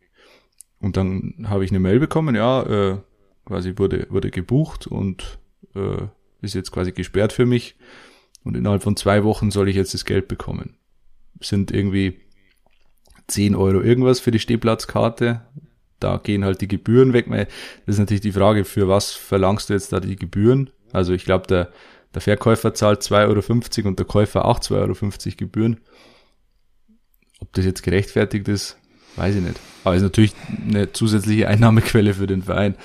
Und 0.78 0.96
dann 0.96 1.46
habe 1.48 1.64
ich 1.64 1.72
eine 1.72 1.80
Mail 1.80 1.98
bekommen, 1.98 2.36
ja, 2.36 2.62
äh, 2.62 2.98
quasi 3.44 3.74
wurde, 3.76 4.06
wurde 4.08 4.30
gebucht 4.30 4.86
und 4.86 5.40
äh, 5.74 6.06
ist 6.42 6.54
jetzt 6.54 6.70
quasi 6.70 6.92
gesperrt 6.92 7.32
für 7.32 7.44
mich. 7.44 7.74
Und 8.44 8.56
innerhalb 8.56 8.84
von 8.84 8.96
zwei 8.96 9.24
Wochen 9.24 9.50
soll 9.50 9.68
ich 9.68 9.74
jetzt 9.74 9.94
das 9.94 10.04
Geld 10.04 10.28
bekommen. 10.28 10.76
Sind 11.40 11.70
irgendwie 11.70 12.20
10 13.28 13.54
Euro 13.54 13.80
irgendwas 13.80 14.20
für 14.20 14.30
die 14.30 14.38
Stehplatzkarte. 14.38 15.42
Da 16.00 16.18
gehen 16.18 16.44
halt 16.44 16.60
die 16.60 16.68
Gebühren 16.68 17.12
weg. 17.12 17.26
Das 17.30 17.94
ist 17.94 17.98
natürlich 17.98 18.20
die 18.20 18.32
Frage, 18.32 18.64
für 18.64 18.88
was 18.88 19.12
verlangst 19.12 19.70
du 19.70 19.74
jetzt 19.74 19.92
da 19.92 20.00
die 20.00 20.16
Gebühren? 20.16 20.70
Also 20.92 21.12
ich 21.12 21.24
glaube, 21.24 21.46
der, 21.46 21.70
der 22.14 22.20
Verkäufer 22.20 22.74
zahlt 22.74 23.02
2,50 23.02 23.78
Euro 23.78 23.88
und 23.88 23.98
der 23.98 24.06
Käufer 24.06 24.44
auch 24.44 24.60
2,50 24.60 24.76
Euro 24.76 25.36
Gebühren. 25.36 25.80
Ob 27.40 27.52
das 27.52 27.64
jetzt 27.64 27.82
gerechtfertigt 27.82 28.48
ist, 28.48 28.76
weiß 29.16 29.36
ich 29.36 29.42
nicht. 29.42 29.58
Aber 29.82 29.94
ist 29.94 30.02
natürlich 30.02 30.34
eine 30.68 30.92
zusätzliche 30.92 31.48
Einnahmequelle 31.48 32.14
für 32.14 32.26
den 32.26 32.42
Verein. 32.42 32.76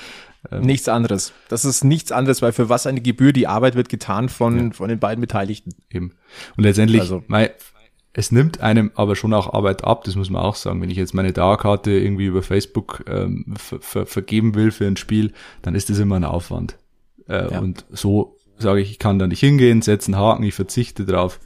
Ähm, 0.52 0.62
nichts 0.62 0.88
anderes. 0.88 1.34
Das 1.50 1.66
ist 1.66 1.84
nichts 1.84 2.12
anderes, 2.12 2.42
weil 2.42 2.54
für 2.54 2.70
was 2.70 2.88
eine 2.88 3.02
Gebühr, 3.02 3.34
die 3.34 3.48
Arbeit 3.48 3.76
wird 3.76 3.90
getan 3.90 4.30
von, 4.30 4.58
ja. 4.58 4.72
von 4.72 4.90
den 4.90 5.00
beiden 5.00 5.22
Beteiligten. 5.22 5.72
Eben. 5.90 6.14
Und 6.56 6.64
letztendlich, 6.64 7.02
also. 7.02 7.24
mein, 7.28 7.50
es 8.14 8.32
nimmt 8.32 8.62
einem 8.62 8.92
aber 8.96 9.16
schon 9.16 9.34
auch 9.34 9.54
Arbeit 9.54 9.84
ab, 9.84 10.04
das 10.04 10.16
muss 10.16 10.30
man 10.30 10.42
auch 10.42 10.56
sagen. 10.56 10.82
Wenn 10.82 10.90
ich 10.90 10.98
jetzt 10.98 11.14
meine 11.14 11.32
Dauerkarte 11.32 11.92
irgendwie 11.92 12.26
über 12.26 12.42
Facebook 12.42 13.04
ähm, 13.08 13.54
ver 13.56 13.80
ver 13.82 14.06
vergeben 14.06 14.56
will 14.56 14.72
für 14.72 14.88
ein 14.88 14.98
Spiel, 14.98 15.34
dann 15.62 15.76
ist 15.76 15.90
das 15.90 16.00
immer 16.00 16.16
ein 16.16 16.24
Aufwand. 16.24 16.78
Äh, 17.28 17.52
ja. 17.52 17.60
Und 17.60 17.86
so 17.92 18.38
sage 18.58 18.82
ich, 18.82 18.92
ich 18.92 19.00
kann 19.00 19.20
da 19.20 19.28
nicht 19.28 19.40
hingehen, 19.40 19.82
setze 19.82 20.12
einen 20.12 20.22
Haken, 20.22 20.44
ich 20.44 20.56
verzichte 20.56 21.06
drauf 21.06 21.40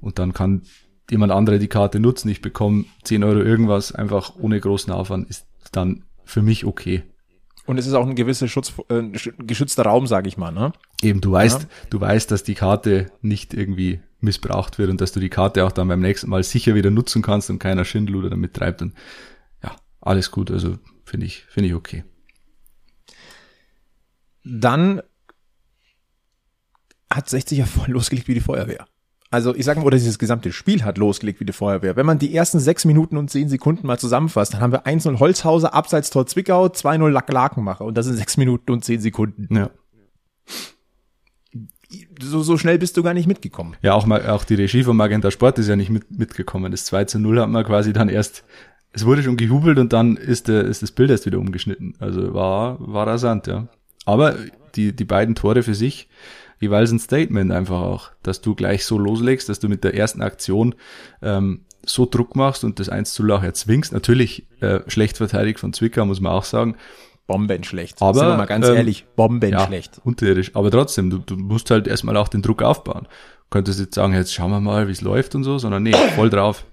und 0.00 0.18
dann 0.18 0.32
kann 0.32 0.62
jemand 1.10 1.32
andere 1.32 1.58
die 1.58 1.68
Karte 1.68 2.00
nutzen. 2.00 2.28
Ich 2.28 2.42
bekomme 2.42 2.84
10 3.04 3.24
Euro 3.24 3.40
irgendwas, 3.40 3.92
einfach 3.92 4.34
ohne 4.38 4.60
großen 4.60 4.92
Aufwand, 4.92 5.28
ist 5.28 5.46
dann 5.72 6.04
für 6.24 6.42
mich 6.42 6.64
okay. 6.64 7.02
Und 7.66 7.78
es 7.78 7.86
ist 7.86 7.94
auch 7.94 8.06
ein 8.06 8.16
gewisser 8.16 8.48
Schutz, 8.48 8.72
äh, 8.88 9.02
geschützter 9.38 9.84
Raum, 9.84 10.06
sage 10.06 10.28
ich 10.28 10.36
mal, 10.36 10.50
ne? 10.50 10.72
Eben, 11.02 11.20
du 11.20 11.32
weißt, 11.32 11.62
ja. 11.62 11.68
du 11.90 12.00
weißt, 12.00 12.30
dass 12.30 12.42
die 12.42 12.54
Karte 12.54 13.12
nicht 13.22 13.54
irgendwie 13.54 14.00
missbraucht 14.22 14.78
wird 14.78 14.90
und 14.90 15.00
dass 15.00 15.12
du 15.12 15.20
die 15.20 15.30
Karte 15.30 15.64
auch 15.64 15.72
dann 15.72 15.88
beim 15.88 16.00
nächsten 16.00 16.30
Mal 16.30 16.42
sicher 16.42 16.74
wieder 16.74 16.90
nutzen 16.90 17.22
kannst 17.22 17.50
und 17.50 17.58
keiner 17.58 17.84
Schindluder 17.84 18.30
damit 18.30 18.54
treibt. 18.54 18.82
Und 18.82 18.94
ja, 19.62 19.76
alles 20.00 20.30
gut. 20.30 20.50
Also 20.50 20.78
finde 21.04 21.26
ich, 21.26 21.44
finde 21.44 21.68
ich 21.68 21.74
okay. 21.74 22.04
Dann 24.44 25.02
hat 27.12 27.28
60 27.28 27.58
ja 27.58 27.66
voll 27.66 27.88
losgelegt 27.88 28.28
wie 28.28 28.34
die 28.34 28.40
Feuerwehr. 28.40 28.86
Also 29.32 29.54
ich 29.54 29.64
sag 29.64 29.76
mal, 29.76 29.84
oder 29.84 29.96
dieses 29.96 30.18
gesamte 30.18 30.52
Spiel 30.52 30.84
hat 30.84 30.98
losgelegt 30.98 31.38
wie 31.38 31.44
die 31.44 31.52
Feuerwehr. 31.52 31.94
Wenn 31.94 32.06
man 32.06 32.18
die 32.18 32.34
ersten 32.34 32.58
sechs 32.58 32.84
Minuten 32.84 33.16
und 33.16 33.30
zehn 33.30 33.48
Sekunden 33.48 33.86
mal 33.86 33.98
zusammenfasst, 33.98 34.54
dann 34.54 34.60
haben 34.60 34.72
wir 34.72 34.86
1-0 34.86 35.20
Holzhauser, 35.20 35.72
Abseits-Tor 35.72 36.26
Zwickau, 36.26 36.66
2-0 36.66 37.08
Lack 37.10 37.30
Lakenmacher 37.30 37.84
und 37.84 37.94
das 37.96 38.06
sind 38.06 38.16
sechs 38.16 38.36
Minuten 38.36 38.72
und 38.72 38.84
zehn 38.84 39.00
Sekunden. 39.00 39.54
Ja. 39.54 39.70
So, 42.22 42.42
so 42.42 42.56
schnell 42.56 42.78
bist 42.78 42.96
du 42.96 43.02
gar 43.02 43.14
nicht 43.14 43.26
mitgekommen. 43.26 43.76
Ja, 43.82 43.94
auch 43.94 44.06
mal, 44.06 44.28
auch 44.28 44.44
die 44.44 44.54
Regie 44.54 44.84
von 44.84 44.96
Magenta 44.96 45.30
Sport 45.30 45.58
ist 45.58 45.68
ja 45.68 45.76
nicht 45.76 45.90
mit, 45.90 46.10
mitgekommen. 46.10 46.70
Das 46.70 46.84
2 46.84 47.04
zu 47.04 47.18
0 47.18 47.40
hat 47.40 47.48
man 47.48 47.64
quasi 47.64 47.92
dann 47.92 48.08
erst, 48.08 48.44
es 48.92 49.04
wurde 49.04 49.22
schon 49.22 49.36
gehubelt 49.36 49.78
und 49.78 49.92
dann 49.92 50.16
ist, 50.16 50.48
der, 50.48 50.64
ist 50.64 50.82
das 50.82 50.92
Bild 50.92 51.10
erst 51.10 51.26
wieder 51.26 51.38
umgeschnitten. 51.38 51.94
Also 51.98 52.32
war, 52.34 52.76
war 52.80 53.06
rasant, 53.06 53.46
ja. 53.46 53.68
Aber 54.04 54.36
die, 54.76 54.94
die 54.94 55.04
beiden 55.04 55.34
Tore 55.34 55.62
für 55.62 55.74
sich, 55.74 56.08
jeweils 56.60 56.92
ein 56.92 56.98
Statement 56.98 57.50
einfach 57.50 57.80
auch, 57.80 58.10
dass 58.22 58.40
du 58.40 58.54
gleich 58.54 58.84
so 58.84 58.98
loslegst, 58.98 59.48
dass 59.48 59.58
du 59.58 59.68
mit 59.68 59.82
der 59.82 59.94
ersten 59.94 60.22
Aktion 60.22 60.74
ähm, 61.22 61.62
so 61.84 62.06
Druck 62.06 62.36
machst 62.36 62.64
und 62.64 62.78
das 62.78 62.88
1 62.88 63.14
zu 63.14 63.22
0 63.22 63.32
auch 63.32 63.42
erzwingst. 63.42 63.92
Natürlich 63.92 64.46
äh, 64.60 64.80
schlecht 64.86 65.16
verteidigt 65.16 65.58
von 65.58 65.72
Zwickau, 65.72 66.04
muss 66.04 66.20
man 66.20 66.32
auch 66.32 66.44
sagen. 66.44 66.76
Bombenschlecht. 67.30 68.02
Aber, 68.02 68.18
Sind 68.18 68.28
wir 68.28 68.36
mal 68.36 68.46
ganz 68.46 68.66
ähm, 68.66 68.74
ehrlich, 68.74 69.06
bombenschlecht. 69.14 69.98
Ja, 69.98 70.02
unterirdisch. 70.02 70.50
Aber 70.54 70.68
trotzdem, 70.68 71.10
du, 71.10 71.18
du 71.18 71.36
musst 71.36 71.70
halt 71.70 71.86
erstmal 71.86 72.16
auch 72.16 72.26
den 72.26 72.42
Druck 72.42 72.60
aufbauen. 72.60 73.04
Du 73.04 73.50
könntest 73.50 73.78
jetzt 73.78 73.94
sagen, 73.94 74.14
jetzt 74.14 74.34
schauen 74.34 74.50
wir 74.50 74.60
mal, 74.60 74.88
wie 74.88 74.92
es 74.92 75.00
läuft 75.00 75.36
und 75.36 75.44
so, 75.44 75.56
sondern 75.56 75.84
nee, 75.84 75.92
voll 76.16 76.28
drauf. 76.28 76.64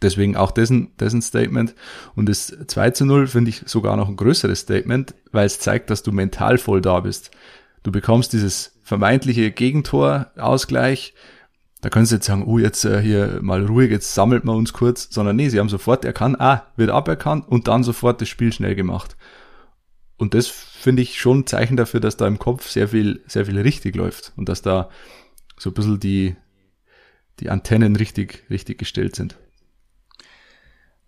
Deswegen 0.00 0.36
auch 0.36 0.52
dessen, 0.52 0.96
dessen 0.98 1.22
Statement. 1.22 1.74
Und 2.14 2.28
das 2.28 2.56
2 2.66 2.90
zu 2.90 3.04
0 3.04 3.26
finde 3.26 3.50
ich 3.50 3.62
sogar 3.66 3.96
noch 3.96 4.08
ein 4.08 4.14
größeres 4.14 4.60
Statement, 4.60 5.12
weil 5.32 5.46
es 5.46 5.58
zeigt, 5.58 5.90
dass 5.90 6.04
du 6.04 6.12
mental 6.12 6.58
voll 6.58 6.80
da 6.80 7.00
bist. 7.00 7.32
Du 7.82 7.90
bekommst 7.90 8.32
dieses 8.32 8.78
vermeintliche 8.84 9.50
Gegentor-Ausgleich. 9.50 11.14
Da 11.80 11.88
können 11.88 12.06
sie 12.06 12.14
jetzt 12.14 12.26
sagen, 12.26 12.44
oh, 12.46 12.58
jetzt 12.58 12.84
äh, 12.84 13.02
hier 13.02 13.40
mal 13.42 13.66
ruhig, 13.66 13.90
jetzt 13.90 14.14
sammelt 14.14 14.44
man 14.44 14.54
uns 14.54 14.72
kurz, 14.72 15.08
sondern 15.10 15.34
nee, 15.34 15.48
sie 15.48 15.58
haben 15.58 15.68
sofort 15.68 16.04
erkannt, 16.04 16.40
ah, 16.40 16.68
wird 16.76 16.90
aberkannt 16.90 17.48
und 17.48 17.66
dann 17.66 17.82
sofort 17.82 18.20
das 18.20 18.28
Spiel 18.28 18.52
schnell 18.52 18.76
gemacht. 18.76 19.16
Und 20.22 20.34
das 20.34 20.46
finde 20.46 21.02
ich 21.02 21.18
schon 21.18 21.40
ein 21.40 21.46
Zeichen 21.48 21.76
dafür, 21.76 21.98
dass 21.98 22.16
da 22.16 22.28
im 22.28 22.38
Kopf 22.38 22.68
sehr 22.68 22.86
viel, 22.86 23.24
sehr 23.26 23.44
viel 23.44 23.58
richtig 23.58 23.96
läuft 23.96 24.32
und 24.36 24.48
dass 24.48 24.62
da 24.62 24.88
so 25.58 25.70
ein 25.70 25.74
bisschen 25.74 25.98
die, 25.98 26.36
die 27.40 27.50
Antennen 27.50 27.96
richtig, 27.96 28.44
richtig 28.48 28.78
gestellt 28.78 29.16
sind. 29.16 29.36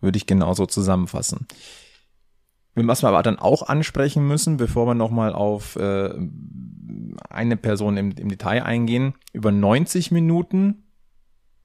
Würde 0.00 0.16
ich 0.16 0.26
genauso 0.26 0.66
zusammenfassen. 0.66 1.46
Was 2.74 3.04
wir 3.04 3.08
aber 3.08 3.22
dann 3.22 3.38
auch 3.38 3.62
ansprechen 3.62 4.26
müssen, 4.26 4.56
bevor 4.56 4.84
wir 4.84 4.94
nochmal 4.94 5.32
auf 5.32 5.76
äh, 5.76 6.12
eine 7.30 7.56
Person 7.56 7.96
im, 7.96 8.10
im 8.18 8.28
Detail 8.28 8.64
eingehen, 8.64 9.14
über 9.32 9.52
90 9.52 10.10
Minuten 10.10 10.88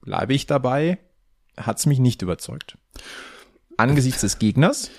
bleibe 0.02 0.34
ich 0.34 0.46
dabei, 0.46 0.98
hat 1.56 1.78
es 1.78 1.86
mich 1.86 1.98
nicht 1.98 2.22
überzeugt. 2.22 2.78
Angesichts 3.76 4.20
des 4.20 4.38
Gegners 4.38 4.92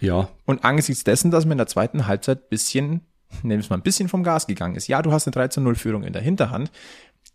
Ja, 0.00 0.28
und 0.46 0.64
angesichts 0.64 1.04
dessen, 1.04 1.30
dass 1.30 1.44
man 1.44 1.52
in 1.52 1.58
der 1.58 1.66
zweiten 1.66 2.06
Halbzeit 2.06 2.50
bisschen, 2.50 3.00
nennen 3.42 3.62
wir 3.62 3.68
mal 3.70 3.76
ein 3.76 3.82
bisschen 3.82 4.08
vom 4.08 4.22
Gas 4.22 4.46
gegangen 4.46 4.76
ist. 4.76 4.88
Ja, 4.88 5.02
du 5.02 5.12
hast 5.12 5.26
eine 5.26 5.48
13-0-Führung 5.48 6.04
in 6.04 6.12
der 6.12 6.22
Hinterhand, 6.22 6.70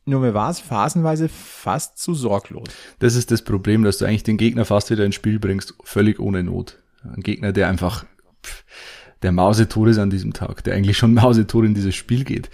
nur 0.06 0.20
mir 0.20 0.34
war 0.34 0.50
es 0.50 0.60
phasenweise 0.60 1.30
fast 1.30 1.98
zu 1.98 2.14
sorglos. 2.14 2.68
das 3.00 3.16
ist 3.16 3.32
das 3.32 3.42
Problem, 3.42 3.84
dass 3.84 3.98
du 3.98 4.06
eigentlich 4.06 4.24
den 4.24 4.38
Gegner 4.38 4.66
fast 4.66 4.90
wieder 4.90 5.06
ins 5.06 5.16
Spiel 5.16 5.40
bringst, 5.40 5.76
völlig 5.84 6.20
ohne 6.20 6.44
Not. 6.44 6.78
Ein 7.04 7.22
Gegner, 7.22 7.52
der 7.52 7.70
einfach 7.70 8.06
pff, 8.46 8.64
der 9.22 9.32
Mausetot 9.32 9.88
ist 9.88 9.98
an 9.98 10.10
diesem 10.10 10.34
Tag, 10.34 10.64
der 10.64 10.76
eigentlich 10.76 10.98
schon 10.98 11.14
Mausetot 11.14 11.66
in 11.66 11.74
dieses 11.74 11.96
Spiel 11.96 12.26
geht. 12.26 12.50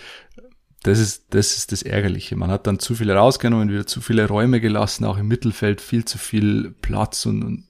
das 0.84 1.00
ist, 1.00 1.34
das 1.34 1.58
ist 1.58 1.72
das 1.72 1.82
Ärgerliche. 1.82 2.36
Man 2.36 2.52
hat 2.52 2.68
dann 2.68 2.80
zu 2.80 2.96
viel 2.96 3.12
rausgenommen, 3.12 3.70
wieder 3.70 3.88
zu 3.88 4.02
viele 4.02 4.28
Räume 4.28 4.62
gelassen, 4.62 5.06
auch 5.06 5.18
im 5.18 5.28
Mittelfeld 5.28 5.82
viel 5.82 6.06
zu 6.06 6.18
viel 6.18 6.76
Platz 6.82 7.26
und, 7.26 7.44
und 7.44 7.64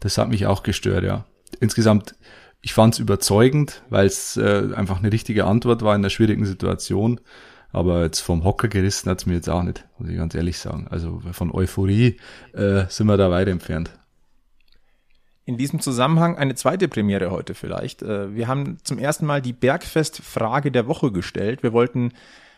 das 0.00 0.18
hat 0.18 0.30
mich 0.30 0.46
auch 0.46 0.62
gestört, 0.62 1.04
ja. 1.04 1.26
Insgesamt, 1.60 2.14
ich 2.60 2.74
fand 2.74 2.94
es 2.94 3.00
überzeugend, 3.00 3.82
weil 3.90 4.06
es 4.06 4.36
äh, 4.36 4.70
einfach 4.74 4.98
eine 4.98 5.12
richtige 5.12 5.44
Antwort 5.44 5.82
war 5.82 5.94
in 5.94 6.00
einer 6.00 6.10
schwierigen 6.10 6.44
Situation. 6.44 7.20
Aber 7.72 8.02
jetzt 8.02 8.20
vom 8.20 8.44
Hocker 8.44 8.68
gerissen 8.68 9.08
hat's 9.08 9.26
mir 9.26 9.34
jetzt 9.34 9.48
auch 9.48 9.62
nicht, 9.62 9.86
muss 9.98 10.10
ich 10.10 10.16
ganz 10.16 10.34
ehrlich 10.34 10.58
sagen. 10.58 10.86
Also 10.90 11.22
von 11.32 11.50
Euphorie 11.50 12.18
äh, 12.52 12.84
sind 12.88 13.06
wir 13.06 13.16
da 13.16 13.30
weit 13.30 13.48
entfernt. 13.48 13.90
In 15.44 15.56
diesem 15.56 15.80
Zusammenhang 15.80 16.36
eine 16.36 16.54
zweite 16.54 16.86
Premiere 16.86 17.30
heute 17.30 17.54
vielleicht. 17.54 18.02
Äh, 18.02 18.34
wir 18.34 18.46
haben 18.46 18.78
zum 18.84 18.98
ersten 18.98 19.26
Mal 19.26 19.42
die 19.42 19.54
Bergfest-Frage 19.54 20.70
der 20.70 20.86
Woche 20.86 21.10
gestellt. 21.10 21.62
Wir 21.62 21.72
wollten 21.72 22.12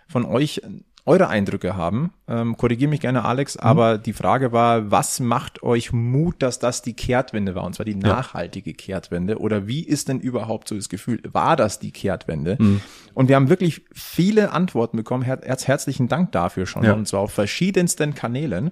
von 0.08 0.24
euch 0.26 0.60
eure 1.06 1.28
Eindrücke 1.28 1.76
haben. 1.76 2.12
Ähm, 2.28 2.56
Korrigiere 2.56 2.88
mich 2.88 3.00
gerne, 3.00 3.24
Alex, 3.24 3.56
mhm. 3.56 3.62
aber 3.62 3.98
die 3.98 4.12
Frage 4.14 4.52
war, 4.52 4.90
was 4.90 5.20
macht 5.20 5.62
euch 5.62 5.92
Mut, 5.92 6.36
dass 6.38 6.58
das 6.58 6.80
die 6.80 6.94
Kehrtwende 6.94 7.54
war, 7.54 7.64
und 7.64 7.74
zwar 7.74 7.84
die 7.84 7.94
nachhaltige 7.94 8.70
ja. 8.70 8.76
Kehrtwende? 8.76 9.38
Oder 9.38 9.66
wie 9.66 9.84
ist 9.84 10.08
denn 10.08 10.20
überhaupt 10.20 10.68
so 10.68 10.74
das 10.74 10.88
Gefühl, 10.88 11.20
war 11.30 11.56
das 11.56 11.78
die 11.78 11.92
Kehrtwende? 11.92 12.56
Mhm. 12.58 12.80
Und 13.12 13.28
wir 13.28 13.36
haben 13.36 13.50
wirklich 13.50 13.84
viele 13.92 14.52
Antworten 14.52 14.96
bekommen. 14.96 15.22
Her 15.22 15.40
herzlichen 15.44 16.08
Dank 16.08 16.32
dafür 16.32 16.66
schon, 16.66 16.84
ja. 16.84 16.94
und 16.94 17.06
zwar 17.06 17.20
auf 17.20 17.32
verschiedensten 17.32 18.14
Kanälen. 18.14 18.70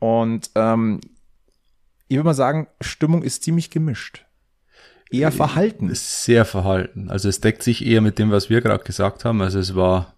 Und 0.00 0.50
ähm, 0.56 1.00
ich 2.08 2.16
würde 2.16 2.26
mal 2.26 2.34
sagen, 2.34 2.66
Stimmung 2.80 3.22
ist 3.22 3.44
ziemlich 3.44 3.70
gemischt. 3.70 4.26
Eher 5.10 5.28
äh, 5.28 5.32
verhalten. 5.32 5.90
Sehr 5.92 6.44
verhalten. 6.44 7.10
Also 7.10 7.28
es 7.28 7.40
deckt 7.40 7.62
sich 7.62 7.86
eher 7.86 8.00
mit 8.00 8.18
dem, 8.18 8.32
was 8.32 8.50
wir 8.50 8.60
gerade 8.60 8.82
gesagt 8.82 9.24
haben. 9.24 9.40
Also 9.40 9.60
es 9.60 9.76
war, 9.76 10.14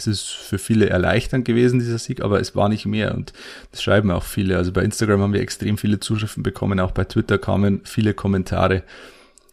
es 0.00 0.20
ist 0.20 0.30
für 0.30 0.58
viele 0.58 0.88
erleichternd 0.88 1.44
gewesen, 1.44 1.78
dieser 1.78 1.98
Sieg, 1.98 2.22
aber 2.22 2.40
es 2.40 2.56
war 2.56 2.68
nicht 2.68 2.86
mehr. 2.86 3.14
Und 3.14 3.32
das 3.70 3.82
schreiben 3.82 4.10
auch 4.10 4.24
viele. 4.24 4.56
Also 4.56 4.72
bei 4.72 4.82
Instagram 4.82 5.20
haben 5.20 5.32
wir 5.32 5.40
extrem 5.40 5.78
viele 5.78 6.00
Zuschriften 6.00 6.42
bekommen, 6.42 6.80
auch 6.80 6.92
bei 6.92 7.04
Twitter 7.04 7.38
kamen 7.38 7.82
viele 7.84 8.14
Kommentare. 8.14 8.82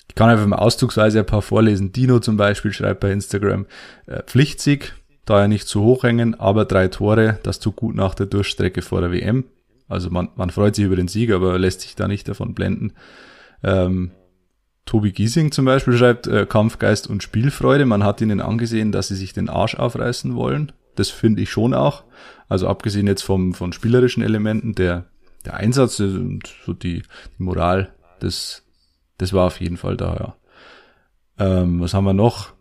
Ich 0.10 0.15
kann 0.15 0.29
einfach 0.29 0.47
mal 0.47 0.57
auszugsweise 0.57 1.19
ein 1.19 1.25
paar 1.25 1.41
vorlesen. 1.41 1.91
Dino 1.91 2.19
zum 2.19 2.38
Beispiel 2.38 2.73
schreibt 2.73 3.01
bei 3.01 3.12
Instagram, 3.12 3.65
äh, 4.07 4.23
Pflichtsieg, 4.23 4.95
daher 5.25 5.47
nicht 5.47 5.67
zu 5.67 5.83
hoch 5.83 6.03
hängen, 6.03 6.39
aber 6.39 6.65
drei 6.65 6.88
Tore, 6.88 7.39
das 7.43 7.60
tut 7.60 7.75
gut 7.75 7.95
nach 7.95 8.15
der 8.15 8.25
Durchstrecke 8.25 8.81
vor 8.81 9.01
der 9.01 9.12
WM. 9.12 9.43
Also 9.89 10.10
man, 10.10 10.29
man 10.36 10.49
freut 10.49 10.75
sich 10.75 10.86
über 10.86 10.95
den 10.95 11.07
Sieg, 11.07 11.31
aber 11.31 11.57
lässt 11.60 11.81
sich 11.81 11.95
da 11.95 12.07
nicht 12.07 12.27
davon 12.27 12.53
blenden. 12.53 12.93
Ähm, 13.63 14.12
Tobi 14.88 15.12
Giesing 15.12 15.52
zum 15.52 15.65
Beispiel 15.65 15.95
schreibt 15.95 16.26
äh, 16.26 16.47
Kampfgeist 16.47 17.08
und 17.08 17.21
Spielfreude. 17.21 17.86
Man 17.86 18.04
hat 18.04 18.21
ihnen 18.21 18.41
angesehen, 18.41 18.91
dass 18.91 19.10
sie 19.10 19.15
sich 19.15 19.34
den 19.34 19.50
Arsch 19.50 19.76
aufreißen 19.76 20.36
wollen. 20.36 20.71
Das 20.95 21.10
finde 21.10 21.43
ich 21.43 21.52
schon 21.52 21.76
auch. 21.76 22.06
Also 22.50 22.67
abgesehen 22.67 23.06
jetzt 23.06 23.21
vom 23.21 23.54
von 23.54 23.73
spielerischen 23.73 24.23
Elementen, 24.23 24.73
der 24.73 25.06
der 25.45 25.56
Einsatz 25.56 26.00
und 26.00 26.41
so 26.65 26.73
die, 26.73 27.04
die 27.38 27.43
Moral, 27.43 27.93
das 28.19 28.63
das 29.17 29.34
war 29.34 29.47
auf 29.47 29.60
jeden 29.60 29.78
Fall 29.78 29.97
da. 29.97 30.36
Ja. 31.38 31.56
Ähm, 31.62 31.82
was 31.82 31.93
haben 31.93 32.06
wir 32.06 32.13
noch? 32.13 32.54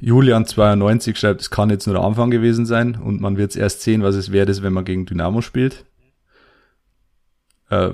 Julian 0.00 0.46
92 0.46 1.18
schreibt, 1.18 1.42
es 1.42 1.50
kann 1.50 1.68
jetzt 1.68 1.86
nur 1.86 1.94
der 1.94 2.04
Anfang 2.04 2.30
gewesen 2.30 2.64
sein 2.64 2.96
und 2.96 3.20
man 3.20 3.36
wird 3.36 3.54
erst 3.54 3.82
sehen, 3.82 4.02
was 4.02 4.14
es 4.14 4.32
wert 4.32 4.48
ist, 4.48 4.62
wenn 4.62 4.72
man 4.72 4.86
gegen 4.86 5.04
Dynamo 5.04 5.42
spielt. 5.42 5.84
Äh, 7.68 7.90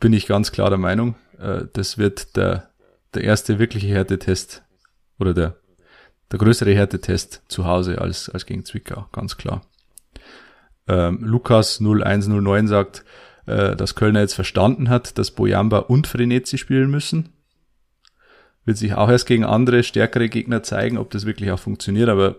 bin 0.00 0.12
ich 0.12 0.26
ganz 0.26 0.50
klar 0.50 0.70
der 0.70 0.78
Meinung. 0.78 1.14
Äh, 1.44 1.66
das 1.72 1.98
wird 1.98 2.36
der, 2.36 2.70
der 3.14 3.24
erste 3.24 3.58
wirkliche 3.58 3.88
Härtetest 3.88 4.62
oder 5.18 5.34
der, 5.34 5.56
der 6.32 6.38
größere 6.38 6.74
Härtetest 6.74 7.42
zu 7.48 7.66
Hause 7.66 8.00
als, 8.00 8.28
als 8.28 8.46
gegen 8.46 8.64
Zwickau, 8.64 9.06
ganz 9.12 9.36
klar. 9.36 9.62
Ähm, 10.88 11.20
Lukas 11.22 11.80
0109 11.80 12.66
sagt, 12.68 13.04
äh, 13.46 13.76
dass 13.76 13.94
Kölner 13.94 14.20
jetzt 14.20 14.34
verstanden 14.34 14.88
hat, 14.88 15.18
dass 15.18 15.30
Boyamba 15.30 15.78
und 15.78 16.06
Frenetzi 16.06 16.58
spielen 16.58 16.90
müssen 16.90 17.34
wird 18.64 18.78
sich 18.78 18.94
auch 18.94 19.08
erst 19.08 19.26
gegen 19.26 19.44
andere, 19.44 19.82
stärkere 19.82 20.28
Gegner 20.28 20.62
zeigen, 20.62 20.98
ob 20.98 21.10
das 21.10 21.26
wirklich 21.26 21.50
auch 21.50 21.58
funktioniert, 21.58 22.08
aber 22.08 22.36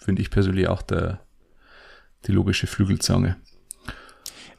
finde 0.00 0.22
ich 0.22 0.30
persönlich 0.30 0.68
auch 0.68 0.82
der, 0.82 1.20
die 2.26 2.32
logische 2.32 2.66
Flügelzange. 2.66 3.36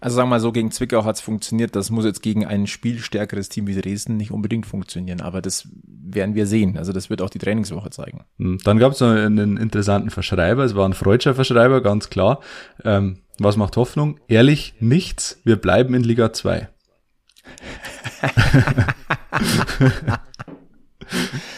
Also 0.03 0.17
sagen 0.17 0.27
wir 0.27 0.31
mal 0.31 0.41
so, 0.41 0.51
gegen 0.51 0.69
Zwickau 0.69 1.05
hat 1.05 1.15
es 1.15 1.21
funktioniert. 1.21 1.77
Das 1.77 1.89
muss 1.89 2.03
jetzt 2.03 2.21
gegen 2.21 2.45
ein 2.45 2.67
spielstärkeres 2.67 3.47
Team 3.47 3.67
wie 3.67 3.79
Dresden 3.79 4.17
nicht 4.17 4.31
unbedingt 4.31 4.65
funktionieren, 4.65 5.21
aber 5.21 5.41
das 5.41 5.69
werden 5.87 6.35
wir 6.35 6.45
sehen. 6.45 6.77
Also 6.77 6.91
das 6.91 7.09
wird 7.09 7.21
auch 7.21 7.29
die 7.29 7.39
Trainingswoche 7.39 7.89
zeigen. 7.89 8.25
Hm, 8.37 8.57
dann 8.65 8.79
gab 8.79 8.91
es 8.91 8.99
noch 8.99 9.11
einen 9.11 9.55
interessanten 9.55 10.09
Verschreiber. 10.09 10.65
Es 10.65 10.75
war 10.75 10.85
ein 10.85 10.93
freudscher 10.93 11.35
Verschreiber, 11.35 11.79
ganz 11.79 12.09
klar. 12.09 12.41
Ähm, 12.83 13.19
was 13.39 13.55
macht 13.55 13.77
Hoffnung? 13.77 14.19
Ehrlich, 14.27 14.73
nichts. 14.81 15.39
Wir 15.45 15.55
bleiben 15.55 15.93
in 15.93 16.03
Liga 16.03 16.33
2. 16.33 16.67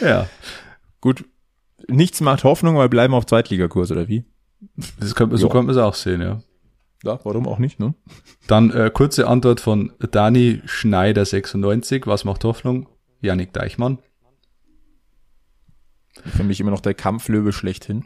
ja. 0.00 0.28
Gut. 1.00 1.24
Nichts 1.88 2.20
macht 2.20 2.44
Hoffnung, 2.44 2.76
weil 2.76 2.84
wir 2.84 2.90
bleiben 2.90 3.14
auf 3.14 3.26
Zweitligakurs, 3.26 3.90
oder 3.90 4.06
wie? 4.06 4.24
Das 5.00 5.16
könnte, 5.16 5.36
so 5.36 5.48
könnte 5.48 5.66
man 5.66 5.74
es 5.74 5.82
auch 5.82 5.94
sehen, 5.96 6.20
ja. 6.20 6.42
Ja, 7.04 7.20
warum 7.24 7.46
auch 7.46 7.58
nicht, 7.58 7.78
ne? 7.78 7.94
Dann 8.46 8.70
äh, 8.70 8.90
kurze 8.92 9.28
Antwort 9.28 9.60
von 9.60 9.92
Dani 10.10 10.62
Schneider 10.64 11.24
96. 11.24 12.06
Was 12.06 12.24
macht 12.24 12.44
Hoffnung? 12.44 12.88
Janik 13.20 13.52
Deichmann. 13.52 13.98
Für 16.24 16.44
mich 16.44 16.60
immer 16.60 16.70
noch 16.70 16.80
der 16.80 16.94
Kampflöwe 16.94 17.52
schlechthin. 17.52 18.04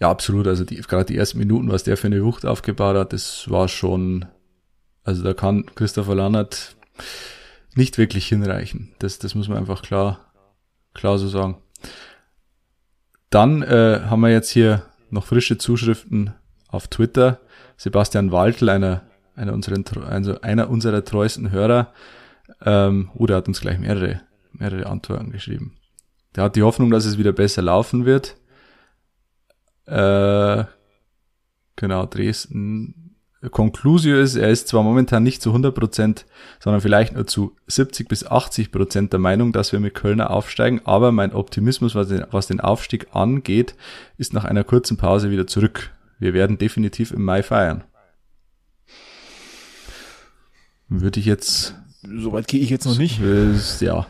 Ja, 0.00 0.10
absolut. 0.10 0.46
Also 0.46 0.64
die, 0.64 0.76
gerade 0.76 1.06
die 1.06 1.16
ersten 1.16 1.38
Minuten, 1.38 1.70
was 1.70 1.84
der 1.84 1.96
für 1.96 2.08
eine 2.08 2.24
Wucht 2.24 2.44
aufgebaut 2.44 2.96
hat, 2.96 3.12
das 3.12 3.50
war 3.50 3.68
schon, 3.68 4.26
also 5.04 5.22
da 5.22 5.34
kann 5.34 5.66
Christopher 5.74 6.14
Lannert 6.14 6.76
nicht 7.74 7.98
wirklich 7.98 8.26
hinreichen. 8.26 8.92
Das, 8.98 9.18
das 9.18 9.34
muss 9.34 9.48
man 9.48 9.58
einfach 9.58 9.82
klar, 9.82 10.32
klar 10.94 11.18
so 11.18 11.28
sagen. 11.28 11.58
Dann 13.30 13.62
äh, 13.62 14.00
haben 14.04 14.20
wir 14.20 14.30
jetzt 14.30 14.50
hier 14.50 14.82
noch 15.10 15.26
frische 15.26 15.58
Zuschriften 15.58 16.34
auf 16.68 16.88
Twitter. 16.88 17.40
Sebastian 17.78 18.30
Waldl, 18.32 18.68
einer, 18.68 19.02
einer, 19.34 19.54
unseren, 19.54 19.84
also 20.04 20.40
einer 20.42 20.68
unserer 20.68 21.04
treuesten 21.04 21.50
Hörer, 21.50 21.92
ähm, 22.64 23.10
oder 23.14 23.34
oh, 23.34 23.38
hat 23.38 23.48
uns 23.48 23.60
gleich 23.60 23.78
mehrere, 23.78 24.20
mehrere 24.52 24.86
Antworten 24.86 25.30
geschrieben. 25.30 25.76
Der 26.36 26.44
hat 26.44 26.56
die 26.56 26.62
Hoffnung, 26.62 26.90
dass 26.90 27.06
es 27.06 27.16
wieder 27.16 27.32
besser 27.32 27.62
laufen 27.62 28.04
wird. 28.04 28.36
Äh, 29.86 30.64
genau, 31.76 32.04
Dresden 32.06 33.08
Conclusio 33.52 34.18
ist, 34.18 34.34
er 34.34 34.50
ist 34.50 34.66
zwar 34.66 34.82
momentan 34.82 35.22
nicht 35.22 35.40
zu 35.40 35.50
100 35.50 35.72
Prozent, 35.72 36.26
sondern 36.58 36.80
vielleicht 36.80 37.14
nur 37.14 37.26
zu 37.26 37.54
70 37.68 38.08
bis 38.08 38.26
80 38.26 38.72
Prozent 38.72 39.12
der 39.12 39.20
Meinung, 39.20 39.52
dass 39.52 39.70
wir 39.70 39.78
mit 39.78 39.94
Kölner 39.94 40.30
aufsteigen, 40.30 40.80
aber 40.84 41.12
mein 41.12 41.32
Optimismus, 41.32 41.94
was 41.94 42.08
den, 42.08 42.24
was 42.32 42.48
den 42.48 42.60
Aufstieg 42.60 43.06
angeht, 43.12 43.76
ist 44.16 44.32
nach 44.32 44.44
einer 44.44 44.64
kurzen 44.64 44.96
Pause 44.96 45.30
wieder 45.30 45.46
zurück. 45.46 45.92
Wir 46.18 46.34
werden 46.34 46.58
definitiv 46.58 47.12
im 47.12 47.22
Mai 47.24 47.42
feiern. 47.42 47.84
Würde 50.88 51.20
ich 51.20 51.26
jetzt. 51.26 51.74
Soweit 52.02 52.48
gehe 52.48 52.60
ich 52.60 52.70
jetzt 52.70 52.86
noch 52.86 52.98
nicht. 52.98 53.20
Ja. 53.80 54.06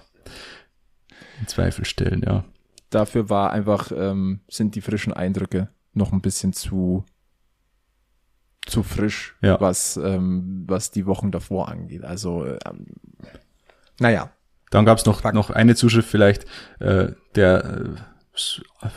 In 1.41 1.47
Zweifel 1.47 1.85
stellen, 1.85 2.23
ja. 2.25 2.45
Dafür 2.91 3.29
war 3.29 3.53
einfach, 3.53 3.93
ähm, 3.95 4.41
sind 4.49 4.75
die 4.75 4.81
frischen 4.81 5.13
Eindrücke 5.13 5.69
noch 5.93 6.13
ein 6.13 6.21
bisschen 6.21 6.53
zu 6.53 7.05
zu 8.69 8.83
frisch, 8.83 9.35
ja. 9.41 9.61
was, 9.61 9.97
ähm, 9.97 10.65
was 10.67 10.91
die 10.91 11.07
Wochen 11.07 11.31
davor 11.31 11.69
angeht. 11.69 12.05
Also, 12.05 12.45
ähm, 12.45 12.87
naja. 13.99 14.31
Dann 14.71 14.85
gab's 14.85 15.07
noch, 15.07 15.25
noch 15.33 15.49
eine 15.49 15.75
Zuschrift 15.75 16.11
vielleicht, 16.11 16.45
äh, 16.79 17.13
der 17.35 17.65
äh, 17.65 17.95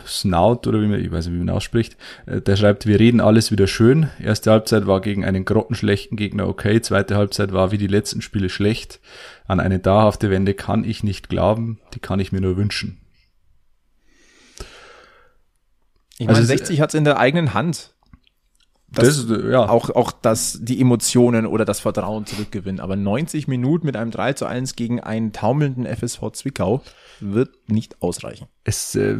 Snout 0.05 0.67
oder 0.67 0.81
wie 0.81 0.87
man, 0.87 1.03
ich 1.03 1.11
weiß 1.11 1.27
nicht, 1.27 1.35
wie 1.35 1.43
man 1.43 1.55
ausspricht, 1.55 1.97
äh, 2.25 2.41
der 2.41 2.55
schreibt, 2.55 2.85
wir 2.85 2.99
reden 2.99 3.19
alles 3.19 3.51
wieder 3.51 3.67
schön. 3.67 4.09
Erste 4.19 4.51
Halbzeit 4.51 4.87
war 4.87 5.01
gegen 5.01 5.25
einen 5.25 5.45
grottenschlechten 5.45 6.17
Gegner 6.17 6.47
okay, 6.47 6.81
zweite 6.81 7.15
Halbzeit 7.15 7.51
war 7.51 7.71
wie 7.71 7.77
die 7.77 7.87
letzten 7.87 8.21
Spiele 8.21 8.49
schlecht. 8.49 8.99
An 9.47 9.59
eine 9.59 9.79
dauerhafte 9.79 10.29
Wende 10.29 10.53
kann 10.53 10.83
ich 10.83 11.03
nicht 11.03 11.29
glauben, 11.29 11.79
die 11.93 11.99
kann 11.99 12.19
ich 12.19 12.31
mir 12.31 12.41
nur 12.41 12.57
wünschen. 12.57 13.01
Ich 16.17 16.27
meine, 16.27 16.37
also 16.37 16.47
60 16.47 16.81
hat's 16.81 16.93
in 16.93 17.03
der 17.03 17.17
eigenen 17.17 17.53
Hand 17.53 17.95
das, 18.91 19.25
das, 19.25 19.43
ja. 19.49 19.69
auch, 19.69 19.89
auch 19.89 20.11
das, 20.11 20.59
die 20.61 20.81
Emotionen 20.81 21.45
oder 21.45 21.63
das 21.63 21.79
Vertrauen 21.79 22.25
zurückgewinnen. 22.25 22.81
Aber 22.81 22.97
90 22.97 23.47
Minuten 23.47 23.85
mit 23.85 23.95
einem 23.95 24.11
3 24.11 24.33
zu 24.33 24.45
1 24.45 24.75
gegen 24.75 24.99
einen 24.99 25.31
taumelnden 25.31 25.85
FSV 25.85 26.31
Zwickau 26.33 26.81
wird 27.21 27.69
nicht 27.69 28.01
ausreichen. 28.01 28.47
Es 28.63 28.95
äh, 28.95 29.17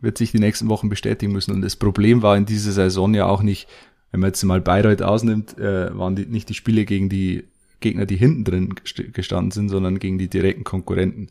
wird 0.00 0.18
sich 0.18 0.32
die 0.32 0.38
nächsten 0.38 0.68
Wochen 0.68 0.88
bestätigen 0.88 1.32
müssen. 1.32 1.52
Und 1.52 1.62
das 1.62 1.76
Problem 1.76 2.22
war 2.22 2.36
in 2.36 2.46
dieser 2.46 2.72
Saison 2.72 3.14
ja 3.14 3.26
auch 3.26 3.42
nicht, 3.42 3.68
wenn 4.10 4.20
man 4.20 4.28
jetzt 4.28 4.42
mal 4.44 4.60
Bayreuth 4.60 5.02
ausnimmt, 5.02 5.58
äh, 5.58 5.96
waren 5.96 6.16
die, 6.16 6.26
nicht 6.26 6.48
die 6.48 6.54
Spiele 6.54 6.84
gegen 6.84 7.08
die 7.08 7.44
Gegner, 7.80 8.06
die 8.06 8.16
hinten 8.16 8.44
drin 8.44 8.74
gestanden 9.12 9.50
sind, 9.50 9.68
sondern 9.68 9.98
gegen 9.98 10.18
die 10.18 10.28
direkten 10.28 10.64
Konkurrenten. 10.64 11.30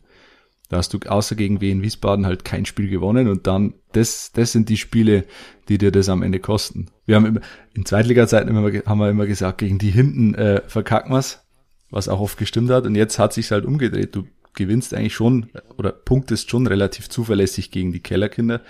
Da 0.68 0.76
hast 0.76 0.92
du 0.92 0.98
außer 0.98 1.34
gegen 1.34 1.60
Wien 1.60 1.82
Wiesbaden 1.82 2.26
halt 2.26 2.44
kein 2.44 2.66
Spiel 2.66 2.88
gewonnen 2.88 3.28
und 3.28 3.46
dann, 3.46 3.74
das, 3.92 4.32
das 4.32 4.52
sind 4.52 4.68
die 4.68 4.76
Spiele, 4.76 5.24
die 5.68 5.78
dir 5.78 5.90
das 5.90 6.10
am 6.10 6.22
Ende 6.22 6.40
kosten. 6.40 6.90
Wir 7.06 7.16
haben 7.16 7.24
immer, 7.24 7.40
in 7.72 7.86
Zweitliga-Zeiten 7.86 8.48
immer, 8.48 8.70
haben 8.84 8.98
wir 8.98 9.08
immer 9.08 9.26
gesagt, 9.26 9.58
gegen 9.58 9.78
die 9.78 9.90
hinten 9.90 10.34
äh, 10.34 10.62
verkacken 10.66 11.12
wir's, 11.12 11.42
was 11.90 12.08
auch 12.08 12.20
oft 12.20 12.36
gestimmt 12.36 12.70
hat 12.70 12.84
und 12.86 12.94
jetzt 12.94 13.18
hat 13.18 13.32
sich's 13.32 13.50
halt 13.50 13.64
umgedreht. 13.64 14.14
Du 14.14 14.26
gewinnst 14.58 14.92
eigentlich 14.92 15.14
schon 15.14 15.48
oder 15.78 15.92
punktest 15.92 16.50
schon 16.50 16.66
relativ 16.66 17.08
zuverlässig 17.08 17.70
gegen 17.70 17.92
die 17.92 18.00
Kellerkinder, 18.00 18.60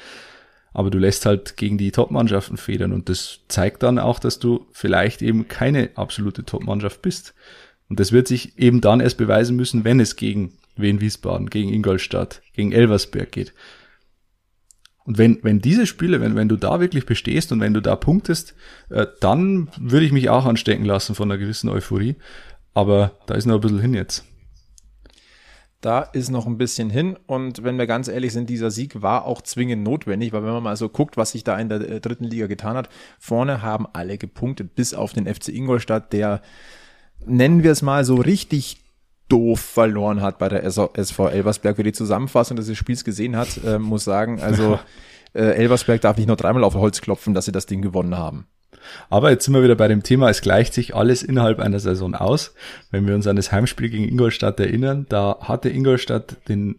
aber 0.73 0.91
du 0.91 0.99
lässt 0.99 1.27
halt 1.27 1.57
gegen 1.57 1.79
die 1.79 1.91
Top-Mannschaften 1.91 2.57
federn 2.57 2.93
und 2.93 3.09
das 3.09 3.41
zeigt 3.49 3.83
dann 3.83 3.99
auch, 3.99 4.21
dass 4.21 4.39
du 4.39 4.67
vielleicht 4.71 5.23
eben 5.23 5.49
keine 5.49 5.91
absolute 5.97 6.45
Top-Mannschaft 6.45 7.03
bist. 7.03 7.35
Und 7.89 7.99
das 7.99 8.13
wird 8.13 8.29
sich 8.29 8.59
eben 8.59 8.81
dann 8.81 9.01
erst 9.01 9.17
beweisen 9.17 9.57
müssen, 9.57 9.83
wenn 9.83 9.99
es 9.99 10.15
gegen 10.15 10.53
Wien 10.77 11.01
Wiesbaden, 11.01 11.51
gegen 11.51 11.73
Ingolstadt, 11.73 12.43
gegen 12.53 12.71
Elversberg 12.71 13.33
geht. 13.33 13.55
Und 15.05 15.17
wenn, 15.17 15.39
wenn 15.43 15.61
diese 15.61 15.87
Spiele, 15.87 16.21
wenn, 16.21 16.37
wenn 16.37 16.51
du 16.51 16.57
da 16.57 16.81
wirklich 16.81 17.07
bestehst 17.07 17.51
und 17.51 17.61
wenn 17.61 17.73
du 17.73 17.81
da 17.81 17.97
punktest, 17.97 18.55
äh, 18.91 19.07
dann 19.21 19.69
würde 19.79 20.05
ich 20.05 20.13
mich 20.13 20.29
auch 20.29 20.45
anstecken 20.45 20.85
lassen 20.85 21.15
von 21.15 21.31
einer 21.31 21.39
gewissen 21.39 21.71
Euphorie. 21.71 22.17
Aber 22.75 23.19
da 23.27 23.35
ist 23.35 23.47
noch 23.47 23.55
ein 23.55 23.61
bisschen 23.63 23.81
hin 23.81 23.95
jetzt. 23.95 24.27
Da 25.81 26.01
ist 26.01 26.31
noch 26.31 26.47
ein 26.47 26.59
bisschen 26.59 26.91
hin 26.91 27.17
und 27.27 27.63
wenn 27.63 27.79
wir 27.79 27.87
ganz 27.87 28.09
ehrlich 28.09 28.33
sind, 28.33 28.51
dieser 28.51 28.73
Sieg 28.73 29.01
war 29.01 29.27
auch 29.27 29.43
zwingend 29.43 29.85
notwendig, 29.85 30.33
weil 30.33 30.43
wenn 30.43 30.53
man 30.53 30.63
mal 30.63 30.77
so 30.77 30.89
guckt, 30.89 31.17
was 31.17 31.31
sich 31.31 31.45
da 31.45 31.57
in 31.57 31.69
der 31.69 31.81
äh, 31.81 32.01
dritten 32.01 32.25
Liga 32.25 32.49
getan 32.49 32.77
hat, 32.77 32.89
vorne 33.21 33.63
haben 33.63 33.87
alle 33.93 34.19
gepunktet, 34.19 34.75
bis 34.75 34.93
auf 34.93 35.13
den 35.13 35.33
FC 35.33 35.51
Ingolstadt, 35.51 36.13
der, 36.13 36.43
nennen 37.25 37.63
wir 37.63 37.71
es 37.71 37.83
mal 37.83 38.05
so 38.05 38.17
richtig 38.17 38.83
doof 39.29 39.61
verloren 39.61 40.21
hat 40.21 40.39
bei 40.39 40.49
der 40.49 40.65
SV 40.65 41.29
Elversberg. 41.29 41.77
Wer 41.77 41.85
die 41.85 41.93
Zusammenfassung 41.93 42.57
des 42.57 42.77
Spiels 42.77 43.05
gesehen 43.05 43.37
hat, 43.37 43.63
äh, 43.65 43.79
muss 43.79 44.05
sagen, 44.05 44.41
also 44.41 44.81
äh, 45.33 45.43
Elversberg 45.43 46.01
darf 46.01 46.17
nicht 46.17 46.27
nur 46.27 46.37
dreimal 46.37 46.65
auf 46.65 46.75
Holz 46.75 47.01
klopfen, 47.01 47.35
dass 47.35 47.45
sie 47.45 47.53
das 47.53 47.67
Ding 47.67 47.83
gewonnen 47.83 48.17
haben. 48.17 48.47
Aber 49.11 49.31
jetzt 49.31 49.45
sind 49.45 49.55
wir 49.55 49.63
wieder 49.63 49.75
bei 49.75 49.89
dem 49.89 50.03
Thema, 50.03 50.29
es 50.29 50.41
gleicht 50.41 50.75
sich 50.75 50.95
alles 50.95 51.23
innerhalb 51.23 51.61
einer 51.61 51.81
Saison 51.81 52.15
aus. 52.15 52.55
Wenn 52.91 53.07
wir 53.07 53.15
uns 53.15 53.27
an 53.27 53.37
das 53.37 53.53
Heimspiel 53.53 53.89
gegen 53.89 54.09
Ingolstadt 54.09 54.61
erinnern, 54.61 55.07
da 55.09 55.39
hatte 55.41 55.69
Ingolstadt 55.69 56.37
den, 56.49 56.77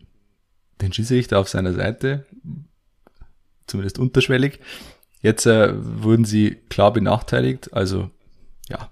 den 0.81 0.93
Schiedsrichter 0.93 1.39
auf 1.39 1.49
seiner 1.49 1.73
Seite, 1.73 2.25
zumindest 3.67 3.99
unterschwellig. 3.99 4.59
Jetzt 5.21 5.45
äh, 5.45 5.73
wurden 5.75 6.25
sie 6.25 6.57
klar 6.69 6.93
benachteiligt, 6.93 7.73
also 7.73 8.09
ja. 8.69 8.89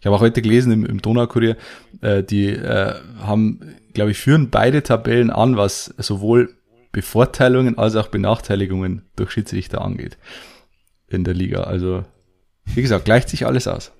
Ich 0.00 0.06
habe 0.06 0.16
auch 0.16 0.20
heute 0.20 0.42
gelesen 0.42 0.72
im, 0.72 0.86
im 0.86 1.02
Donaukurier, 1.02 1.56
äh, 2.00 2.22
die 2.22 2.48
äh, 2.48 2.94
haben, 3.20 3.60
glaube 3.94 4.10
ich, 4.10 4.18
führen 4.18 4.50
beide 4.50 4.82
Tabellen 4.82 5.30
an, 5.30 5.56
was 5.56 5.94
sowohl 5.98 6.56
Bevorteilungen 6.92 7.78
als 7.78 7.96
auch 7.96 8.08
Benachteiligungen 8.08 9.02
durch 9.16 9.30
Schiedsrichter 9.30 9.80
angeht 9.82 10.18
in 11.12 11.24
der 11.24 11.34
Liga. 11.34 11.64
Also, 11.64 12.04
wie 12.64 12.82
gesagt, 12.82 13.04
gleicht 13.04 13.28
sich 13.28 13.46
alles 13.46 13.68
aus. 13.68 13.92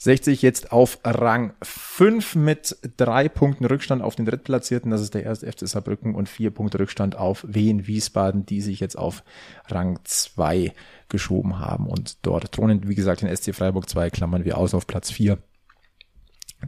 60 0.00 0.42
jetzt 0.42 0.70
auf 0.70 1.00
Rang 1.02 1.54
5 1.60 2.36
mit 2.36 2.76
drei 2.96 3.28
Punkten 3.28 3.64
Rückstand 3.64 4.00
auf 4.00 4.14
den 4.14 4.26
Drittplatzierten. 4.26 4.92
Das 4.92 5.00
ist 5.00 5.14
der 5.14 5.24
erste 5.24 5.50
FC 5.50 5.66
Saarbrücken 5.66 6.14
und 6.14 6.28
vier 6.28 6.52
Punkte 6.52 6.78
Rückstand 6.78 7.16
auf 7.16 7.44
Wien 7.48 7.88
Wiesbaden, 7.88 8.46
die 8.46 8.60
sich 8.60 8.78
jetzt 8.78 8.96
auf 8.96 9.24
Rang 9.66 9.98
2 10.04 10.72
geschoben 11.08 11.58
haben. 11.58 11.88
Und 11.88 12.18
dort 12.22 12.52
thronen, 12.52 12.88
wie 12.88 12.94
gesagt, 12.94 13.22
den 13.22 13.36
SC 13.36 13.52
Freiburg 13.52 13.88
2 13.88 14.10
klammern 14.10 14.44
wir 14.44 14.56
aus 14.56 14.72
auf 14.72 14.86
Platz 14.86 15.10
4. 15.10 15.38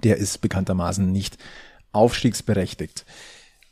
Der 0.02 0.16
ist 0.16 0.40
bekanntermaßen 0.40 1.11
nicht 1.11 1.38
aufstiegsberechtigt. 1.92 3.06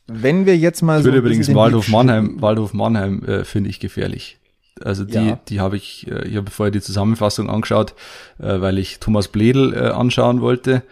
Wenn 0.07 0.47
wir 0.47 0.57
jetzt 0.57 0.83
mal 0.83 0.99
ich 0.99 1.03
so. 1.03 1.09
Würde 1.09 1.19
übrigens 1.19 1.53
Waldhof 1.53 1.89
Mannheim, 1.89 2.41
Waldhof 2.41 2.75
Mannheim 2.75 3.25
äh, 3.25 3.45
finde 3.45 3.71
ich 3.71 3.81
gefährlich. 3.81 4.39
Also 4.85 5.05
die, 5.05 5.15
ja. 5.15 5.41
die 5.49 5.61
habe 5.61 5.77
ich, 5.77 6.07
äh, 6.11 6.27
ich 6.29 6.37
habe 6.37 6.51
vorher 6.51 6.71
die 6.71 6.81
Zusammenfassung 6.81 7.51
angeschaut, 7.51 7.95
äh, 8.39 8.61
weil 8.61 8.79
ich 8.79 8.99
Thomas 9.01 9.29
Bledel 9.29 9.75
äh, 9.75 9.89
anschauen 9.91 10.41
wollte. 10.41 10.83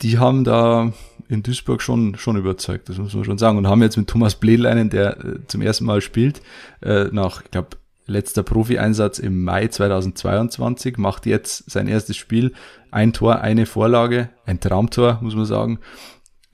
Die 0.00 0.18
haben 0.18 0.44
da 0.44 0.92
in 1.28 1.42
Duisburg 1.42 1.82
schon 1.82 2.16
schon 2.16 2.38
überzeugt, 2.38 2.88
das 2.88 2.96
muss 2.96 3.12
man 3.12 3.24
schon 3.24 3.36
sagen. 3.36 3.58
Und 3.58 3.66
haben 3.66 3.82
jetzt 3.82 3.98
mit 3.98 4.08
Thomas 4.08 4.36
Bledel 4.36 4.64
einen, 4.64 4.88
der 4.88 5.18
zum 5.48 5.60
ersten 5.60 5.84
Mal 5.84 6.00
spielt, 6.00 6.40
nach, 6.80 7.42
ich 7.44 7.50
glaube, 7.50 7.76
letzter 8.06 8.42
Profi-Einsatz 8.42 9.18
im 9.18 9.44
Mai 9.44 9.68
2022, 9.68 10.96
macht 10.96 11.26
jetzt 11.26 11.70
sein 11.70 11.88
erstes 11.88 12.16
Spiel, 12.16 12.54
ein 12.90 13.12
Tor, 13.12 13.40
eine 13.40 13.66
Vorlage, 13.66 14.30
ein 14.46 14.60
Traumtor, 14.60 15.18
muss 15.20 15.34
man 15.34 15.44
sagen. 15.44 15.80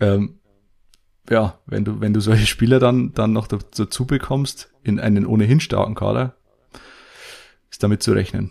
Ähm, 0.00 0.40
ja, 1.32 1.58
wenn 1.64 1.82
du, 1.84 2.00
wenn 2.00 2.12
du 2.12 2.20
solche 2.20 2.46
Spieler 2.46 2.78
dann, 2.78 3.14
dann 3.14 3.32
noch 3.32 3.46
dazu 3.46 4.06
bekommst, 4.06 4.70
in 4.82 5.00
einen 5.00 5.24
ohnehin 5.24 5.60
starken 5.60 5.94
Kader, 5.94 6.36
ist 7.70 7.82
damit 7.82 8.02
zu 8.02 8.12
rechnen. 8.12 8.50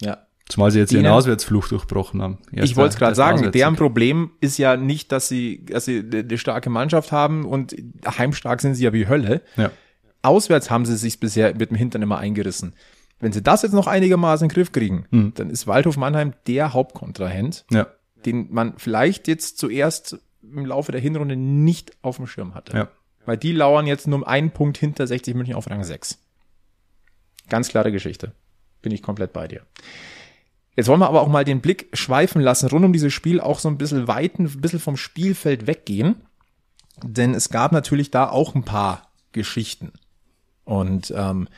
Ja. 0.00 0.18
Zumal 0.48 0.70
sie 0.70 0.78
jetzt 0.78 0.92
ihren 0.92 1.06
Auswärtsfluch 1.06 1.66
durchbrochen 1.66 2.22
haben. 2.22 2.38
Erster, 2.52 2.62
ich 2.62 2.76
wollte 2.76 2.92
es 2.94 2.98
gerade 2.98 3.16
sagen, 3.16 3.50
deren 3.50 3.74
Problem 3.74 4.30
ist 4.40 4.56
ja 4.56 4.76
nicht, 4.76 5.10
dass 5.10 5.26
sie, 5.26 5.64
dass 5.64 5.84
sie 5.84 6.04
eine 6.12 6.38
starke 6.38 6.70
Mannschaft 6.70 7.10
haben 7.10 7.44
und 7.44 7.74
heimstark 8.06 8.60
sind 8.60 8.76
sie 8.76 8.84
ja 8.84 8.92
wie 8.92 9.08
Hölle. 9.08 9.42
Ja. 9.56 9.72
Auswärts 10.22 10.70
haben 10.70 10.86
sie 10.86 10.96
sich 10.96 11.18
bisher 11.18 11.56
mit 11.56 11.70
dem 11.70 11.76
Hintern 11.76 12.02
immer 12.02 12.18
eingerissen. 12.18 12.74
Wenn 13.18 13.32
sie 13.32 13.42
das 13.42 13.62
jetzt 13.62 13.72
noch 13.72 13.88
einigermaßen 13.88 14.44
in 14.44 14.48
den 14.48 14.54
Griff 14.54 14.70
kriegen, 14.70 15.06
mhm. 15.10 15.32
dann 15.34 15.50
ist 15.50 15.66
Waldhof 15.66 15.96
Mannheim 15.96 16.34
der 16.46 16.72
Hauptkontrahent, 16.72 17.64
ja. 17.70 17.88
den 18.26 18.52
man 18.52 18.74
vielleicht 18.76 19.26
jetzt 19.26 19.58
zuerst 19.58 20.18
im 20.52 20.66
Laufe 20.66 20.92
der 20.92 21.00
Hinrunde 21.00 21.36
nicht 21.36 21.92
auf 22.02 22.16
dem 22.16 22.26
Schirm 22.26 22.54
hatte. 22.54 22.76
Ja. 22.76 22.88
Weil 23.24 23.36
die 23.36 23.52
lauern 23.52 23.86
jetzt 23.86 24.06
nur 24.06 24.18
um 24.18 24.24
einen 24.24 24.50
Punkt 24.50 24.78
hinter 24.78 25.06
60 25.06 25.34
München 25.34 25.54
auf 25.54 25.70
Rang 25.70 25.84
6. 25.84 26.18
Ganz 27.48 27.68
klare 27.68 27.92
Geschichte. 27.92 28.32
Bin 28.80 28.92
ich 28.92 29.02
komplett 29.02 29.32
bei 29.32 29.46
dir. 29.46 29.62
Jetzt 30.74 30.88
wollen 30.88 31.00
wir 31.00 31.08
aber 31.08 31.20
auch 31.20 31.28
mal 31.28 31.44
den 31.44 31.60
Blick 31.60 31.88
schweifen 31.92 32.40
lassen, 32.40 32.68
rund 32.68 32.84
um 32.84 32.92
dieses 32.92 33.12
Spiel 33.12 33.40
auch 33.40 33.58
so 33.58 33.68
ein 33.68 33.78
bisschen 33.78 34.08
weiten, 34.08 34.46
ein 34.46 34.60
bisschen 34.60 34.80
vom 34.80 34.96
Spielfeld 34.96 35.66
weggehen. 35.66 36.22
Denn 37.02 37.34
es 37.34 37.50
gab 37.50 37.72
natürlich 37.72 38.10
da 38.10 38.28
auch 38.28 38.54
ein 38.54 38.64
paar 38.64 39.10
Geschichten. 39.32 39.92
Und 40.64 41.12
ähm, 41.16 41.48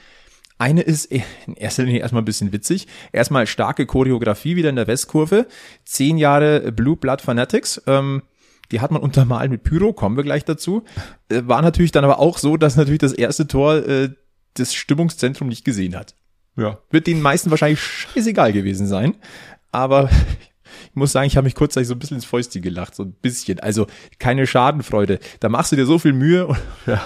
eine 0.59 0.83
ist 0.83 1.07
in 1.46 1.54
erster 1.54 1.85
Linie 1.85 2.00
erstmal 2.00 2.22
ein 2.22 2.26
bisschen 2.26 2.52
witzig. 2.52 2.88
Erstmal 3.12 3.46
starke 3.46 3.87
Choreografie 3.87 4.57
wieder 4.57 4.70
in 4.70 4.76
der 4.76 4.87
Westkurve. 4.87 5.46
Zehn 5.85 6.18
Jahre 6.18 6.72
Blue 6.72 6.96
Blood 6.96 7.20
Fanatics. 7.20 7.80
Ähm, 7.87 8.22
die 8.72 8.81
hat 8.81 8.90
man 8.90 9.03
untermalt 9.03 9.50
mit 9.50 9.62
Pyro, 9.62 9.92
kommen 9.92 10.16
wir 10.16 10.24
gleich 10.24 10.44
dazu. 10.44 10.85
Äh, 11.29 11.42
war 11.44 11.62
natürlich 11.62 11.92
dann 11.92 12.05
aber 12.05 12.18
auch 12.18 12.38
so, 12.38 12.57
dass 12.57 12.77
natürlich 12.77 13.00
das 13.00 13.12
erste 13.12 13.46
Tor 13.46 13.77
äh, 13.87 14.11
das 14.55 14.74
Stimmungszentrum 14.74 15.48
nicht 15.48 15.64
gesehen 15.64 15.96
hat. 15.96 16.14
Ja. 16.57 16.79
Wird 16.90 17.07
den 17.07 17.20
meisten 17.20 17.50
wahrscheinlich 17.50 17.81
scheißegal 17.81 18.53
gewesen 18.53 18.87
sein. 18.87 19.16
Aber 19.72 20.09
ich 20.90 20.94
muss 20.94 21.12
sagen, 21.12 21.27
ich 21.27 21.37
habe 21.37 21.44
mich 21.44 21.55
kurzzeitig 21.55 21.88
so 21.88 21.94
ein 21.94 21.98
bisschen 21.98 22.16
ins 22.16 22.24
Fäustchen 22.24 22.62
gelacht, 22.62 22.94
so 22.94 23.03
ein 23.03 23.12
bisschen. 23.12 23.61
Also 23.61 23.87
keine 24.18 24.46
Schadenfreude. 24.46 25.18
Da 25.40 25.48
machst 25.48 25.72
du 25.72 25.77
dir 25.77 25.87
so 25.87 25.98
viel 25.98 26.12
Mühe. 26.12 26.46
Und, 26.46 26.59
ja. 26.87 27.03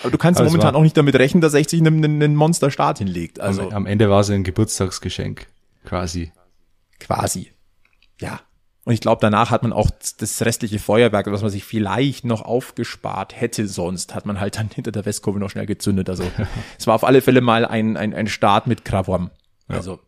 Aber 0.00 0.10
du 0.10 0.18
kannst 0.18 0.40
also 0.40 0.50
momentan 0.50 0.74
auch 0.74 0.82
nicht 0.82 0.96
damit 0.96 1.14
rechnen, 1.16 1.40
dass 1.40 1.52
60 1.52 1.80
einen, 1.80 2.04
einen 2.04 2.34
Monsterstart 2.34 2.98
hinlegt. 2.98 3.40
Also 3.40 3.70
am 3.70 3.86
Ende 3.86 4.10
war 4.10 4.20
es 4.20 4.30
ein 4.30 4.42
Geburtstagsgeschenk, 4.42 5.46
quasi. 5.84 6.32
Quasi. 6.98 7.52
Ja, 8.20 8.40
und 8.84 8.92
ich 8.92 9.00
glaube, 9.00 9.20
danach 9.20 9.50
hat 9.50 9.62
man 9.62 9.72
auch 9.72 9.90
das 10.18 10.42
restliche 10.42 10.78
Feuerwerk, 10.78 11.26
was 11.30 11.40
man 11.40 11.50
sich 11.50 11.64
vielleicht 11.64 12.24
noch 12.24 12.42
aufgespart 12.42 13.40
hätte 13.40 13.66
sonst, 13.66 14.14
hat 14.14 14.26
man 14.26 14.40
halt 14.40 14.56
dann 14.56 14.68
hinter 14.74 14.92
der 14.92 15.06
Westkurve 15.06 15.38
noch 15.38 15.50
schnell 15.50 15.66
gezündet. 15.66 16.10
Also 16.10 16.24
es 16.78 16.86
war 16.86 16.94
auf 16.94 17.04
alle 17.04 17.22
Fälle 17.22 17.40
mal 17.40 17.64
ein, 17.64 17.96
ein, 17.96 18.12
ein 18.12 18.26
Start 18.26 18.66
mit 18.66 18.84
Krawom. 18.84 19.30
Ja. 19.68 19.76
Also 19.76 20.00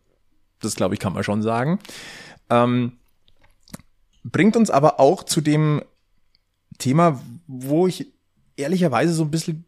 das 0.59 0.75
glaube 0.75 0.93
ich, 0.93 0.99
kann 0.99 1.13
man 1.13 1.23
schon 1.23 1.41
sagen. 1.41 1.79
Ähm, 2.49 2.93
bringt 4.23 4.55
uns 4.55 4.69
aber 4.69 4.99
auch 4.99 5.23
zu 5.23 5.41
dem 5.41 5.81
Thema, 6.77 7.19
wo 7.47 7.87
ich 7.87 8.07
ehrlicherweise 8.57 9.13
so 9.13 9.23
ein 9.23 9.31
bisschen 9.31 9.65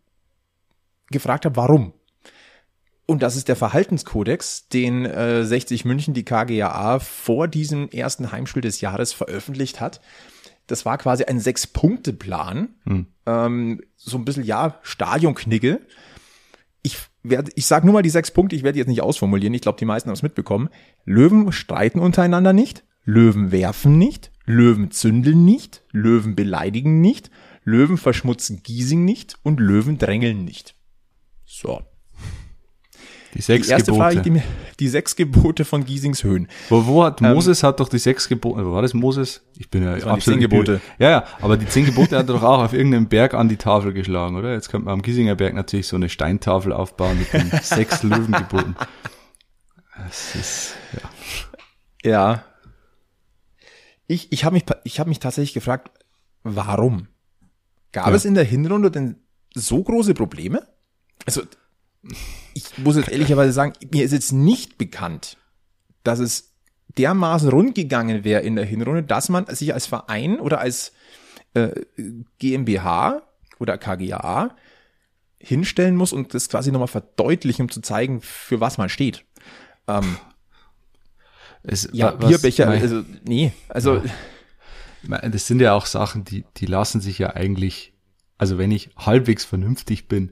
gefragt 1.09 1.45
habe, 1.45 1.55
warum? 1.55 1.93
Und 3.09 3.23
das 3.23 3.35
ist 3.35 3.47
der 3.47 3.55
Verhaltenskodex, 3.55 4.67
den 4.67 5.03
äh, 5.03 5.43
60 5.43 5.83
München, 5.83 6.13
die 6.13 6.23
KGAA, 6.23 6.99
vor 6.99 7.47
diesem 7.47 7.89
ersten 7.89 8.31
Heimspiel 8.31 8.61
des 8.61 8.81
Jahres 8.81 9.13
veröffentlicht 9.13 9.81
hat. 9.81 9.99
Das 10.67 10.85
war 10.85 10.99
quasi 10.99 11.23
ein 11.23 11.39
Sechs-Punkte-Plan. 11.39 12.69
Hm. 12.85 13.07
Ähm, 13.25 13.81
so 13.95 14.15
ein 14.15 14.25
bisschen, 14.25 14.43
ja, 14.43 14.77
Stadionknigge. 14.83 15.81
Ich 16.83 16.97
werde, 17.23 17.51
ich 17.55 17.65
sage 17.65 17.87
nur 17.87 17.93
mal 17.93 18.03
die 18.03 18.11
sechs 18.11 18.29
Punkte, 18.29 18.55
ich 18.55 18.61
werde 18.61 18.77
jetzt 18.77 18.87
nicht 18.87 19.01
ausformulieren, 19.01 19.55
ich 19.55 19.61
glaube, 19.61 19.79
die 19.79 19.85
meisten 19.85 20.09
haben 20.09 20.13
es 20.13 20.21
mitbekommen. 20.21 20.69
Löwen 21.03 21.51
streiten 21.51 21.97
untereinander 21.97 22.53
nicht, 22.53 22.83
Löwen 23.05 23.51
werfen 23.51 23.97
nicht, 23.97 24.31
Löwen 24.45 24.91
zündeln 24.91 25.45
nicht, 25.45 25.81
Löwen 25.91 26.35
beleidigen 26.35 27.01
nicht, 27.01 27.31
Löwen 27.63 27.97
verschmutzen 27.97 28.61
Giesing 28.61 29.03
nicht 29.03 29.39
und 29.41 29.59
Löwen 29.59 29.97
drängeln 29.97 30.45
nicht. 30.45 30.75
So. 31.43 31.81
Die 33.35 33.41
sechs 33.41 33.67
die 33.67 33.73
erste 33.73 33.91
Gebote. 33.91 34.03
Frage, 34.03 34.21
die, 34.23 34.31
mir, 34.31 34.43
die 34.79 34.87
sechs 34.87 35.15
Gebote 35.15 35.63
von 35.63 35.85
Giesings 35.85 36.23
Höhen. 36.23 36.47
Wo, 36.69 36.85
wo 36.87 37.03
hat 37.03 37.21
Moses 37.21 37.61
hat 37.61 37.79
doch 37.79 37.87
die 37.87 37.99
sechs 37.99 38.27
Gebote, 38.27 38.65
wo 38.65 38.71
war 38.73 38.81
das 38.81 38.93
Moses? 38.95 39.43
Ich 39.57 39.69
bin 39.69 39.83
ja 39.83 39.95
die 39.95 40.03
absolut 40.03 40.23
zehn 40.23 40.39
Gebote. 40.39 40.81
Ja, 40.97 41.09
ja, 41.11 41.23
aber 41.39 41.55
die 41.57 41.67
zehn 41.67 41.85
Gebote 41.85 42.17
hat 42.17 42.27
er 42.27 42.33
doch 42.33 42.43
auch 42.43 42.63
auf 42.63 42.73
irgendeinem 42.73 43.07
Berg 43.07 43.35
an 43.35 43.47
die 43.47 43.57
Tafel 43.57 43.93
geschlagen, 43.93 44.35
oder? 44.35 44.53
Jetzt 44.53 44.69
könnte 44.69 44.85
man 44.85 44.95
am 44.95 45.01
Giesinger 45.03 45.35
Berg 45.35 45.53
natürlich 45.53 45.87
so 45.87 45.95
eine 45.95 46.09
Steintafel 46.09 46.73
aufbauen 46.73 47.19
mit 47.19 47.31
den 47.31 47.51
sechs 47.61 48.01
Löwengeboten. 48.01 48.75
Das 49.95 50.35
ist, 50.35 50.73
ja. 52.03 52.09
Ja. 52.11 52.45
Ich, 54.07 54.31
ich 54.31 54.43
habe 54.43 54.53
mich, 54.55 54.63
ich 54.85 54.99
hab 54.99 55.07
mich 55.07 55.19
tatsächlich 55.19 55.53
gefragt, 55.53 55.91
warum? 56.43 57.07
Gab 57.91 58.07
Ja. 58.07 58.13
es 58.15 58.25
in 58.25 58.33
der 58.33 58.43
Hinrunde 58.43 58.89
denn 58.89 59.17
so 59.53 59.83
große 59.83 60.13
Probleme? 60.15 60.67
Also, 61.25 61.41
ich 62.53 62.77
muss 62.77 62.95
jetzt 62.97 63.09
ehrlicherweise 63.09 63.51
sagen, 63.51 63.73
mir 63.91 64.03
ist 64.05 64.11
jetzt 64.13 64.31
nicht 64.31 64.77
bekannt, 64.77 65.37
dass 66.03 66.19
es 66.19 66.53
dermaßen 66.97 67.49
rund 67.49 67.75
gegangen 67.75 68.23
wäre 68.23 68.41
in 68.41 68.55
der 68.55 68.65
Hinrunde, 68.65 69.03
dass 69.03 69.29
man 69.29 69.45
sich 69.47 69.73
als 69.73 69.85
Verein 69.85 70.39
oder 70.39 70.59
als 70.59 70.93
äh, 71.53 71.69
GmbH 72.39 73.21
oder 73.59 73.77
KGA 73.77 74.55
hinstellen 75.39 75.95
muss 75.95 76.13
und 76.13 76.33
das 76.33 76.49
quasi 76.49 76.71
nochmal 76.71 76.87
verdeutlichen, 76.87 77.63
um 77.63 77.69
zu 77.71 77.81
zeigen, 77.81 78.21
für 78.21 78.59
was 78.59 78.77
man 78.77 78.89
steht. 78.89 79.23
Ähm, 79.87 80.17
Es, 81.63 81.89
ja, 81.91 82.13
wa- 82.13 82.17
was- 82.21 82.29
Bierbecher, 82.29 82.65
mein- 82.67 82.81
also 82.81 83.03
nee, 83.25 83.51
also 83.67 84.01
mein, 85.03 85.31
das 85.31 85.47
sind 85.47 85.59
ja 85.61 85.73
auch 85.73 85.85
Sachen, 85.85 86.23
die, 86.23 86.45
die 86.57 86.65
lassen 86.65 87.01
sich 87.01 87.19
ja 87.19 87.35
eigentlich, 87.35 87.93
also 88.37 88.57
wenn 88.57 88.71
ich 88.71 88.89
halbwegs 88.97 89.45
vernünftig 89.45 90.07
bin, 90.07 90.31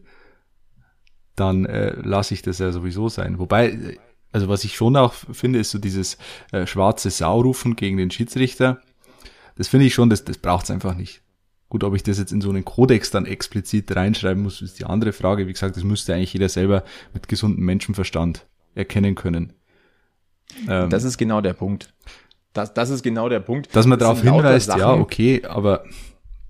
dann 1.38 1.66
äh, 1.66 1.96
lasse 2.02 2.34
ich 2.34 2.42
das 2.42 2.60
ja 2.60 2.72
sowieso 2.74 3.08
sein. 3.08 3.40
Wobei, 3.40 3.70
äh, 3.70 3.98
also 4.34 4.50
was 4.50 4.66
ich 4.66 4.76
schon 4.76 4.98
auch 4.98 5.14
finde, 5.14 5.60
ist 5.60 5.72
so 5.72 5.80
dieses 5.80 6.18
äh, 6.52 6.68
schwarze 6.68 7.10
Saurufen 7.10 7.78
gegen 7.78 7.96
den 7.96 8.12
Schiedsrichter. 8.12 8.82
Das 9.56 9.70
finde 9.70 9.86
ich 9.86 9.94
schon, 9.94 10.10
das, 10.10 10.26
das 10.26 10.38
braucht's 10.38 10.70
einfach 10.70 10.96
nicht. 10.96 11.22
Gut, 11.70 11.84
ob 11.84 11.96
ich 11.96 12.04
das 12.04 12.18
jetzt 12.18 12.32
in 12.32 12.42
so 12.42 12.50
einen 12.50 12.66
Kodex 12.66 13.12
dann 13.12 13.26
explizit 13.26 13.94
reinschreiben 13.96 14.42
muss, 14.44 14.62
ist 14.62 14.80
die 14.80 14.86
andere 14.86 15.14
Frage. 15.14 15.48
Wie 15.48 15.54
gesagt, 15.54 15.76
das 15.76 15.84
müsste 15.84 16.14
eigentlich 16.14 16.34
jeder 16.34 16.50
selber 16.50 16.84
mit 17.14 17.28
gesundem 17.28 17.66
Menschenverstand 17.66 18.46
erkennen 18.74 19.16
können. 19.16 19.54
Ähm, 20.68 20.90
Das 20.90 21.04
ist 21.04 21.18
genau 21.18 21.42
der 21.42 21.54
Punkt. 21.54 21.94
Das, 22.54 22.74
das 22.74 22.90
ist 22.90 23.04
genau 23.04 23.30
der 23.30 23.42
Punkt. 23.42 23.76
dass 23.76 23.86
man 23.86 24.00
Das 24.00 24.08
darauf 24.08 24.24
hinweist, 24.24 24.70
ja, 24.70 24.94
okay, 24.94 25.44
aber 25.46 25.84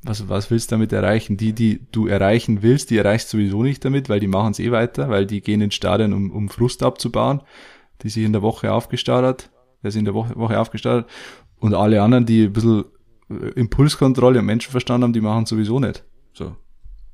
was, 0.08 0.30
was 0.30 0.50
willst 0.50 0.72
du 0.72 0.76
damit 0.76 0.94
erreichen? 0.94 1.38
Die, 1.38 1.54
die 1.54 1.86
du 1.92 2.08
erreichen 2.08 2.62
willst, 2.62 2.90
die 2.90 2.98
erreichst 2.98 3.30
sowieso 3.30 3.64
nicht 3.64 3.84
damit, 3.84 4.10
weil 4.10 4.20
die 4.20 4.28
machen 4.28 4.52
es 4.52 4.60
eh 4.60 4.72
weiter, 4.72 5.10
weil 5.10 5.26
die 5.26 5.42
gehen 5.42 5.62
ins 5.62 5.76
Stadion, 5.76 6.14
um, 6.14 6.32
um 6.32 6.50
Frust 6.50 6.84
abzubauen, 6.84 7.42
die 8.02 8.10
sich 8.10 8.24
in 8.24 8.34
der 8.34 8.42
Woche 8.42 8.72
aufgestaut 8.72 9.24
hat, 9.24 9.52
der 9.84 9.92
sich 9.92 10.00
in 10.00 10.06
der 10.06 10.14
Woche, 10.14 10.36
Woche 10.36 10.60
aufgestaut 10.60 11.04
hat. 11.04 11.10
Und 11.60 11.74
alle 11.74 12.02
anderen, 12.02 12.26
die 12.26 12.46
ein 12.46 12.54
bisschen 12.54 12.86
äh, 13.30 13.50
Impulskontrolle 13.56 14.40
und 14.40 14.46
Menschenverstand 14.46 15.04
haben, 15.04 15.14
die 15.14 15.22
machen 15.22 15.44
es 15.44 15.50
sowieso 15.50 15.80
nicht. 15.80 16.04
So. 16.34 16.56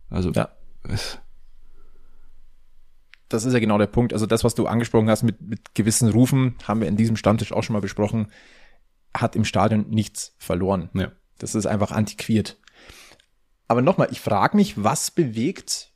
Also, 0.10 0.32
Ja. 0.32 0.50
es, 0.84 1.20
Das 3.30 3.46
ist 3.46 3.54
ja 3.54 3.60
genau 3.60 3.78
der 3.78 3.88
Punkt. 3.88 4.14
Also 4.14 4.26
das, 4.26 4.44
was 4.44 4.54
du 4.54 4.68
angesprochen 4.68 5.10
hast 5.10 5.24
mit, 5.24 5.42
mit 5.42 5.74
gewissen 5.74 6.10
Rufen, 6.10 6.56
haben 6.68 6.82
wir 6.82 6.88
in 6.88 6.98
diesem 6.98 7.16
Stammtisch 7.16 7.52
auch 7.52 7.64
schon 7.64 7.74
mal 7.74 7.80
besprochen, 7.82 8.28
hat 9.16 9.36
im 9.36 9.46
Stadion 9.46 9.90
nichts 9.90 10.36
verloren. 10.38 10.90
ja. 10.94 11.12
Das 11.40 11.56
ist 11.56 11.66
einfach 11.66 11.92
antiquiert. 11.92 12.58
Aber 13.68 13.82
nochmal, 13.82 14.10
ich 14.12 14.20
frage 14.20 14.58
mich, 14.58 14.82
was 14.84 15.12
bewegt 15.12 15.92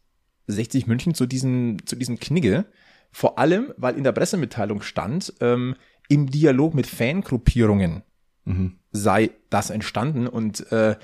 60 0.47 0.88
München 0.88 1.13
zu 1.13 1.26
diesem, 1.26 1.86
zu 1.86 1.95
diesem 1.95 2.20
Knigge? 2.20 2.65
Vor 3.11 3.38
allem, 3.39 3.74
weil 3.78 3.97
in 3.97 4.03
der 4.03 4.11
Pressemitteilung 4.11 4.82
stand, 4.82 5.34
ähm, 5.41 5.76
im 6.09 6.30
Dialog 6.30 6.74
mit 6.74 6.88
Fangruppierungen 6.88 8.03
Mhm. 8.47 8.80
sei 8.91 9.32
das 9.49 9.70
entstanden 9.70 10.26
und 10.26 10.72
äh, 10.72 10.95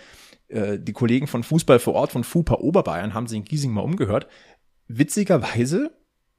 äh, 0.48 0.80
die 0.80 0.94
Kollegen 0.94 1.28
von 1.28 1.44
Fußball 1.44 1.78
vor 1.80 1.94
Ort 1.94 2.14
von 2.14 2.24
FUPA 2.24 2.56
Oberbayern 2.56 3.14
haben 3.14 3.28
sich 3.28 3.38
in 3.38 3.44
Giesing 3.44 3.72
mal 3.72 3.82
umgehört. 3.82 4.28
Witzigerweise, 4.88 5.92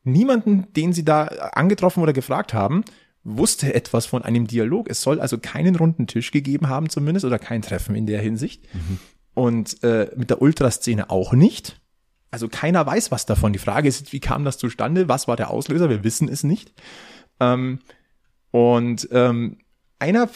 niemanden, 0.03 0.73
den 0.73 0.95
sie 0.95 1.05
da 1.05 1.25
angetroffen 1.25 2.03
oder 2.03 2.15
gefragt 2.15 2.55
haben, 2.55 2.85
wusste 3.23 3.75
etwas 3.75 4.07
von 4.07 4.23
einem 4.23 4.47
Dialog. 4.47 4.89
Es 4.89 5.03
soll 5.03 5.21
also 5.21 5.39
keinen 5.39 5.77
runden 5.77 6.07
Tisch 6.07 6.31
gegeben 6.31 6.69
haben 6.69 6.89
zumindest 6.89 7.25
oder 7.27 7.39
kein 7.39 7.61
Treffen 7.63 7.95
in 7.95 8.07
der 8.07 8.21
Hinsicht. 8.21 8.65
Und 9.35 9.83
äh, 9.83 10.11
mit 10.17 10.31
der 10.31 10.41
Ultraszene 10.41 11.11
auch 11.11 11.33
nicht. 11.33 11.81
Also 12.31 12.49
keiner 12.49 12.85
weiß 12.87 13.11
was 13.11 13.27
davon. 13.27 13.53
Die 13.53 13.59
Frage 13.59 13.89
ist, 13.89 14.13
wie 14.13 14.21
kam 14.21 14.45
das 14.45 14.59
zustande? 14.59 15.09
Was 15.09 15.29
war 15.29 15.37
der 15.37 15.51
Auslöser? 15.51 15.91
Wir 15.91 16.05
wissen 16.05 16.29
es 16.29 16.45
nicht. 16.45 16.73
Ähm, 17.41 17.81
und 18.51 19.09
ähm, 19.11 19.59
einer, 19.99 20.29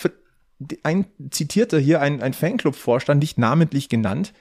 ein 0.82 1.06
zitierter 1.30 1.78
hier, 1.78 2.00
ein, 2.00 2.22
ein 2.22 2.34
Fanclub-Vorstand, 2.34 3.20
nicht 3.20 3.38
namentlich 3.38 3.88
genannt, 3.88 4.32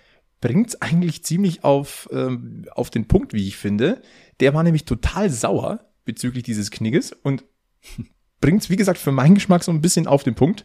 bringt 0.42 0.70
es 0.70 0.82
eigentlich 0.82 1.24
ziemlich 1.24 1.64
auf, 1.64 2.08
ähm, 2.12 2.66
auf 2.72 2.90
den 2.90 3.08
Punkt, 3.08 3.34
wie 3.34 3.48
ich 3.48 3.58
finde. 3.58 4.02
Der 4.40 4.54
war 4.54 4.64
nämlich 4.64 4.86
total 4.86 5.30
sauer 5.30 5.80
bezüglich 6.06 6.44
dieses 6.44 6.72
Knigges 6.72 7.12
und 7.12 7.44
bringt 8.42 8.62
es, 8.64 8.70
wie 8.70 8.76
gesagt, 8.76 9.00
für 9.00 9.12
meinen 9.12 9.36
Geschmack 9.36 9.64
so 9.64 9.72
ein 9.72 9.82
bisschen 9.82 10.08
auf 10.08 10.24
den 10.24 10.36
Punkt. 10.36 10.64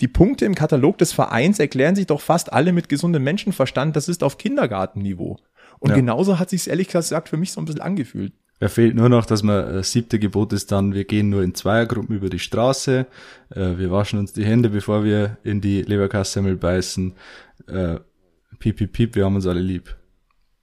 Die 0.00 0.08
Punkte 0.08 0.44
im 0.44 0.54
Katalog 0.54 0.98
des 0.98 1.12
Vereins 1.12 1.58
erklären 1.58 1.94
sich 1.96 2.06
doch 2.06 2.20
fast 2.20 2.52
alle 2.52 2.72
mit 2.72 2.88
gesundem 2.88 3.22
Menschenverstand. 3.24 3.96
Das 3.96 4.08
ist 4.08 4.22
auf 4.22 4.38
Kindergartenniveau. 4.38 5.38
Und 5.78 5.90
Ja. 5.90 5.96
genauso 5.96 6.38
hat 6.38 6.50
sich 6.50 6.68
ehrlich 6.68 6.88
gesagt 6.88 7.28
für 7.28 7.36
mich 7.36 7.52
so 7.52 7.60
ein 7.60 7.64
bisschen 7.64 7.80
angefühlt. 7.80 8.32
Er 8.60 8.68
fehlt 8.68 8.94
nur 8.94 9.08
noch, 9.08 9.26
dass 9.26 9.42
man 9.42 9.66
äh, 9.78 9.82
siebte 9.82 10.18
Gebot 10.18 10.52
ist 10.52 10.70
dann, 10.70 10.94
wir 10.94 11.04
gehen 11.04 11.28
nur 11.28 11.42
in 11.42 11.54
Zweiergruppen 11.54 12.14
über 12.16 12.30
die 12.30 12.38
Straße, 12.38 13.06
äh, 13.50 13.76
wir 13.76 13.90
waschen 13.90 14.18
uns 14.18 14.32
die 14.32 14.44
Hände, 14.44 14.70
bevor 14.70 15.02
wir 15.04 15.38
in 15.42 15.60
die 15.60 15.82
Leberkassemmel 15.82 16.56
beißen, 16.56 17.14
äh, 17.66 17.96
piep, 18.60 18.76
piep, 18.76 18.92
piep, 18.92 19.14
wir 19.16 19.24
haben 19.24 19.34
uns 19.34 19.46
alle 19.46 19.60
lieb. 19.60 19.96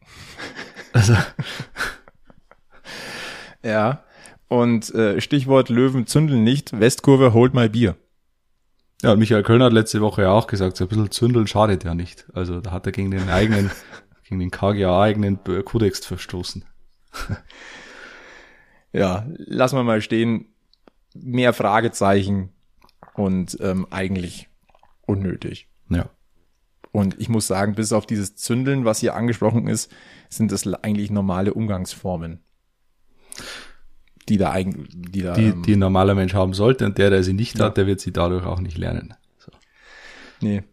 Also, 0.93 1.16
Ja. 3.64 4.03
Und 4.52 4.93
äh, 4.93 5.22
Stichwort 5.22 5.70
Löwen 5.70 6.08
zündeln 6.08 6.43
nicht, 6.43 6.78
Westkurve 6.78 7.32
holt 7.32 7.54
mal 7.54 7.70
Bier. 7.70 7.95
ja, 9.02 9.16
Michael 9.16 9.43
Kölner 9.43 9.68
hat 9.68 9.72
letzte 9.72 10.02
Woche 10.02 10.24
ja 10.24 10.32
auch 10.32 10.47
gesagt, 10.47 10.76
so 10.76 10.84
ein 10.84 10.88
bisschen 10.89 11.10
zündeln 11.10 11.47
schadet 11.47 11.86
ja 11.86 11.95
nicht. 11.95 12.26
Also 12.34 12.60
da 12.60 12.72
hat 12.72 12.86
er 12.86 12.91
gegen 12.91 13.12
den 13.12 13.30
eigenen, 13.30 13.72
gegen 14.26 14.41
den 14.41 14.52
KGA 14.52 15.02
eigenen 15.02 15.39
Kodex 15.64 16.06
verstoßen. 16.06 16.66
Ja, 18.93 19.26
lassen 19.38 19.78
wir 19.78 19.84
mal 19.84 20.02
stehen. 20.02 20.47
Mehr 21.14 21.54
Fragezeichen 21.54 22.49
und 23.14 23.58
ähm, 23.62 23.88
eigentlich 23.89 24.49
unnötig. 25.04 25.70
Ja. 25.88 26.10
Und 26.91 27.18
ich 27.22 27.30
muss 27.30 27.47
sagen, 27.47 27.74
bis 27.74 27.93
auf 27.93 28.06
dieses 28.06 28.36
Zündeln, 28.36 28.84
was 28.84 28.99
hier 28.99 29.16
angesprochen 29.16 29.70
ist, 29.70 29.89
sind 30.28 30.52
das 30.52 30.68
eigentlich 30.68 31.10
normale 31.10 31.54
Umgangsformen. 31.54 32.43
Die 34.30 34.38
da 34.38 34.51
eigentlich, 34.51 34.88
die 34.93 35.22
da, 35.24 35.34
Die, 35.34 35.45
ähm, 35.47 35.63
die 35.63 35.74
ein 35.76 35.80
normaler 35.80 36.15
Mensch 36.15 36.34
haben 36.34 36.53
sollte 36.53 36.86
und 36.86 36.97
der, 36.97 37.09
der 37.09 37.24
sie 37.24 37.34
nicht 37.34 37.57
Ja. 37.59 37.65
hat, 37.65 37.78
der 37.78 37.88
wird 37.88 37.99
sie 37.99 38.11
dadurch 38.13 38.45
auch 38.45 38.59
nicht 38.59 38.78
lernen. 38.78 39.13
So. 39.39 39.51
nee. 40.41 40.63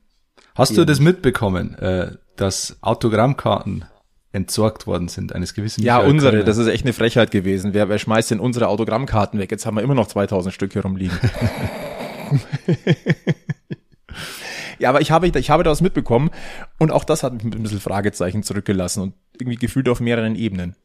Hast 0.55 0.71
Eher 0.73 0.79
du 0.79 0.87
das 0.87 1.01
mitbekommen, 1.01 1.75
äh, 1.75 2.13
dass 2.37 2.77
Autogrammkarten 2.83 3.85
entsorgt 4.33 4.87
worden 4.87 5.09
sind 5.09 5.35
eines 5.35 5.55
gewissen 5.55 5.83
Ja, 5.83 5.97
Michael 5.97 6.11
unsere, 6.13 6.31
Kölner? 6.33 6.45
das 6.45 6.59
ist 6.59 6.67
echt 6.67 6.85
eine 6.85 6.93
Frechheit 6.93 7.31
gewesen. 7.31 7.73
Wer, 7.75 7.89
wer 7.89 7.99
schmeißt 7.99 8.31
denn 8.31 8.41
unsere 8.41 8.69
Autogrammkarten 8.69 9.39
weg? 9.41 9.51
Jetzt 9.51 9.65
haben 9.67 9.77
wir 9.77 9.83
immer 9.83 9.95
noch 9.95 10.07
2000 10.09 10.53
Stück 10.55 10.73
hier 10.75 10.83
rumliegen. 10.83 11.17
ja, 14.79 14.91
aber 14.91 15.01
ich 15.01 15.11
habe, 15.11 15.27
ich 15.29 15.51
habe 15.51 15.63
das 15.65 15.81
mitbekommen 15.81 16.31
und 16.79 16.93
auch 16.93 17.05
das 17.05 17.23
hat 17.23 17.33
mich 17.35 17.45
mit 17.45 17.57
ein 17.57 17.63
bisschen 17.63 17.81
Fragezeichen 17.81 18.43
zurückgelassen 18.43 19.03
und 19.03 19.15
irgendwie 19.41 19.57
gefühlt 19.59 19.89
auf 19.89 20.01
mehreren 20.01 20.37
Ebenen. 20.37 20.77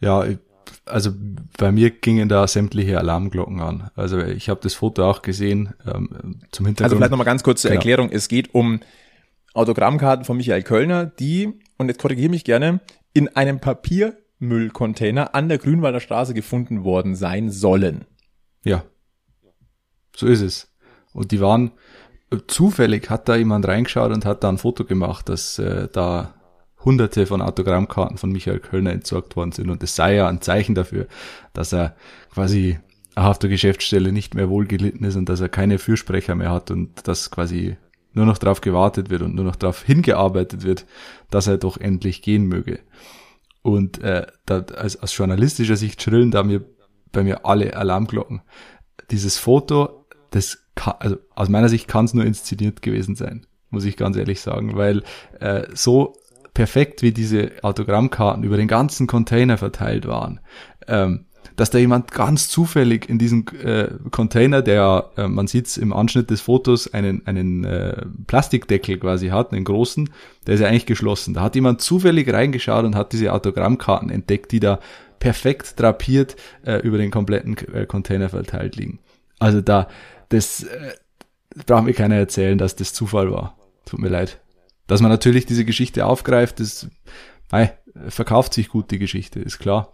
Ja, 0.00 0.24
ich- 0.24 0.38
also 0.84 1.12
bei 1.58 1.72
mir 1.72 1.90
gingen 1.90 2.28
da 2.28 2.46
sämtliche 2.46 2.98
Alarmglocken 2.98 3.60
an. 3.60 3.90
Also 3.94 4.18
ich 4.18 4.48
habe 4.48 4.60
das 4.62 4.74
Foto 4.74 5.08
auch 5.08 5.22
gesehen. 5.22 5.74
Ähm, 5.86 6.40
zum 6.50 6.66
Hintergrund. 6.66 6.80
Also 6.82 6.96
vielleicht 6.96 7.10
nochmal 7.10 7.24
ganz 7.24 7.42
kurz 7.42 7.62
zur 7.62 7.70
Genau. 7.70 7.80
Erklärung. 7.80 8.10
Es 8.10 8.28
geht 8.28 8.54
um 8.54 8.80
Autogrammkarten 9.54 10.24
von 10.24 10.36
Michael 10.36 10.62
Kölner, 10.62 11.06
die, 11.06 11.60
und 11.76 11.88
jetzt 11.88 12.00
korrigiere 12.00 12.30
mich 12.30 12.44
gerne, 12.44 12.80
in 13.12 13.28
einem 13.28 13.60
Papiermüllcontainer 13.60 15.34
an 15.34 15.48
der 15.48 15.58
Grünwalder 15.58 16.00
Straße 16.00 16.34
gefunden 16.34 16.84
worden 16.84 17.14
sein 17.14 17.50
sollen. 17.50 18.06
Ja, 18.64 18.84
so 20.16 20.26
ist 20.26 20.40
es. 20.40 20.72
Und 21.12 21.32
die 21.32 21.40
waren 21.40 21.72
äh, 22.30 22.38
zufällig 22.46 23.10
hat 23.10 23.28
da 23.28 23.36
jemand 23.36 23.66
reingeschaut 23.68 24.12
und 24.12 24.24
hat 24.24 24.42
da 24.42 24.48
ein 24.48 24.58
Foto 24.58 24.84
gemacht, 24.84 25.28
dass 25.28 25.58
äh, 25.58 25.88
da 25.92 26.34
hunderte 26.84 27.26
von 27.26 27.42
Autogrammkarten 27.42 28.18
von 28.18 28.32
Michael 28.32 28.60
Kölner 28.60 28.92
entsorgt 28.92 29.36
worden 29.36 29.52
sind. 29.52 29.70
Und 29.70 29.82
das 29.82 29.96
sei 29.96 30.16
ja 30.16 30.28
ein 30.28 30.40
Zeichen 30.40 30.74
dafür, 30.74 31.06
dass 31.52 31.72
er 31.72 31.96
quasi 32.32 32.78
auf 33.14 33.38
der 33.38 33.50
Geschäftsstelle 33.50 34.12
nicht 34.12 34.34
mehr 34.34 34.48
wohlgelitten 34.48 35.04
ist 35.06 35.16
und 35.16 35.28
dass 35.28 35.40
er 35.40 35.48
keine 35.48 35.78
Fürsprecher 35.78 36.34
mehr 36.34 36.50
hat 36.50 36.70
und 36.70 37.06
dass 37.06 37.30
quasi 37.30 37.76
nur 38.14 38.26
noch 38.26 38.38
darauf 38.38 38.60
gewartet 38.60 39.10
wird 39.10 39.22
und 39.22 39.34
nur 39.34 39.44
noch 39.44 39.56
darauf 39.56 39.82
hingearbeitet 39.82 40.64
wird, 40.64 40.86
dass 41.30 41.46
er 41.46 41.58
doch 41.58 41.76
endlich 41.76 42.22
gehen 42.22 42.46
möge. 42.46 42.80
Und 43.62 43.98
äh, 44.02 44.26
da, 44.44 44.60
als, 44.60 45.00
aus 45.00 45.16
journalistischer 45.16 45.76
Sicht 45.76 46.02
schrillen 46.02 46.30
da 46.30 46.42
mir 46.42 46.64
bei 47.12 47.22
mir 47.22 47.46
alle 47.46 47.76
Alarmglocken. 47.76 48.42
Dieses 49.10 49.38
Foto, 49.38 50.06
das 50.30 50.58
kann, 50.74 50.94
also 50.98 51.16
aus 51.34 51.48
meiner 51.48 51.68
Sicht 51.68 51.88
kann 51.88 52.06
es 52.06 52.14
nur 52.14 52.24
inszeniert 52.24 52.82
gewesen 52.82 53.14
sein, 53.14 53.46
muss 53.70 53.84
ich 53.84 53.96
ganz 53.96 54.16
ehrlich 54.16 54.40
sagen, 54.40 54.76
weil 54.76 55.02
äh, 55.38 55.66
so 55.74 56.14
perfekt 56.54 57.02
wie 57.02 57.12
diese 57.12 57.52
Autogrammkarten 57.62 58.44
über 58.44 58.56
den 58.56 58.68
ganzen 58.68 59.06
Container 59.06 59.58
verteilt 59.58 60.06
waren, 60.06 60.40
ähm, 60.86 61.26
dass 61.56 61.70
da 61.70 61.78
jemand 61.78 62.12
ganz 62.12 62.48
zufällig 62.48 63.08
in 63.08 63.18
diesem 63.18 63.44
äh, 63.62 63.88
Container, 64.10 64.62
der, 64.62 65.10
äh, 65.16 65.28
man 65.28 65.46
sieht 65.46 65.66
es 65.66 65.76
im 65.76 65.92
Anschnitt 65.92 66.30
des 66.30 66.40
Fotos, 66.40 66.92
einen, 66.92 67.26
einen 67.26 67.64
äh, 67.64 68.04
Plastikdeckel 68.26 68.98
quasi 68.98 69.28
hat, 69.28 69.52
einen 69.52 69.64
großen, 69.64 70.10
der 70.46 70.54
ist 70.54 70.60
ja 70.60 70.68
eigentlich 70.68 70.86
geschlossen. 70.86 71.34
Da 71.34 71.42
hat 71.42 71.54
jemand 71.54 71.80
zufällig 71.80 72.32
reingeschaut 72.32 72.84
und 72.84 72.94
hat 72.96 73.12
diese 73.12 73.32
Autogrammkarten 73.32 74.10
entdeckt, 74.10 74.52
die 74.52 74.60
da 74.60 74.78
perfekt 75.18 75.78
drapiert 75.78 76.36
äh, 76.64 76.78
über 76.78 76.98
den 76.98 77.10
kompletten 77.10 77.56
äh, 77.72 77.86
Container 77.86 78.28
verteilt 78.28 78.76
liegen. 78.76 78.98
Also 79.38 79.60
da, 79.60 79.88
das 80.30 80.64
äh, 80.64 80.92
braucht 81.66 81.84
mir 81.84 81.94
keiner 81.94 82.16
erzählen, 82.16 82.58
dass 82.58 82.76
das 82.76 82.92
Zufall 82.92 83.30
war. 83.30 83.56
Tut 83.84 84.00
mir 84.00 84.08
leid. 84.08 84.41
Dass 84.92 85.00
man 85.00 85.10
natürlich 85.10 85.46
diese 85.46 85.64
Geschichte 85.64 86.04
aufgreift, 86.04 86.60
das 86.60 86.86
nein, 87.50 87.70
verkauft 88.08 88.52
sich 88.52 88.68
gut, 88.68 88.90
die 88.90 88.98
Geschichte, 88.98 89.40
ist 89.40 89.58
klar. 89.58 89.90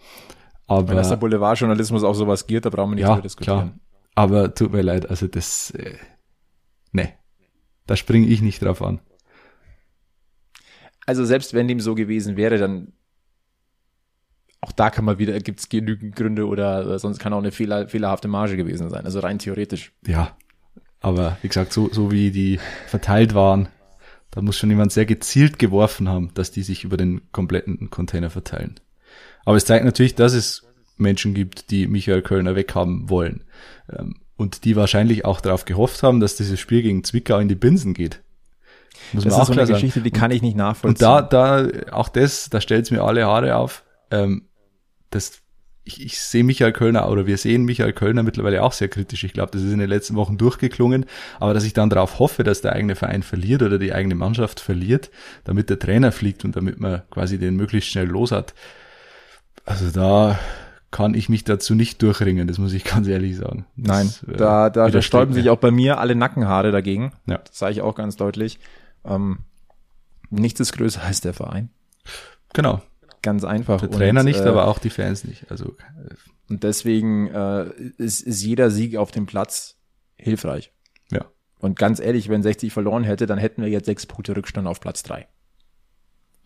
Aber, 0.66 0.88
Wenn 0.88 0.96
das 0.96 1.09
der 1.09 1.16
Boulevardjournalismus 1.18 2.03
auf 2.03 2.16
sowas 2.16 2.49
geht, 2.49 2.64
da 2.64 2.70
brauchen 2.70 2.90
wir 2.90 2.94
nicht 2.96 3.03
ja, 3.03 3.11
drüber 3.11 3.22
diskutieren. 3.22 3.59
klar. 3.59 3.80
Aber 4.16 4.53
tut 4.53 4.72
mir 4.72 4.82
leid, 4.82 5.09
also 5.09 5.28
das, 5.28 5.70
äh, 5.70 5.94
ne, 6.90 7.12
da 7.86 7.94
springe 7.94 8.26
ich 8.26 8.42
nicht 8.42 8.61
drauf 8.61 8.82
an. 8.82 8.99
Also 11.07 11.24
selbst 11.24 11.55
wenn 11.55 11.68
dem 11.68 11.78
so 11.78 11.94
gewesen 11.94 12.36
wäre, 12.36 12.59
dann 12.59 12.92
auch 14.61 14.72
da 14.72 14.90
kann 14.90 15.05
man 15.05 15.18
wieder, 15.18 15.38
gibt 15.38 15.61
es 15.61 15.68
genügend 15.68 16.16
Gründe 16.16 16.49
oder, 16.49 16.84
oder 16.84 16.99
sonst 16.99 17.20
kann 17.20 17.32
auch 17.32 17.38
eine 17.38 17.53
fehler, 17.53 17.86
fehlerhafte 17.86 18.26
Marge 18.26 18.57
gewesen 18.57 18.90
sein. 18.90 19.05
Also 19.05 19.20
rein 19.20 19.38
theoretisch. 19.38 19.92
Ja, 20.05 20.36
aber 20.99 21.38
wie 21.42 21.49
gesagt, 21.49 21.72
so, 21.72 21.88
so 21.88 22.11
wie 22.11 22.32
die 22.32 22.59
verteilt 22.88 23.32
waren, 23.34 23.68
da 24.31 24.43
muss 24.43 24.57
schon 24.57 24.70
jemand 24.70 24.93
sehr 24.93 25.07
gezielt 25.07 25.59
geworfen 25.59 26.09
haben, 26.09 26.33
dass 26.35 26.51
die 26.51 26.62
sich 26.62 26.85
über 26.85 26.97
den 26.97 27.22
kompletten 27.33 27.91
Container 27.91 28.31
verteilen. 28.31 28.79
Aber 29.45 29.57
es 29.57 29.64
zeigt 29.64 29.85
natürlich, 29.85 30.14
dass 30.14 30.35
es 30.35 30.64
Menschen 30.97 31.33
gibt, 31.35 31.70
die 31.70 31.87
Michael 31.87 32.22
Kölner 32.22 32.55
weghaben 32.57 33.09
wollen. 33.09 33.45
Ähm, 33.91 34.16
Und 34.37 34.64
die 34.64 34.76
wahrscheinlich 34.76 35.24
auch 35.24 35.41
darauf 35.41 35.64
gehofft 35.64 36.03
haben, 36.03 36.20
dass 36.20 36.37
dieses 36.37 36.61
Spiel 36.61 36.83
gegen 36.83 37.03
Zwickau 37.05 37.39
in 37.39 37.49
die 37.49 37.55
Binsen 37.57 37.95
geht. 37.95 38.20
Muss 39.12 39.24
Das 39.24 39.33
man 39.33 39.41
ist 39.43 39.47
so 39.47 39.53
eine 39.53 39.62
sagen. 39.66 39.74
Geschichte, 39.74 40.01
die 40.03 40.11
kann 40.11 40.31
ich 40.31 40.43
nicht 40.43 40.53
Und 40.55 40.59
nachvollziehen. 40.59 41.01
da, 41.01 41.22
da, 41.22 41.68
auch 41.93 42.09
das, 42.09 42.51
da 42.51 42.61
stellt's 42.61 42.91
mir 42.91 43.03
alle 43.03 43.26
Haare 43.26 43.57
auf. 43.57 43.85
Ähm, 44.11 44.43
das, 45.11 45.41
ich, 45.89 46.05
ich 46.05 46.20
sehe 46.20 46.45
Michael 46.45 46.72
Kölner 46.72 47.09
oder 47.09 47.26
wir 47.26 47.39
sehen 47.39 47.64
Michael 47.64 47.95
Kölner 47.95 48.22
mittlerweile 48.22 48.62
auch 48.62 48.72
sehr 48.72 48.89
kritisch. 48.89 49.24
Ich 49.24 49.32
glaube, 49.32 49.51
das 49.53 49.62
ist 49.62 49.72
in 49.72 49.78
den 49.78 49.89
letzten 49.89 50.16
Wochen 50.16 50.36
durchgeklungen. 50.36 51.07
Aber 51.41 51.55
dass 51.55 51.64
ich 51.64 51.72
dann 51.72 51.89
darauf 51.89 52.18
hoffe, 52.18 52.45
dass 52.45 52.61
der 52.61 52.74
eigene 52.74 52.95
Verein 52.95 53.22
verliert 53.22 53.62
oder 53.62 53.78
die 53.78 53.95
eigene 53.95 54.14
Mannschaft 54.14 54.61
verliert, 54.61 55.11
damit 55.45 55.70
der 55.70 55.78
Trainer 55.78 56.12
fliegt 56.12 56.45
und 56.45 56.57
damit 56.57 56.78
man 56.78 57.03
quasi 57.11 57.39
den 57.39 57.57
möglichst 57.57 57.91
schnell 57.91 58.07
los 58.07 58.32
hat. 58.32 58.55
Also 59.64 59.91
da 59.91 60.39
kann 60.91 61.14
ich 61.14 61.28
mich 61.28 61.45
dazu 61.45 61.74
nicht 61.74 62.03
durchringen, 62.03 62.47
das 62.49 62.59
muss 62.59 62.72
ich 62.74 62.84
ganz 62.93 63.09
ehrlich 63.09 63.36
sagen. 63.36 63.64
Nein, 63.76 64.07
Das, 64.07 64.34
äh, 64.34 64.36
da, 64.36 64.70
da, 64.70 64.91
da 64.91 65.03
sträuben 65.03 65.32
sich 65.32 65.49
auch 65.49 65.59
bei 65.59 65.70
mir 65.70 65.99
alle 65.99 66.14
Nackenhaare 66.14 66.70
dagegen. 66.70 67.12
Ja. 67.26 67.39
Das 67.39 67.59
sage 67.59 67.72
ich 67.72 67.80
auch 67.80 67.95
ganz 67.95 68.16
deutlich. 68.16 68.59
Ähm, 69.07 69.39
nichts 70.28 70.61
ist 70.61 70.72
größer 70.72 71.03
als 71.03 71.22
der 71.22 71.32
Verein. 71.32 71.70
Genau. 72.53 72.82
Ganz 73.23 73.45
einfach. 73.45 73.81
Der 73.81 73.91
Trainer 73.91 74.21
Und, 74.21 74.27
nicht, 74.27 74.41
äh, 74.41 74.45
aber 74.49 74.69
auch 74.69 74.79
die 74.79 74.91
Fans 74.91 75.25
nicht. 75.25 75.51
Also 75.51 75.71
äh, 75.79 76.14
Und 76.49 76.62
deswegen 76.64 77.29
äh, 77.29 77.71
ist, 77.99 78.21
ist 78.21 78.43
jeder 78.43 78.71
Sieg 78.71 78.97
auf 78.97 79.11
dem 79.11 79.27
Platz 79.27 79.77
hilfreich. 80.16 80.73
ja. 81.11 81.25
Und 81.61 81.77
ganz 81.77 81.99
ehrlich, 81.99 82.29
wenn 82.29 82.43
60 82.43 82.73
verloren 82.73 83.03
hätte, 83.03 83.27
dann 83.27 83.39
hätten 83.39 83.62
wir 83.62 83.69
jetzt 83.69 83.87
sechs 83.87 84.07
Punkte 84.07 84.37
Rückstand 84.37 84.69
auf 84.69 84.79
Platz 84.81 85.03
drei. 85.03 85.27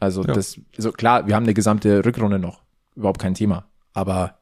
Also 0.01 0.25
Ja. 0.25 0.33
das, 0.33 0.59
also 0.77 0.91
klar, 0.93 1.27
wir 1.27 1.35
haben 1.35 1.43
eine 1.45 1.55
gesamte 1.55 2.03
Rückrunde 2.05 2.39
noch. 2.39 2.63
Überhaupt 2.97 3.21
kein 3.21 3.35
Thema. 3.35 3.67
Aber 3.93 4.39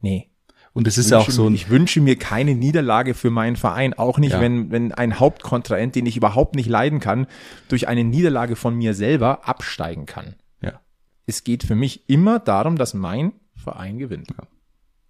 nee. 0.00 0.30
Und 0.72 0.86
es 0.86 0.98
ist 0.98 1.10
ja 1.10 1.18
auch 1.18 1.30
so 1.30 1.48
ein, 1.48 1.54
ich 1.54 1.70
wünsche 1.70 2.00
mir 2.02 2.16
keine 2.18 2.54
Niederlage 2.54 3.14
für 3.14 3.30
meinen 3.30 3.56
Verein, 3.56 3.94
auch 3.94 4.18
nicht, 4.18 4.32
Ja. 4.32 4.40
wenn, 4.40 4.70
wenn 4.70 4.92
ein 4.92 5.18
Hauptkontrahent, 5.18 5.94
den 5.94 6.04
ich 6.04 6.16
überhaupt 6.18 6.54
nicht 6.56 6.68
leiden 6.68 7.00
kann, 7.00 7.26
durch 7.68 7.88
eine 7.88 8.04
Niederlage 8.04 8.56
von 8.56 8.74
mir 8.74 8.92
selber 8.92 9.48
absteigen 9.48 10.04
kann. 10.04 10.34
Ja. 11.26 11.30
Es 11.30 11.44
geht 11.44 11.64
für 11.64 11.74
mich 11.74 12.08
immer 12.08 12.38
darum, 12.38 12.76
dass 12.76 12.94
mein 12.94 13.32
Verein 13.54 13.98
gewinnt. 13.98 14.28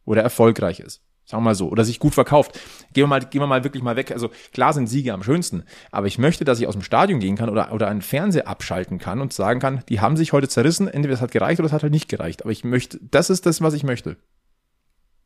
Oder 0.04 0.22
erfolgreich 0.22 0.80
ist. 0.80 1.02
Sagen 1.26 1.42
wir 1.42 1.46
mal 1.46 1.54
so. 1.56 1.68
Oder 1.68 1.84
sich 1.84 1.98
gut 1.98 2.14
verkauft. 2.14 2.58
Gehen 2.92 3.02
wir 3.02 3.08
mal, 3.08 3.20
gehen 3.20 3.40
wir 3.40 3.48
mal 3.48 3.64
wirklich 3.64 3.82
mal 3.82 3.96
weg. 3.96 4.12
Also 4.12 4.30
klar 4.52 4.72
sind 4.72 4.86
Siege 4.86 5.12
am 5.12 5.24
schönsten. 5.24 5.64
Aber 5.90 6.06
ich 6.06 6.18
möchte, 6.18 6.44
dass 6.44 6.60
ich 6.60 6.68
aus 6.68 6.74
dem 6.74 6.82
Stadion 6.82 7.18
gehen 7.18 7.36
kann 7.36 7.50
oder, 7.50 7.72
oder 7.72 7.88
einen 7.88 8.02
Fernseher 8.02 8.46
abschalten 8.46 8.98
kann 8.98 9.20
und 9.20 9.32
sagen 9.32 9.58
kann, 9.58 9.82
die 9.88 10.00
haben 10.00 10.16
sich 10.16 10.32
heute 10.32 10.48
zerrissen. 10.48 10.86
Entweder 10.86 11.14
es 11.14 11.20
hat 11.20 11.32
gereicht 11.32 11.58
oder 11.58 11.66
es 11.66 11.72
hat 11.72 11.82
halt 11.82 11.92
nicht 11.92 12.08
gereicht. 12.08 12.42
Aber 12.42 12.52
ich 12.52 12.64
möchte, 12.64 13.00
das 13.10 13.28
ist 13.28 13.44
das, 13.44 13.60
was 13.60 13.74
ich 13.74 13.82
möchte. 13.82 14.16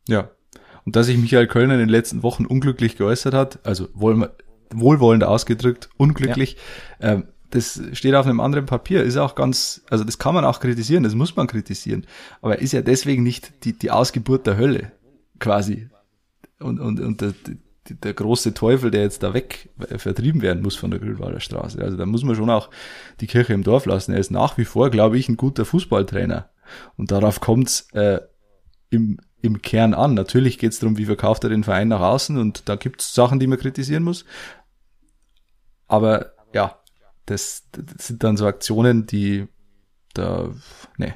Ja. 0.08 0.30
Und 0.86 0.96
dass 0.96 1.06
sich 1.06 1.18
Michael 1.18 1.46
Kölner 1.46 1.74
in 1.74 1.80
den 1.80 1.88
letzten 1.90 2.22
Wochen 2.22 2.46
unglücklich 2.46 2.96
geäußert 2.96 3.34
hat, 3.34 3.58
also 3.66 3.88
wohl, 3.92 4.30
wohlwollend 4.70 5.24
ausgedrückt, 5.24 5.90
unglücklich, 5.98 6.56
ähm, 7.00 7.28
das 7.50 7.80
steht 7.92 8.14
auf 8.14 8.26
einem 8.26 8.40
anderen 8.40 8.66
Papier, 8.66 9.02
ist 9.02 9.16
auch 9.16 9.34
ganz, 9.34 9.82
also 9.90 10.04
das 10.04 10.18
kann 10.18 10.34
man 10.34 10.44
auch 10.44 10.60
kritisieren, 10.60 11.02
das 11.02 11.14
muss 11.14 11.36
man 11.36 11.46
kritisieren. 11.46 12.06
Aber 12.40 12.56
er 12.56 12.62
ist 12.62 12.72
ja 12.72 12.82
deswegen 12.82 13.22
nicht 13.22 13.64
die, 13.64 13.72
die 13.72 13.90
Ausgeburt 13.90 14.46
der 14.46 14.56
Hölle, 14.56 14.92
quasi. 15.38 15.88
Und, 16.60 16.78
und, 16.78 17.00
und 17.00 17.20
der, 17.20 17.34
der, 17.46 17.56
der 17.96 18.14
große 18.14 18.54
Teufel, 18.54 18.90
der 18.90 19.02
jetzt 19.02 19.22
da 19.22 19.34
weg 19.34 19.70
äh, 19.88 19.98
vertrieben 19.98 20.42
werden 20.42 20.62
muss 20.62 20.76
von 20.76 20.90
der 20.90 21.00
Grünwalder 21.00 21.40
Straße. 21.40 21.82
Also 21.82 21.96
da 21.96 22.06
muss 22.06 22.22
man 22.22 22.36
schon 22.36 22.50
auch 22.50 22.70
die 23.20 23.26
Kirche 23.26 23.52
im 23.52 23.64
Dorf 23.64 23.86
lassen. 23.86 24.12
Er 24.12 24.20
ist 24.20 24.30
nach 24.30 24.56
wie 24.58 24.64
vor, 24.64 24.90
glaube 24.90 25.18
ich, 25.18 25.28
ein 25.28 25.36
guter 25.36 25.64
Fußballtrainer. 25.64 26.50
Und 26.96 27.10
darauf 27.10 27.40
kommt's 27.40 27.88
äh, 27.92 28.20
im, 28.90 29.18
im 29.40 29.62
Kern 29.62 29.94
an. 29.94 30.14
Natürlich 30.14 30.58
geht's 30.58 30.78
darum, 30.78 30.98
wie 30.98 31.06
verkauft 31.06 31.44
er 31.44 31.50
den 31.50 31.64
Verein 31.64 31.88
nach 31.88 32.00
außen 32.00 32.36
und 32.38 32.68
da 32.68 32.76
gibt's 32.76 33.14
Sachen, 33.14 33.40
die 33.40 33.46
man 33.46 33.58
kritisieren 33.58 34.02
muss. 34.02 34.24
Aber 35.88 36.32
ja, 36.52 36.79
das, 37.26 37.64
das 37.72 38.06
sind 38.08 38.22
dann 38.24 38.36
so 38.36 38.46
Aktionen, 38.46 39.06
die 39.06 39.46
da, 40.14 40.50
ne, 40.96 41.14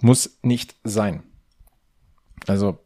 Muss 0.00 0.38
nicht 0.42 0.76
sein. 0.82 1.22
Also 2.46 2.78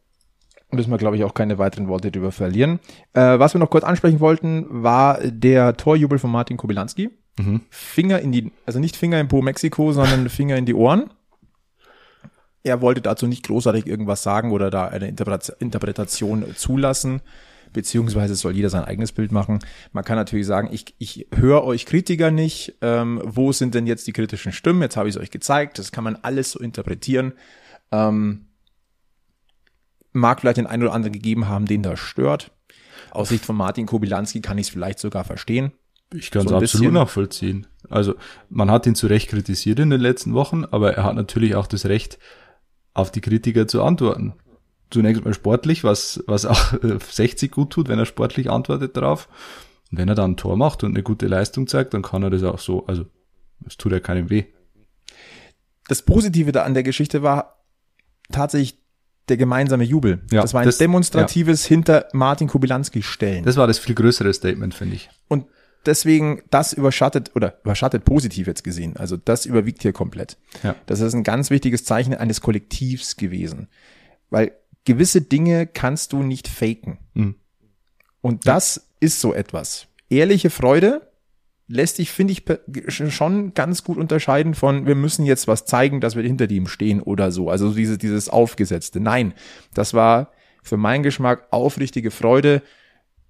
müssen 0.73 0.91
wir, 0.91 0.99
glaube 0.99 1.17
ich, 1.17 1.23
auch 1.25 1.35
keine 1.35 1.59
weiteren 1.59 1.87
Worte 1.87 2.11
darüber 2.11 2.33
verlieren. 2.33 2.81
Äh, 3.13 3.39
was 3.39 3.55
wir 3.55 3.61
noch 3.61 3.71
kurz 3.71 3.85
ansprechen 3.85 4.19
wollten, 4.19 4.67
war 4.83 5.21
der 5.23 5.77
Torjubel 5.77 6.19
von 6.19 6.33
Martin 6.33 6.57
Kobylanski. 6.57 7.11
Mhm. 7.39 7.61
Finger 7.71 8.19
in 8.21 8.33
die, 8.33 8.53
also 8.67 8.81
nicht 8.81 8.97
Finger 8.97 9.21
in 9.21 9.29
Po 9.29 9.43
Mexiko, 9.43 9.93
sondern 9.93 10.29
Finger 10.29 10.57
in 10.57 10.67
die 10.67 10.75
Ohren. 10.75 11.11
Er 12.65 12.81
wollte 12.81 13.01
dazu 13.03 13.27
nicht 13.27 13.47
großartig 13.47 13.87
irgendwas 13.87 14.23
sagen 14.23 14.51
oder 14.51 14.71
da 14.71 14.89
eine 14.89 15.07
Interpret- 15.07 15.55
Interpretation 15.61 16.57
zulassen, 16.57 17.21
beziehungsweise 17.75 18.35
soll 18.35 18.57
jeder 18.57 18.71
sein 18.71 18.85
eigenes 18.85 19.13
Bild 19.13 19.31
machen. 19.33 19.59
Man 19.93 20.05
kann 20.05 20.17
natürlich 20.17 20.47
sagen, 20.47 20.71
ich, 20.73 20.95
ich 20.99 21.27
höre 21.35 21.65
euch 21.65 21.85
Kritiker 21.85 22.31
nicht. 22.31 22.77
Ähm, 22.81 23.21
wo 23.23 23.53
sind 23.53 23.75
denn 23.75 23.87
jetzt 23.87 24.07
die 24.07 24.15
kritischen 24.15 24.53
Stimmen? 24.53 24.81
Jetzt 24.81 24.97
habe 24.97 25.09
ich 25.11 25.17
es 25.17 25.21
euch 25.21 25.31
gezeigt. 25.31 25.79
Das 25.79 25.93
kann 25.93 26.05
man 26.05 26.17
alles 26.17 26.53
so 26.53 26.61
interpretieren. 26.61 27.35
Ähm, 27.93 28.47
mag 30.13 30.41
vielleicht 30.41 30.57
den 30.57 30.67
einen 30.67 30.85
oder 30.85 30.95
anderen 30.95 31.13
gegeben 31.13 31.49
haben, 31.49 31.67
den 31.67 31.83
das 31.83 32.01
stört. 32.01 32.53
Aus 33.11 33.29
Sicht 33.29 33.45
von 33.45 33.57
Martin 33.57 33.87
Kobilanski 33.87 34.41
kann 34.41 34.57
ich 34.57 34.69
es 34.69 34.73
vielleicht 34.73 34.99
sogar 34.99 35.25
verstehen. 35.25 35.73
Ich 36.13 36.31
kann 36.31 36.43
es 36.43 36.49
So 36.49 36.57
absolut 36.57 36.61
bisschen. 36.61 36.95
nachvollziehen. 36.95 37.67
Also 37.91 38.15
man 38.49 38.71
hat 38.71 38.87
ihn 38.87 38.95
zu 38.95 39.09
Recht 39.09 39.29
kritisiert 39.29 39.81
in 39.81 39.91
den 39.91 40.01
letzten 40.01 40.33
Wochen, 40.35 40.65
aber 40.65 40.95
er 40.95 41.05
hat 41.05 41.17
natürlich 41.17 41.55
auch 41.55 41.67
das 41.67 41.87
Recht, 41.87 42.19
auf 42.95 43.11
die 43.11 43.21
Kritiker 43.21 43.67
zu 43.67 43.83
antworten. 43.83 44.35
Zunächst 44.95 45.25
mal 45.25 45.35
sportlich, 45.35 45.83
was, 45.83 46.23
was 46.29 46.47
auch 46.47 46.73
äh, 46.85 46.99
60 47.01 47.51
gut 47.51 47.71
tut, 47.71 47.89
wenn 47.89 47.99
er 47.99 48.07
sportlich 48.07 48.49
antwortet 48.49 48.97
darauf. 48.97 49.29
Und 49.91 49.99
wenn 49.99 50.09
er 50.09 50.15
dann 50.15 50.33
ein 50.33 50.37
Tor 50.37 50.57
macht 50.57 50.85
und 50.85 50.93
eine 50.93 51.03
gute 51.03 51.27
Leistung 51.27 51.67
zeigt, 51.67 51.95
dann 51.95 52.03
kann 52.03 52.23
er 52.23 52.31
das 52.31 52.45
auch 52.45 52.61
so, 52.61 52.87
also 52.87 53.05
es 53.67 53.77
tut 53.77 53.91
ja 53.91 53.99
keinem 53.99 54.31
weh. 54.31 54.45
Das 55.89 56.03
Positive 56.03 56.53
da 56.53 56.63
an 56.63 56.75
der 56.75 56.85
Geschichte 56.85 57.25
war 57.25 57.65
tatsächlich 58.31 58.79
der 59.29 59.37
gemeinsame 59.37 59.83
Jubel. 59.83 60.23
Ja, 60.31 60.43
das 60.43 60.55
war 60.55 60.61
ein 60.61 60.67
das- 60.67 60.79
demonstratives 60.79 61.67
hinter 61.67 62.07
Martin 62.13 62.47
Kobilanski 62.47 63.03
stellen. 63.03 63.43
Das 63.43 63.57
war 63.57 63.67
das 63.67 63.81
viel 63.81 63.97
größere 63.97 64.33
Statement, 64.33 64.75
finde 64.75 64.95
ich. 64.95 65.11
Und 65.27 65.47
deswegen, 65.87 66.43
das 66.51 66.73
überschattet, 66.73 67.33
oder 67.35 67.59
überschattet 67.65 68.05
positiv 68.05 68.47
jetzt 68.47 68.63
gesehen. 68.63 68.97
Also 68.97 69.17
das 69.17 69.45
überwiegt 69.45 69.83
hier 69.83 69.93
komplett. 69.93 70.37
Ja. 70.63 70.77
Das 70.87 71.01
ist 71.01 71.15
ein 71.15 71.25
ganz 71.25 71.51
wichtiges 71.51 71.85
Zeichen 71.85 72.15
eines 72.15 72.41
Kollektivs 72.41 73.17
gewesen. 73.17 73.67
Weil 74.31 74.53
gewisse 74.85 75.23
Dinge 75.23 75.67
kannst 75.67 76.13
du 76.13 76.23
nicht 76.23 76.49
faken. 76.49 76.99
Mhm. 77.15 77.37
Und 78.21 78.47
das 78.47 78.89
ist 79.01 79.21
so 79.21 79.35
etwas. 79.35 79.87
Ehrliche 80.09 80.51
Freude 80.51 81.11
lässt 81.67 81.97
sich, 81.97 82.11
finde 82.11 82.33
ich, 82.33 82.45
schon 82.89 83.55
ganz 83.55 83.85
gut 83.85 83.97
unterscheiden 83.97 84.55
von, 84.55 84.87
wir 84.87 84.95
müssen 84.95 85.25
jetzt 85.25 85.49
was 85.49 85.65
zeigen, 85.65 86.01
dass 86.01 86.15
wir 86.15 86.23
hinter 86.23 86.47
dem 86.47 86.67
stehen 86.67 87.01
oder 87.01 87.33
so. 87.33 87.49
Also 87.49 87.73
dieses, 87.73 87.99
dieses 87.99 88.29
Aufgesetzte. 88.29 89.01
Nein, 89.01 89.35
das 89.73 89.95
war 89.95 90.33
für 90.63 90.77
meinen 90.77 91.03
Geschmack 91.03 91.49
aufrichtige 91.51 92.11
Freude 92.11 92.63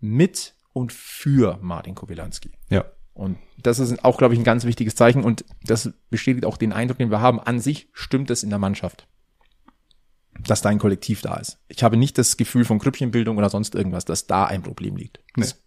mit 0.00 0.54
und 0.72 0.92
für 0.92 1.58
Martin 1.62 1.94
Kowilanski. 1.94 2.50
Ja. 2.70 2.84
Und 3.14 3.38
das 3.62 3.78
ist 3.78 4.04
auch, 4.04 4.18
glaube 4.18 4.34
ich, 4.34 4.40
ein 4.40 4.44
ganz 4.44 4.64
wichtiges 4.64 4.96
Zeichen 4.96 5.22
und 5.22 5.44
das 5.62 5.92
bestätigt 6.10 6.44
auch 6.44 6.56
den 6.56 6.72
Eindruck, 6.72 6.98
den 6.98 7.12
wir 7.12 7.20
haben. 7.20 7.38
An 7.38 7.60
sich 7.60 7.88
stimmt 7.92 8.30
es 8.30 8.42
in 8.42 8.50
der 8.50 8.58
Mannschaft, 8.58 9.06
dass 10.46 10.62
da 10.62 10.68
ein 10.68 10.78
Kollektiv 10.78 11.20
da 11.22 11.36
ist. 11.36 11.58
Ich 11.68 11.82
habe 11.82 11.96
nicht 11.96 12.18
das 12.18 12.36
Gefühl 12.36 12.64
von 12.64 12.78
Grüppchenbildung 12.78 13.36
oder 13.38 13.50
sonst 13.50 13.74
irgendwas, 13.74 14.04
dass 14.04 14.26
da 14.26 14.44
ein 14.44 14.62
Problem 14.62 14.96
liegt. 14.96 15.20
Das 15.36 15.62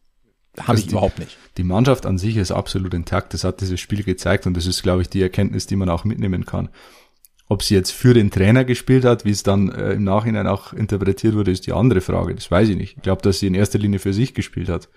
habe 0.57 0.69
Also 0.69 0.79
ich 0.81 0.85
die- 0.87 0.91
überhaupt 0.91 1.19
nicht. 1.19 1.37
Die 1.57 1.63
Mannschaft 1.63 2.05
an 2.05 2.17
sich 2.17 2.35
ist 2.37 2.51
absolut 2.51 2.93
intakt. 2.93 3.33
Das 3.33 3.43
hat 3.43 3.61
dieses 3.61 3.79
Spiel 3.79 4.03
gezeigt 4.03 4.45
und 4.47 4.55
das 4.55 4.65
ist, 4.65 4.83
glaube 4.83 5.01
ich, 5.01 5.09
die 5.09 5.21
Erkenntnis, 5.21 5.67
die 5.67 5.75
man 5.75 5.89
auch 5.89 6.03
mitnehmen 6.03 6.45
kann. 6.45 6.69
Ob 7.49 7.63
sie 7.63 7.75
jetzt 7.75 7.91
für 7.91 8.13
den 8.13 8.29
Trainer 8.29 8.65
gespielt 8.65 9.05
hat, 9.05 9.23
wie 9.23 9.29
es 9.31 9.41
dann 9.43 9.69
äh, 9.71 9.93
im 9.93 10.03
Nachhinein 10.03 10.47
auch 10.47 10.73
interpretiert 10.73 11.33
wurde, 11.33 11.51
ist 11.51 11.65
die 11.65 11.71
andere 11.73 12.01
Frage. 12.01 12.35
Das 12.35 12.51
weiß 12.51 12.67
ich 12.69 12.75
nicht. 12.75 12.97
Ich 12.97 13.03
glaube, 13.03 13.21
dass 13.21 13.39
sie 13.39 13.47
in 13.47 13.53
erster 13.55 13.79
Linie 13.79 13.99
für 13.99 14.13
sich 14.13 14.33
gespielt 14.33 14.67
hat. 14.67 14.89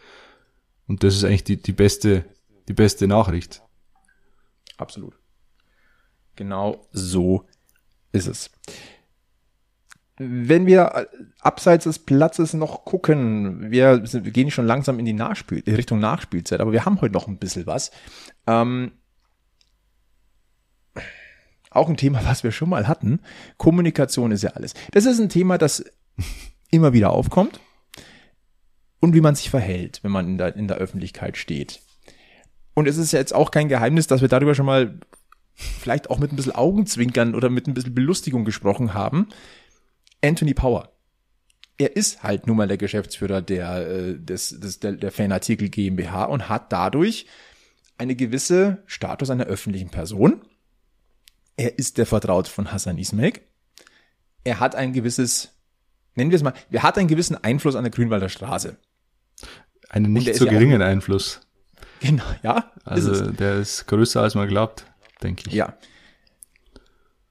Und 0.88 1.04
das 1.04 1.14
ist 1.14 1.22
eigentlich 1.22 1.44
die, 1.44 1.62
die 1.62 1.72
beste, 1.72 2.24
die 2.66 2.72
beste 2.72 3.06
Nachricht. 3.06 3.62
Absolut. 4.78 5.14
Genau 6.34 6.86
so 6.90 7.44
ist 8.12 8.26
es. 8.26 8.50
Wenn 10.22 10.66
wir 10.66 10.82
äh, 10.94 11.06
abseits 11.40 11.84
des 11.84 11.98
Platzes 11.98 12.52
noch 12.52 12.84
gucken, 12.84 13.70
wir, 13.70 14.06
sind, 14.06 14.26
wir 14.26 14.32
gehen 14.32 14.50
schon 14.50 14.66
langsam 14.66 14.98
in 14.98 15.06
die 15.06 15.14
Nachspiel, 15.14 15.62
Richtung 15.66 15.98
Nachspielzeit, 15.98 16.60
aber 16.60 16.72
wir 16.72 16.84
haben 16.84 17.00
heute 17.00 17.14
noch 17.14 17.26
ein 17.26 17.38
bisschen 17.38 17.66
was. 17.66 17.90
Ähm, 18.46 18.92
auch 21.70 21.88
ein 21.88 21.96
Thema, 21.96 22.20
was 22.22 22.44
wir 22.44 22.52
schon 22.52 22.68
mal 22.68 22.86
hatten. 22.86 23.20
Kommunikation 23.56 24.30
ist 24.30 24.42
ja 24.42 24.50
alles. 24.50 24.74
Das 24.90 25.06
ist 25.06 25.20
ein 25.20 25.30
Thema, 25.30 25.56
das 25.56 25.86
immer 26.70 26.92
wieder 26.92 27.12
aufkommt. 27.12 27.58
Und 29.00 29.14
wie 29.14 29.22
man 29.22 29.36
sich 29.36 29.48
verhält, 29.48 30.00
wenn 30.02 30.12
man 30.12 30.28
in 30.28 30.36
der, 30.36 30.54
in 30.54 30.68
der 30.68 30.76
Öffentlichkeit 30.76 31.38
steht. 31.38 31.80
Und 32.74 32.86
es 32.86 32.98
ist 32.98 33.12
jetzt 33.12 33.34
auch 33.34 33.50
kein 33.50 33.70
Geheimnis, 33.70 34.06
dass 34.06 34.20
wir 34.20 34.28
darüber 34.28 34.54
schon 34.54 34.66
mal 34.66 35.00
vielleicht 35.54 36.10
auch 36.10 36.18
mit 36.18 36.30
ein 36.30 36.36
bisschen 36.36 36.54
Augenzwinkern 36.54 37.34
oder 37.34 37.48
mit 37.48 37.66
ein 37.66 37.72
bisschen 37.72 37.94
Belustigung 37.94 38.44
gesprochen 38.44 38.92
haben. 38.92 39.28
Anthony 40.24 40.54
Power. 40.54 40.92
Er 41.78 41.96
ist 41.96 42.22
halt 42.22 42.46
nun 42.46 42.56
mal 42.58 42.68
der 42.68 42.76
Geschäftsführer 42.76 43.40
der, 43.40 43.88
äh, 43.88 44.18
des, 44.18 44.60
des, 44.60 44.80
der, 44.80 44.92
der 44.92 45.10
Fanartikel 45.12 45.68
GmbH 45.70 46.24
und 46.24 46.48
hat 46.48 46.72
dadurch 46.72 47.26
eine 47.96 48.14
gewisse 48.14 48.82
Status 48.86 49.30
einer 49.30 49.44
öffentlichen 49.44 49.88
Person. 49.90 50.42
Er 51.56 51.78
ist 51.78 51.98
der 51.98 52.06
Vertraut 52.06 52.48
von 52.48 52.70
Hassan 52.72 52.98
Ismail. 52.98 53.32
Er 54.44 54.60
hat 54.60 54.74
ein 54.74 54.92
gewisses, 54.92 55.52
nennen 56.14 56.30
wir 56.30 56.36
es 56.36 56.42
mal, 56.42 56.54
er 56.70 56.82
hat 56.82 56.98
einen 56.98 57.08
gewissen 57.08 57.36
Einfluss 57.42 57.76
an 57.76 57.84
der 57.84 57.90
Grünwalder 57.90 58.28
Straße. 58.28 58.76
Einen 59.88 60.12
nicht 60.12 60.28
ist 60.28 60.38
so 60.38 60.44
ja 60.44 60.50
auch- 60.50 60.54
geringen 60.54 60.82
Einfluss. 60.82 61.40
Genau, 62.00 62.24
ja. 62.42 62.70
Also 62.84 63.12
ist 63.12 63.38
der 63.40 63.56
ist 63.56 63.86
größer 63.86 64.22
als 64.22 64.34
man 64.34 64.48
glaubt, 64.48 64.84
denke 65.22 65.44
ich. 65.48 65.54
Ja. 65.54 65.76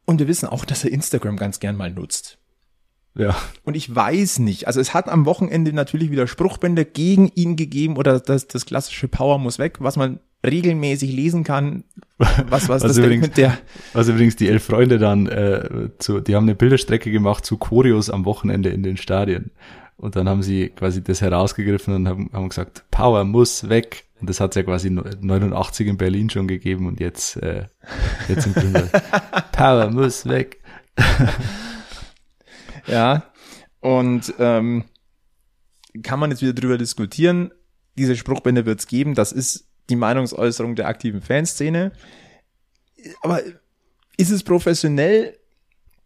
Und 0.06 0.20
wir 0.20 0.28
wissen 0.28 0.48
auch, 0.50 0.66
dass 0.66 0.84
er 0.84 0.92
Instagram 0.92 1.38
ganz 1.38 1.60
gern 1.60 1.76
mal 1.76 1.92
nutzt. 1.92 2.39
Ja. 3.16 3.36
Und 3.64 3.76
ich 3.76 3.94
weiß 3.94 4.40
nicht, 4.40 4.68
also 4.68 4.80
es 4.80 4.94
hat 4.94 5.10
am 5.10 5.26
Wochenende 5.26 5.74
natürlich 5.74 6.12
wieder 6.12 6.28
Spruchbänder 6.28 6.86
gegen 6.86 7.32
ihn 7.36 7.56
gegeben 7.56 7.98
oder 7.98 8.20
das, 8.20 8.48
das 8.48 8.66
klassische 8.66 9.08
Power 9.08 9.40
muss 9.40 9.60
weg, 9.60 9.78
was 9.80 9.98
man 9.98 10.20
regelmäßig 10.46 11.12
lesen 11.12 11.44
kann. 11.44 11.84
Was, 12.18 12.70
was 12.70 12.82
das 12.82 12.98
übrigens, 12.98 13.28
Statement 13.28 13.38
der, 13.38 13.58
was 13.94 14.08
übrigens 14.08 14.36
die 14.36 14.48
elf 14.48 14.64
Freunde 14.64 14.98
dann 14.98 15.28
äh, 15.28 15.90
zu, 16.00 16.20
die 16.20 16.36
haben 16.36 16.44
eine 16.44 16.56
Bilderstrecke 16.56 17.12
gemacht 17.12 17.46
zu 17.46 17.58
Choreos 17.58 18.10
am 18.10 18.26
Wochenende 18.26 18.70
in 18.70 18.84
den 18.84 18.98
Stadien. 18.98 19.52
Und 19.98 20.16
dann 20.16 20.30
haben 20.30 20.44
sie 20.44 20.70
quasi 20.70 21.04
das 21.04 21.22
herausgegriffen 21.22 21.94
und 21.94 22.08
haben, 22.08 22.30
haben 22.32 22.50
gesagt, 22.50 22.86
Power 22.90 23.26
muss 23.26 23.68
weg. 23.68 24.06
Und 24.22 24.30
das 24.30 24.40
hat 24.40 24.52
es 24.52 24.56
ja 24.56 24.64
quasi 24.64 24.90
89 24.90 25.88
in 25.88 25.98
Berlin 25.98 26.30
schon 26.30 26.48
gegeben 26.48 26.88
und 26.88 27.00
jetzt, 27.00 27.38
äh, 27.38 27.66
jetzt 28.28 28.48
in 28.48 28.54
Grünwald. 28.54 28.92
Power 29.52 29.90
muss 29.92 30.26
weg. 30.28 30.60
Ja, 32.90 33.24
und 33.80 34.34
ähm, 34.40 34.86
kann 36.04 36.20
man 36.20 36.32
jetzt 36.32 36.42
wieder 36.42 36.54
drüber 36.54 36.78
diskutieren. 36.78 37.52
Diese 37.98 38.16
Spruchbände 38.16 38.66
wird 38.66 38.80
es 38.80 38.88
geben, 38.88 39.16
das 39.16 39.32
ist 39.32 39.68
die 39.90 39.96
Meinungsäußerung 39.96 40.76
der 40.76 40.88
aktiven 40.88 41.22
Fanszene. 41.22 41.92
Aber 43.22 43.42
ist 44.18 44.32
es 44.32 44.44
professionell, 44.44 45.38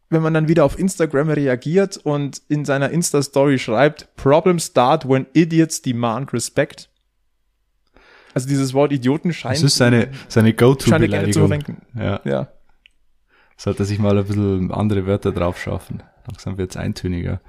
wenn 0.09 0.21
man 0.21 0.33
dann 0.33 0.47
wieder 0.47 0.63
auf 0.63 0.77
Instagram 0.77 1.29
reagiert 1.29 1.97
und 1.97 2.41
in 2.47 2.65
seiner 2.65 2.91
Insta-Story 2.91 3.59
schreibt, 3.59 4.15
Problems 4.15 4.67
start 4.67 5.07
when 5.07 5.25
idiots 5.33 5.81
demand 5.81 6.31
respect? 6.33 6.89
Also 8.33 8.47
dieses 8.47 8.73
Wort 8.73 8.91
Idioten 8.91 9.33
scheint, 9.33 9.55
Das 9.55 9.63
ist 9.63 9.75
seine, 9.75 10.09
seine 10.27 10.49
scheint 10.49 10.57
gerne 10.57 11.31
zu 11.31 11.39
Go-To-Beleidigung. 11.41 11.77
Ja. 11.95 12.21
Ja. 12.23 12.47
Sollte 13.57 13.85
sich 13.85 13.99
mal 13.99 14.17
ein 14.17 14.25
bisschen 14.25 14.71
andere 14.71 15.05
Wörter 15.05 15.31
drauf 15.31 15.59
schaffen. 15.61 16.03
Langsam 16.27 16.57
wird's 16.57 16.77
eintöniger. 16.77 17.41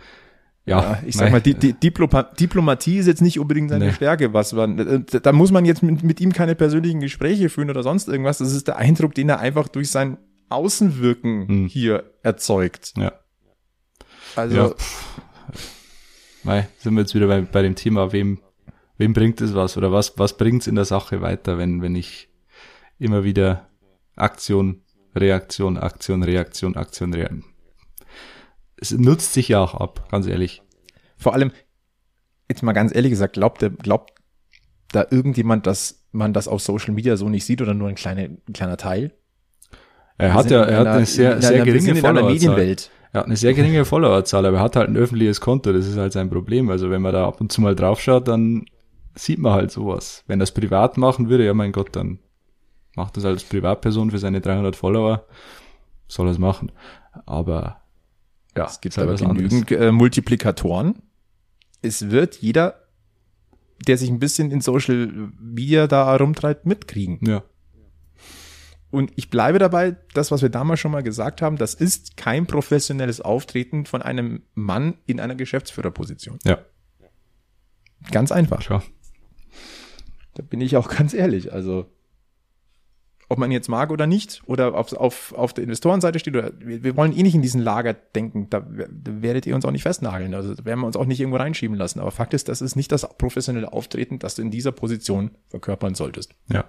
Ja, 0.66 0.80
Ja, 0.80 1.02
ich 1.06 1.14
sag 1.16 1.30
mal, 1.30 1.40
die, 1.40 1.54
die 1.54 1.72
Diploma 1.74 2.22
Diplomatie 2.22 2.96
ist 2.98 3.06
jetzt 3.06 3.20
nicht 3.22 3.38
unbedingt 3.38 3.70
seine 3.70 3.86
Nee. 3.86 3.92
Stärke, 3.92 4.32
was 4.32 4.52
man, 4.54 4.78
äh, 4.78 5.20
da 5.20 5.32
muss 5.32 5.50
man 5.52 5.64
jetzt 5.64 5.82
mit, 5.82 6.02
mit 6.02 6.20
ihm 6.20 6.32
keine 6.32 6.54
persönlichen 6.54 7.00
Gespräche 7.00 7.48
führen 7.50 7.68
oder 7.70 7.82
sonst 7.82 8.08
irgendwas. 8.08 8.38
Das 8.38 8.52
ist 8.52 8.66
der 8.68 8.76
Eindruck, 8.76 9.14
den 9.14 9.28
er 9.28 9.40
einfach 9.40 9.68
durch 9.68 9.90
sein 9.90 10.16
Außenwirken 10.48 11.48
Hm. 11.48 11.66
hier 11.66 12.04
erzeugt. 12.22 12.94
Ja. 12.96 13.12
Also, 14.36 14.56
Ja. 14.56 14.74
Mei, 16.42 16.68
sind 16.78 16.94
wir 16.94 17.00
jetzt 17.00 17.14
wieder 17.14 17.26
bei, 17.26 17.40
bei 17.40 17.62
dem 17.62 17.74
Thema, 17.74 18.12
wem, 18.12 18.38
wem 18.98 19.12
bringt 19.12 19.40
es 19.40 19.54
was 19.54 19.76
oder 19.76 19.92
was, 19.92 20.18
was 20.18 20.36
bringt's 20.36 20.66
in 20.66 20.74
der 20.74 20.84
Sache 20.84 21.20
weiter, 21.22 21.56
wenn, 21.58 21.80
wenn 21.82 21.94
ich 21.94 22.28
immer 22.98 23.24
wieder 23.24 23.68
Aktion, 24.16 24.82
Reaktion, 25.14 25.76
Aktion, 25.78 26.22
Reaktion, 26.22 26.76
Aktion, 26.76 27.12
Reaktion. 27.14 27.44
Es 28.76 28.90
nutzt 28.92 29.32
sich 29.32 29.48
ja 29.48 29.60
auch 29.60 29.74
ab, 29.74 30.08
ganz 30.10 30.26
ehrlich. 30.26 30.62
vor 31.16 31.32
allem, 31.34 31.52
jetzt 32.48 32.62
mal 32.62 32.72
ganz 32.72 32.94
ehrlich 32.94 33.10
gesagt, 33.10 33.34
glaubt, 33.34 33.62
der, 33.62 33.70
glaubt 33.70 34.12
da 34.92 35.06
irgendjemand, 35.10 35.66
dass 35.66 36.04
man 36.12 36.32
das 36.32 36.48
auf 36.48 36.60
Social 36.60 36.92
Media 36.94 37.16
so 37.16 37.28
nicht 37.28 37.44
sieht 37.44 37.62
oder 37.62 37.74
nur 37.74 37.88
ein, 37.88 37.94
kleiner 37.94 38.22
ein 38.22 38.52
kleiner 38.52 38.76
Teil? 38.76 39.12
Er 40.18 40.34
hat 40.34 40.50
ja, 40.50 40.62
er 40.64 40.78
hat 40.78 40.86
einer- 40.86 40.96
eine 40.96 41.06
sehr, 41.06 41.40
sehr 41.40 41.50
einer- 41.56 41.64
geringe 41.64 41.94
Followerzahl. 41.96 42.76
Er 43.12 43.20
hat 43.20 43.26
eine 43.26 43.36
sehr 43.36 43.54
geringe 43.54 43.84
Followerzahl, 43.84 44.44
aber 44.46 44.58
er 44.58 44.62
hat 44.62 44.76
halt 44.76 44.88
ein 44.88 44.96
öffentliches 44.96 45.40
Konto, 45.40 45.72
das 45.72 45.86
ist 45.86 45.96
halt 45.96 46.12
sein 46.12 46.30
Problem. 46.30 46.68
Also 46.70 46.90
wenn 46.90 47.00
man 47.02 47.12
da 47.12 47.26
ab 47.26 47.40
und 47.40 47.50
zu 47.52 47.60
mal 47.60 47.74
draufschaut, 47.74 48.28
dann 48.28 48.66
sieht 49.14 49.38
man 49.38 49.52
halt 49.52 49.70
sowas. 49.70 50.24
Wenn 50.26 50.40
es 50.40 50.50
privat 50.52 50.96
machen 50.98 51.28
würde, 51.28 51.44
ja 51.44 51.54
mein 51.54 51.72
Gott, 51.72 51.94
dann 51.96 52.18
macht 52.96 53.16
das 53.16 53.24
als 53.24 53.44
Privatperson 53.44 54.10
für 54.10 54.18
seine 54.18 54.40
300 54.40 54.76
Follower, 54.76 55.26
soll 56.08 56.28
er 56.28 56.32
es 56.32 56.38
machen. 56.38 56.72
Aber 57.26 57.80
ja, 58.56 58.66
Es 58.66 58.80
gibt 58.80 58.96
halt 58.96 59.04
aber 59.08 59.14
was 59.14 59.22
anderes. 59.22 59.50
genügend 59.50 59.70
äh, 59.72 59.92
Multiplikatoren. 59.92 60.96
Es 61.82 62.10
wird 62.10 62.36
jeder, 62.36 62.86
der 63.86 63.98
sich 63.98 64.08
ein 64.10 64.18
bisschen 64.20 64.50
in 64.50 64.60
Social 64.60 65.30
Media 65.40 65.86
da 65.86 66.06
herumtreibt, 66.12 66.64
mitkriegen. 66.66 67.18
Ja, 67.26 67.42
Und 68.90 69.12
ich 69.16 69.28
bleibe 69.28 69.58
dabei, 69.58 69.96
das, 70.14 70.30
was 70.30 70.40
wir 70.42 70.48
damals 70.48 70.80
schon 70.80 70.92
mal 70.92 71.02
gesagt 71.02 71.42
haben, 71.42 71.56
das 71.56 71.74
ist 71.74 72.16
kein 72.16 72.46
professionelles 72.46 73.20
Auftreten 73.20 73.86
von 73.86 74.02
einem 74.02 74.42
Mann 74.54 74.94
in 75.06 75.18
einer 75.20 75.34
Geschäftsführerposition. 75.34 76.38
ja, 76.44 76.58
Ganz 78.10 78.30
einfach. 78.32 78.60
klar. 78.60 78.82
Da 80.34 80.42
bin 80.42 80.60
ich 80.60 80.76
auch 80.76 80.88
ganz 80.96 81.12
ehrlich. 81.14 81.52
Also, 81.52 81.86
ob 83.34 83.40
man 83.40 83.50
jetzt 83.50 83.68
mag 83.68 83.90
oder 83.90 84.06
nicht, 84.06 84.42
oder 84.46 84.76
auf, 84.76 84.92
auf, 84.92 85.32
auf 85.32 85.52
der 85.52 85.64
Investorenseite 85.64 86.20
steht, 86.20 86.36
oder 86.36 86.52
wir, 86.60 86.84
wir 86.84 86.96
wollen 86.96 87.12
eh 87.12 87.24
nicht 87.24 87.34
in 87.34 87.42
diesen 87.42 87.60
Lager 87.60 87.92
denken, 87.92 88.48
da, 88.48 88.60
da 88.60 89.22
werdet 89.22 89.44
ihr 89.44 89.56
uns 89.56 89.64
auch 89.64 89.72
nicht 89.72 89.82
festnageln. 89.82 90.34
Also 90.34 90.54
da 90.54 90.64
werden 90.64 90.78
wir 90.78 90.86
uns 90.86 90.96
auch 90.96 91.04
nicht 91.04 91.18
irgendwo 91.18 91.38
reinschieben 91.38 91.76
lassen. 91.76 91.98
Aber 91.98 92.12
Fakt 92.12 92.32
ist, 92.32 92.48
das 92.48 92.62
ist 92.62 92.76
nicht 92.76 92.92
das 92.92 93.08
professionelle 93.18 93.72
Auftreten, 93.72 94.20
das 94.20 94.36
du 94.36 94.42
in 94.42 94.52
dieser 94.52 94.70
Position 94.70 95.32
verkörpern 95.48 95.96
solltest. 95.96 96.32
Ja. 96.48 96.64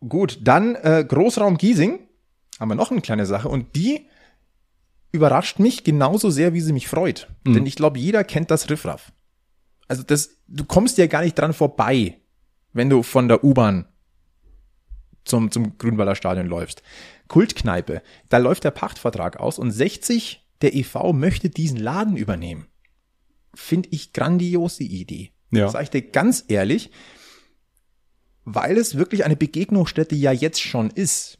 Gut, 0.00 0.38
dann 0.40 0.76
äh, 0.76 1.04
Großraum 1.06 1.58
Giesing. 1.58 2.00
Haben 2.58 2.68
wir 2.68 2.74
noch 2.76 2.90
eine 2.90 3.02
kleine 3.02 3.26
Sache 3.26 3.50
und 3.50 3.76
die 3.76 4.06
überrascht 5.12 5.58
mich 5.58 5.84
genauso 5.84 6.30
sehr, 6.30 6.54
wie 6.54 6.62
sie 6.62 6.72
mich 6.72 6.88
freut. 6.88 7.28
Mhm. 7.44 7.52
Denn 7.52 7.66
ich 7.66 7.76
glaube, 7.76 7.98
jeder 7.98 8.24
kennt 8.24 8.50
das 8.50 8.70
Riffraff. 8.70 9.12
Also 9.88 10.02
das, 10.02 10.38
du 10.48 10.64
kommst 10.64 10.96
ja 10.96 11.06
gar 11.06 11.22
nicht 11.22 11.38
dran 11.38 11.52
vorbei, 11.52 12.16
wenn 12.74 12.90
du 12.90 13.02
von 13.02 13.28
der 13.28 13.42
U-Bahn 13.42 13.86
zum, 15.24 15.50
zum 15.50 15.78
Grünwalder 15.78 16.14
Stadion 16.14 16.46
läufst. 16.46 16.82
Kultkneipe, 17.28 18.02
da 18.28 18.36
läuft 18.36 18.64
der 18.64 18.70
Pachtvertrag 18.70 19.40
aus 19.40 19.58
und 19.58 19.70
60, 19.70 20.46
der 20.60 20.74
EV 20.74 21.12
möchte 21.14 21.48
diesen 21.48 21.78
Laden 21.78 22.16
übernehmen. 22.16 22.66
Finde 23.54 23.88
ich 23.92 24.12
grandios 24.12 24.76
die 24.76 25.00
Idee. 25.00 25.32
Ja. 25.50 25.68
Sag 25.68 25.84
ich 25.84 25.90
dir 25.90 26.02
ganz 26.02 26.44
ehrlich, 26.48 26.90
weil 28.44 28.76
es 28.76 28.98
wirklich 28.98 29.24
eine 29.24 29.36
Begegnungsstätte 29.36 30.14
ja 30.14 30.32
jetzt 30.32 30.60
schon 30.60 30.90
ist. 30.90 31.38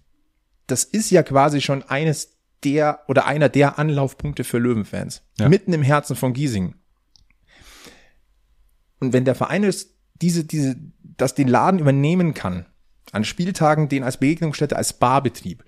Das 0.67 0.85
ist 0.85 1.11
ja 1.11 1.23
quasi 1.23 1.61
schon 1.61 1.83
eines 1.83 2.39
der 2.63 3.01
oder 3.09 3.27
einer 3.27 3.51
der 3.51 3.79
Anlaufpunkte 3.79 4.45
für 4.45 4.59
Löwenfans. 4.59 5.23
Ja. 5.39 5.49
Mitten 5.49 5.73
im 5.75 5.83
Herzen 5.83 6.17
von 6.17 6.33
Giesing. 6.33 6.77
Und 9.01 9.13
wenn 9.13 9.27
der 9.27 9.35
Verein 9.35 9.65
ist, 9.65 9.95
diese, 10.15 10.45
diese, 10.45 10.77
das 11.17 11.35
den 11.35 11.49
Laden 11.49 11.81
übernehmen 11.81 12.35
kann, 12.35 12.67
an 13.13 13.25
Spieltagen 13.25 13.89
den 13.89 14.03
als 14.03 14.19
Begegnungsstätte, 14.19 14.77
als 14.77 14.95
Barbetrieb 14.95 15.65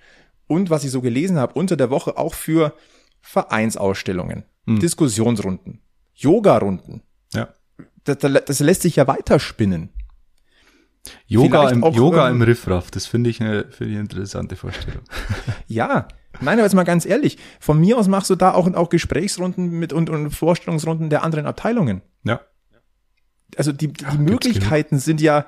und 0.46 0.70
was 0.70 0.84
ich 0.84 0.90
so 0.90 1.00
gelesen 1.00 1.38
habe, 1.38 1.54
unter 1.54 1.76
der 1.76 1.90
Woche 1.90 2.16
auch 2.18 2.34
für 2.34 2.74
Vereinsausstellungen, 3.20 4.44
Diskussionsrunden, 4.66 5.80
Yoga-Runden. 6.14 7.02
Ja. 7.32 7.54
Das, 8.04 8.18
das 8.18 8.60
lässt 8.60 8.82
sich 8.82 8.96
ja 8.96 9.06
weiterspinnen. 9.06 9.90
Yoga 11.26 11.60
Vielleicht 11.60 11.74
im, 11.74 11.84
auch, 11.84 11.94
Yoga 11.94 12.28
ähm, 12.28 12.36
im 12.36 12.42
Riffraff, 12.42 12.90
das 12.90 13.06
finde 13.06 13.30
ich 13.30 13.40
eine, 13.40 13.64
finde 13.70 13.92
ich 13.92 13.98
eine 13.98 14.00
interessante 14.00 14.56
Vorstellung. 14.56 15.02
Ja, 15.68 16.08
nein, 16.40 16.58
aber 16.58 16.64
jetzt 16.64 16.74
mal 16.74 16.84
ganz 16.84 17.06
ehrlich, 17.06 17.38
von 17.60 17.80
mir 17.80 17.98
aus 17.98 18.08
machst 18.08 18.30
du 18.30 18.34
da 18.36 18.54
auch, 18.54 18.72
auch 18.74 18.88
Gesprächsrunden 18.88 19.70
mit 19.70 19.92
und, 19.92 20.10
und 20.10 20.30
Vorstellungsrunden 20.30 21.10
der 21.10 21.22
anderen 21.22 21.46
Abteilungen. 21.46 22.02
Ja. 22.24 22.40
Also 23.56 23.72
die, 23.72 23.92
die 23.92 24.18
Möglichkeiten 24.18 24.98
sind 24.98 25.20
ja, 25.20 25.46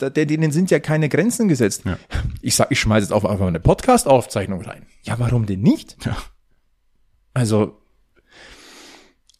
denen 0.00 0.52
sind 0.52 0.70
ja 0.70 0.80
keine 0.80 1.08
Grenzen 1.08 1.48
gesetzt. 1.48 1.82
Ja. 1.84 1.98
Ich 2.42 2.54
sag, 2.54 2.70
ich 2.70 2.80
schmeiße 2.80 3.04
jetzt 3.04 3.12
auch 3.12 3.24
einfach 3.24 3.46
eine 3.46 3.60
Podcast-Aufzeichnung 3.60 4.62
rein. 4.62 4.86
Ja, 5.02 5.18
warum 5.18 5.46
denn 5.46 5.62
nicht? 5.62 5.96
Ja. 6.04 6.16
Also, 7.32 7.80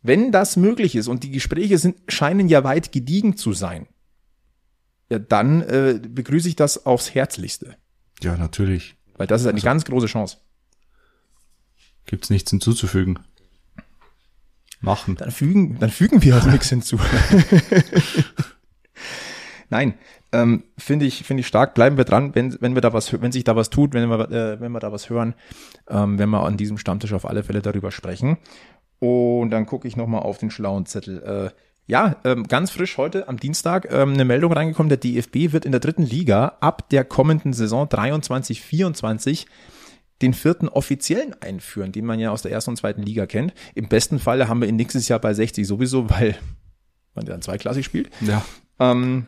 wenn 0.03 0.33
das 0.33 0.57
möglich 0.57 0.97
ist 0.97 1.09
und 1.09 1.23
die 1.23 1.31
Gespräche 1.31 1.79
sind, 1.79 1.97
scheinen 2.09 2.49
ja 2.49 2.65
weit 2.65 2.93
gediegen 2.93 3.37
zu 3.37 3.53
sein, 3.53 3.87
ja, 5.11 5.19
dann 5.19 5.63
äh, 5.63 6.01
begrüße 6.03 6.49
ich 6.49 6.57
das 6.57 6.87
aufs 6.87 7.15
Herzlichste. 7.15 7.77
Ja, 8.23 8.37
natürlich. 8.37 8.97
Weil 9.17 9.27
das 9.27 9.43
ist 9.43 9.47
Also 9.47 9.57
eine 9.57 9.65
ganz 9.65 9.85
große 9.85 10.07
Chance. 10.07 10.39
Gibt's 12.07 12.31
nichts 12.31 12.51
hinzuzufügen. 12.51 13.19
Machen. 14.81 15.17
Dann 15.17 15.31
fügen, 15.31 15.79
dann 15.79 15.91
fügen 15.91 16.23
wir 16.23 16.37
auch 16.37 16.47
nichts 16.51 16.69
hinzu. 16.69 16.99
Nein, 19.71 19.95
ähm, 20.33 20.65
finde 20.77 21.07
ich, 21.07 21.25
finde 21.25 21.41
ich 21.41 21.47
stark. 21.47 21.75
Bleiben 21.75 21.97
wir 21.97 22.05
dran, 22.05 22.35
wenn, 22.35 22.57
wenn 22.61 22.75
wir 22.75 22.81
da 22.81 22.93
was, 22.93 23.21
wenn 23.21 23.33
sich 23.33 23.45
da 23.45 23.57
was 23.57 23.71
tut, 23.71 23.93
wenn 23.95 24.09
wir, 24.09 24.31
äh, 24.31 24.61
wenn 24.61 24.73
wir 24.73 24.81
da 24.81 24.93
was 24.93 25.11
hören, 25.11 25.35
ähm, 25.89 26.19
wenn 26.19 26.31
wir 26.31 26.45
an 26.45 26.57
diesem 26.57 26.79
Stammtisch 26.79 27.13
auf 27.13 27.27
alle 27.27 27.43
Fälle 27.43 27.63
darüber 27.63 27.91
sprechen. 27.91 28.39
Und 28.99 29.51
dann 29.51 29.67
gucke 29.67 29.87
ich 29.87 29.97
noch 29.97 30.07
mal 30.07 30.19
auf 30.19 30.39
den 30.39 30.51
schlauen 30.51 30.87
Zettel. 30.87 31.23
Äh, 31.23 31.51
ja, 31.87 32.17
ähm, 32.25 32.47
ganz 32.47 32.71
frisch 32.71 32.99
heute 32.99 33.29
am 33.29 33.39
Dienstag 33.39 33.91
ähm, 33.91 34.13
eine 34.13 34.27
Meldung 34.27 34.53
reingekommen. 34.53 34.91
Der 34.91 34.99
DFB 34.99 35.53
wird 35.53 35.65
in 35.65 35.73
der 35.73 35.81
dritten 35.81 36.03
Liga 36.03 36.59
ab 36.61 36.91
der 36.91 37.05
kommenden 37.05 37.55
Saison 37.55 37.89
23, 37.89 38.61
24 38.61 39.47
den 40.23 40.35
vierten 40.35 40.69
offiziellen 40.69 41.35
einführen, 41.41 41.93
den 41.93 42.05
man 42.05 42.19
ja 42.19 42.31
aus 42.31 42.43
der 42.43 42.53
ersten 42.53 42.71
und 42.71 42.77
zweiten 42.77 43.03
Liga 43.03 43.27
kennt. 43.27 43.55
Im 43.75 43.89
besten 43.89 44.19
Falle 44.19 44.49
haben 44.49 44.61
wir 44.61 44.69
ihn 44.69 44.77
nächstes 44.77 45.09
Jahr 45.09 45.21
bei 45.21 45.33
60 45.33 45.67
sowieso, 45.67 46.11
weil 46.11 46.37
man 47.15 47.25
dann 47.25 47.43
zweiklassig 47.43 47.85
spielt. 47.85 48.11
Ja. 48.21 48.45
Ähm, 48.81 49.27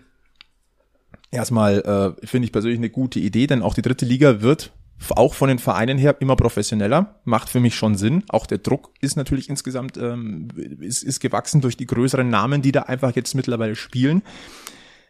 erstmal 1.31 2.17
äh, 2.23 2.27
finde 2.27 2.47
ich 2.47 2.53
persönlich 2.53 2.79
eine 2.79 2.91
gute 2.91 3.21
Idee, 3.21 3.47
denn 3.47 3.63
auch 3.63 3.75
die 3.75 3.83
dritte 3.83 4.05
Liga 4.07 4.41
wird 4.41 4.73
auch 5.09 5.35
von 5.35 5.49
den 5.49 5.59
Vereinen 5.59 5.99
her 5.99 6.17
immer 6.21 6.37
professioneller. 6.37 7.21
Macht 7.25 7.49
für 7.49 7.61
mich 7.61 7.75
schon 7.75 7.97
Sinn. 7.97 8.25
Auch 8.29 8.47
der 8.47 8.59
Druck 8.59 8.93
ist 9.01 9.17
natürlich 9.17 9.49
insgesamt 9.49 9.97
ähm, 9.97 10.49
ist, 10.81 11.03
ist 11.03 11.21
gewachsen 11.21 11.61
durch 11.61 11.77
die 11.77 11.87
größeren 11.87 12.29
Namen, 12.29 12.63
die 12.63 12.73
da 12.73 12.83
einfach 12.83 13.17
jetzt 13.17 13.35
mittlerweile 13.35 13.77
spielen. 13.77 14.23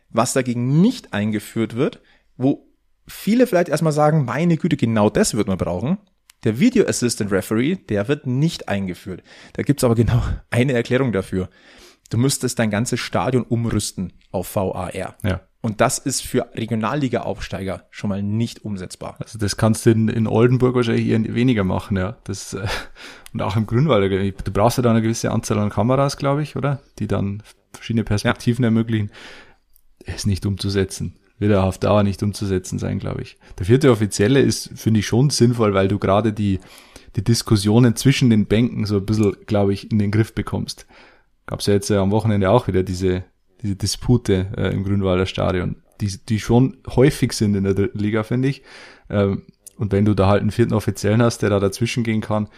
Was 0.09 0.33
dagegen 0.33 0.81
nicht 0.81 1.12
eingeführt 1.12 1.74
wird, 1.74 2.01
wo 2.37 2.70
viele 3.11 3.46
vielleicht 3.46 3.68
erstmal 3.68 3.92
sagen, 3.92 4.24
meine 4.24 4.56
Güte, 4.56 4.76
genau 4.76 5.11
das 5.11 5.34
wird 5.34 5.48
man 5.48 5.58
brauchen. 5.58 5.98
Der 6.44 6.58
Video 6.58 6.86
Assistant 6.86 7.32
Referee, 7.32 7.76
der 7.76 8.08
wird 8.08 8.26
nicht 8.26 8.68
eingeführt. 8.68 9.22
Da 9.52 9.62
gibt's 9.62 9.84
aber 9.84 9.94
genau 9.94 10.22
eine 10.50 10.72
Erklärung 10.72 11.12
dafür. 11.12 11.48
Du 12.08 12.18
müsstest 12.18 12.58
dein 12.58 12.70
ganzes 12.70 12.98
Stadion 12.98 13.44
umrüsten 13.44 14.12
auf 14.32 14.56
VAR. 14.56 14.94
Ja. 14.94 15.40
Und 15.62 15.80
das 15.82 15.98
ist 15.98 16.22
für 16.22 16.48
Regionalliga-Aufsteiger 16.54 17.84
schon 17.90 18.08
mal 18.08 18.22
nicht 18.22 18.64
umsetzbar. 18.64 19.16
Also 19.20 19.38
das 19.38 19.58
kannst 19.58 19.84
du 19.84 19.90
in, 19.90 20.08
in 20.08 20.26
Oldenburg 20.26 20.74
wahrscheinlich 20.74 21.06
eher 21.06 21.34
weniger 21.34 21.64
machen, 21.64 21.98
ja. 21.98 22.16
Das, 22.24 22.54
äh, 22.54 22.66
und 23.32 23.42
auch 23.42 23.56
im 23.56 23.66
Grünwald. 23.66 24.11
Du 24.44 24.52
brauchst 24.52 24.78
ja 24.78 24.82
da 24.82 24.90
eine 24.90 25.02
gewisse 25.02 25.30
Anzahl 25.30 25.58
an 25.58 25.70
Kameras, 25.70 26.16
glaube 26.16 26.42
ich, 26.42 26.56
oder? 26.56 26.80
Die 26.98 27.06
dann 27.06 27.42
verschiedene 27.72 28.04
Perspektiven 28.04 28.64
ermöglichen. 28.64 29.11
Ist 30.04 30.26
nicht 30.26 30.46
umzusetzen. 30.46 31.20
Wird 31.41 31.57
auch 31.57 31.64
auf 31.64 31.78
Dauer 31.78 32.03
nicht 32.03 32.22
umzusetzen 32.22 32.78
sein, 32.78 32.99
glaube 32.99 33.22
ich. 33.22 33.38
Der 33.59 33.64
vierte 33.64 33.91
Offizielle 33.91 34.41
ist, 34.41 34.70
finde 34.76 35.01
ich, 35.01 35.07
schon 35.07 35.30
sinnvoll, 35.30 35.72
weil 35.72 35.88
du 35.88 35.99
gerade 35.99 36.34
die, 36.34 36.61
die 37.16 37.24
Diskussionen 37.24 37.97
zwischen 37.97 38.28
den 38.28 38.45
Bänken 38.45 38.84
so 38.84 38.99
ein 38.99 39.07
bisschen, 39.07 39.34
glaube 39.47 39.72
ich, 39.72 39.91
in 39.91 39.99
den 39.99 40.11
Griff 40.11 40.34
bekommst. 40.34 40.86
Gab's 41.47 41.64
ja 41.64 41.72
jetzt 41.72 41.88
ja 41.88 42.03
am 42.03 42.11
Wochenende 42.11 42.51
auch 42.51 42.68
wieder 42.68 42.82
diese, 42.82 43.24
diese 43.62 43.74
Dispute 43.74 44.53
äh, 44.57 44.70
im 44.72 44.84
Grünwalder 44.84 45.24
Stadion, 45.24 45.76
die, 46.03 46.14
die 46.28 46.41
schon 46.41 46.76
häufig 46.95 47.32
sind 47.32 47.55
in 47.55 47.64
der 47.64 47.74
dritten 47.74 47.99
Liga, 47.99 48.22
finde 48.22 48.49
ich. 48.49 48.62
Ähm, 49.09 49.47
und 49.78 49.93
wenn 49.93 50.05
du 50.05 50.12
da 50.12 50.28
halt 50.28 50.43
einen 50.43 50.51
vierten 50.51 50.74
Offiziellen 50.74 51.22
hast, 51.22 51.38
der 51.38 51.49
da 51.49 51.59
dazwischen 51.59 52.05
gehen 52.05 52.20
kann, 52.20 52.49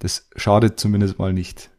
das 0.00 0.28
schadet 0.34 0.80
zumindest 0.80 1.20
mal 1.20 1.32
nicht. 1.32 1.70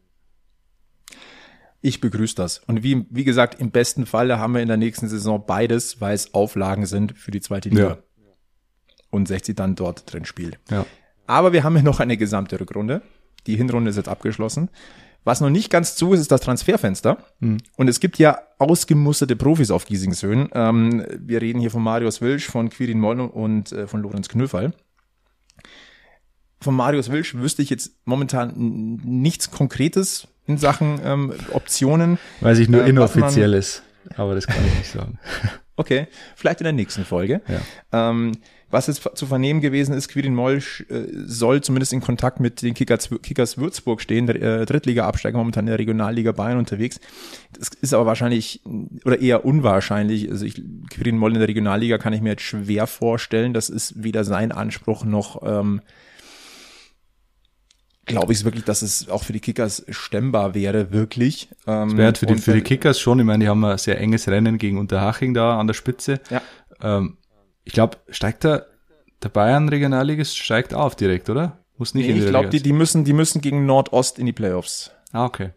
Ich 1.84 2.00
begrüße 2.00 2.34
das. 2.34 2.62
Und 2.66 2.82
wie, 2.82 3.04
wie 3.10 3.24
gesagt, 3.24 3.60
im 3.60 3.70
besten 3.70 4.06
Falle 4.06 4.38
haben 4.38 4.54
wir 4.54 4.62
in 4.62 4.68
der 4.68 4.78
nächsten 4.78 5.06
Saison 5.06 5.44
beides, 5.46 6.00
weil 6.00 6.14
es 6.14 6.32
Auflagen 6.32 6.86
sind 6.86 7.12
für 7.12 7.30
die 7.30 7.42
zweite 7.42 7.68
Liga. 7.68 7.88
Ja. 7.88 7.98
Und 9.10 9.28
60 9.28 9.54
dann 9.54 9.74
dort 9.74 10.10
drin 10.10 10.24
spielt. 10.24 10.58
Ja. 10.70 10.86
Aber 11.26 11.52
wir 11.52 11.62
haben 11.62 11.76
ja 11.76 11.82
noch 11.82 12.00
eine 12.00 12.16
gesamte 12.16 12.58
Rückrunde. 12.58 13.02
Die 13.46 13.56
Hinrunde 13.56 13.90
ist 13.90 13.96
jetzt 13.96 14.08
abgeschlossen. 14.08 14.70
Was 15.24 15.42
noch 15.42 15.50
nicht 15.50 15.68
ganz 15.68 15.94
zu 15.94 16.14
ist, 16.14 16.20
ist 16.20 16.32
das 16.32 16.40
Transferfenster. 16.40 17.18
Und 17.76 17.88
es 17.88 18.00
gibt 18.00 18.18
ja 18.18 18.38
ausgemusterte 18.58 19.36
Profis 19.36 19.70
auf 19.70 19.84
Giesingshöhen. 19.84 20.48
Ähm, 20.54 21.04
wir 21.18 21.42
reden 21.42 21.60
hier 21.60 21.70
von 21.70 21.82
Marius 21.82 22.22
Wilsch, 22.22 22.46
von 22.46 22.70
Quirin 22.70 22.98
Moll 22.98 23.20
und 23.20 23.72
äh, 23.72 23.86
von 23.86 24.00
Lorenz 24.00 24.30
Knöferl. 24.30 24.72
Von 26.62 26.76
Marius 26.76 27.10
Wilsch 27.10 27.34
wüsste 27.34 27.60
ich 27.60 27.68
jetzt 27.68 27.92
momentan 28.06 28.54
nichts 29.04 29.50
Konkretes 29.50 30.28
in 30.46 30.58
Sachen 30.58 31.00
ähm, 31.04 31.32
Optionen. 31.52 32.18
Weiß 32.40 32.58
ich 32.58 32.68
nur 32.68 32.80
Äh, 32.82 32.94
was 32.96 33.14
man- 33.14 33.24
inoffizielles, 33.24 33.82
aber 34.16 34.34
das 34.34 34.46
kann 34.46 34.64
ich 34.66 34.78
nicht 34.78 34.90
sagen. 34.90 35.18
Okay, 35.76 36.06
vielleicht 36.36 36.60
in 36.60 36.64
der 36.66 36.72
nächsten 36.72 37.04
Folge. 37.04 37.40
Ja. 37.48 38.10
Ähm, 38.10 38.30
was 38.70 38.86
jetzt 38.86 39.02
zu 39.16 39.26
vernehmen 39.26 39.60
gewesen 39.60 39.92
ist, 39.92 40.06
Quirin 40.06 40.32
Molsch 40.32 40.82
äh, 40.88 41.06
soll 41.26 41.62
zumindest 41.62 41.92
in 41.92 42.00
Kontakt 42.00 42.38
mit 42.38 42.62
den 42.62 42.74
Kickers, 42.74 43.10
Kickers 43.24 43.58
Würzburg 43.58 44.00
stehen, 44.00 44.28
der 44.28 44.40
äh, 44.40 44.66
Drittliga-Absteiger 44.66 45.36
momentan 45.36 45.64
in 45.64 45.70
der 45.70 45.80
Regionalliga 45.80 46.30
Bayern 46.30 46.58
unterwegs. 46.58 47.00
Das 47.58 47.70
ist 47.70 47.92
aber 47.92 48.06
wahrscheinlich 48.06 48.60
oder 49.04 49.20
eher 49.20 49.44
unwahrscheinlich. 49.44 50.30
Also 50.30 50.44
ich, 50.46 50.62
Quirin 50.90 51.18
Moll 51.18 51.32
in 51.32 51.40
der 51.40 51.48
Regionalliga 51.48 51.98
kann 51.98 52.12
ich 52.12 52.20
mir 52.20 52.30
jetzt 52.30 52.42
schwer 52.42 52.86
vorstellen. 52.86 53.52
Das 53.52 53.68
ist 53.68 54.00
weder 54.00 54.22
sein 54.22 54.52
Anspruch 54.52 55.04
noch 55.04 55.42
ähm, 55.44 55.80
glaube 58.06 58.32
ich 58.32 58.44
wirklich, 58.44 58.64
dass 58.64 58.82
es 58.82 59.08
auch 59.08 59.22
für 59.24 59.32
die 59.32 59.40
Kickers 59.40 59.84
stemmbar 59.88 60.54
wäre, 60.54 60.92
wirklich. 60.92 61.48
Ähm, 61.66 61.96
Wäre 61.96 62.06
halt 62.06 62.18
für 62.18 62.26
die, 62.26 62.36
für 62.36 62.54
die 62.54 62.60
Kickers 62.62 63.00
schon, 63.00 63.18
ich 63.20 63.24
meine, 63.24 63.44
die 63.44 63.48
haben 63.48 63.64
ein 63.64 63.78
sehr 63.78 64.00
enges 64.00 64.28
Rennen 64.28 64.58
gegen 64.58 64.78
Unterhaching 64.78 65.34
da 65.34 65.58
an 65.58 65.66
der 65.66 65.74
Spitze. 65.74 66.20
Ja. 66.30 66.42
Ähm, 66.82 67.18
ich 67.64 67.72
glaube, 67.72 67.98
steigt 68.10 68.44
der, 68.44 68.66
der 69.22 69.28
Bayern 69.30 69.68
Regionalligist 69.68 70.36
steigt 70.36 70.74
auf 70.74 70.96
direkt, 70.96 71.30
oder? 71.30 71.58
Muss 71.78 71.94
nicht 71.94 72.04
Nee, 72.06 72.12
in 72.12 72.18
die 72.18 72.24
ich 72.24 72.28
glaube, 72.30 72.50
die, 72.50 72.62
die 72.62 72.72
müssen, 72.72 73.04
die 73.04 73.12
müssen 73.12 73.40
gegen 73.40 73.66
Nordost 73.66 74.18
in 74.18 74.26
die 74.26 74.32
Playoffs. 74.32 74.90
Ah, 75.12 75.24
okay. 75.24 75.50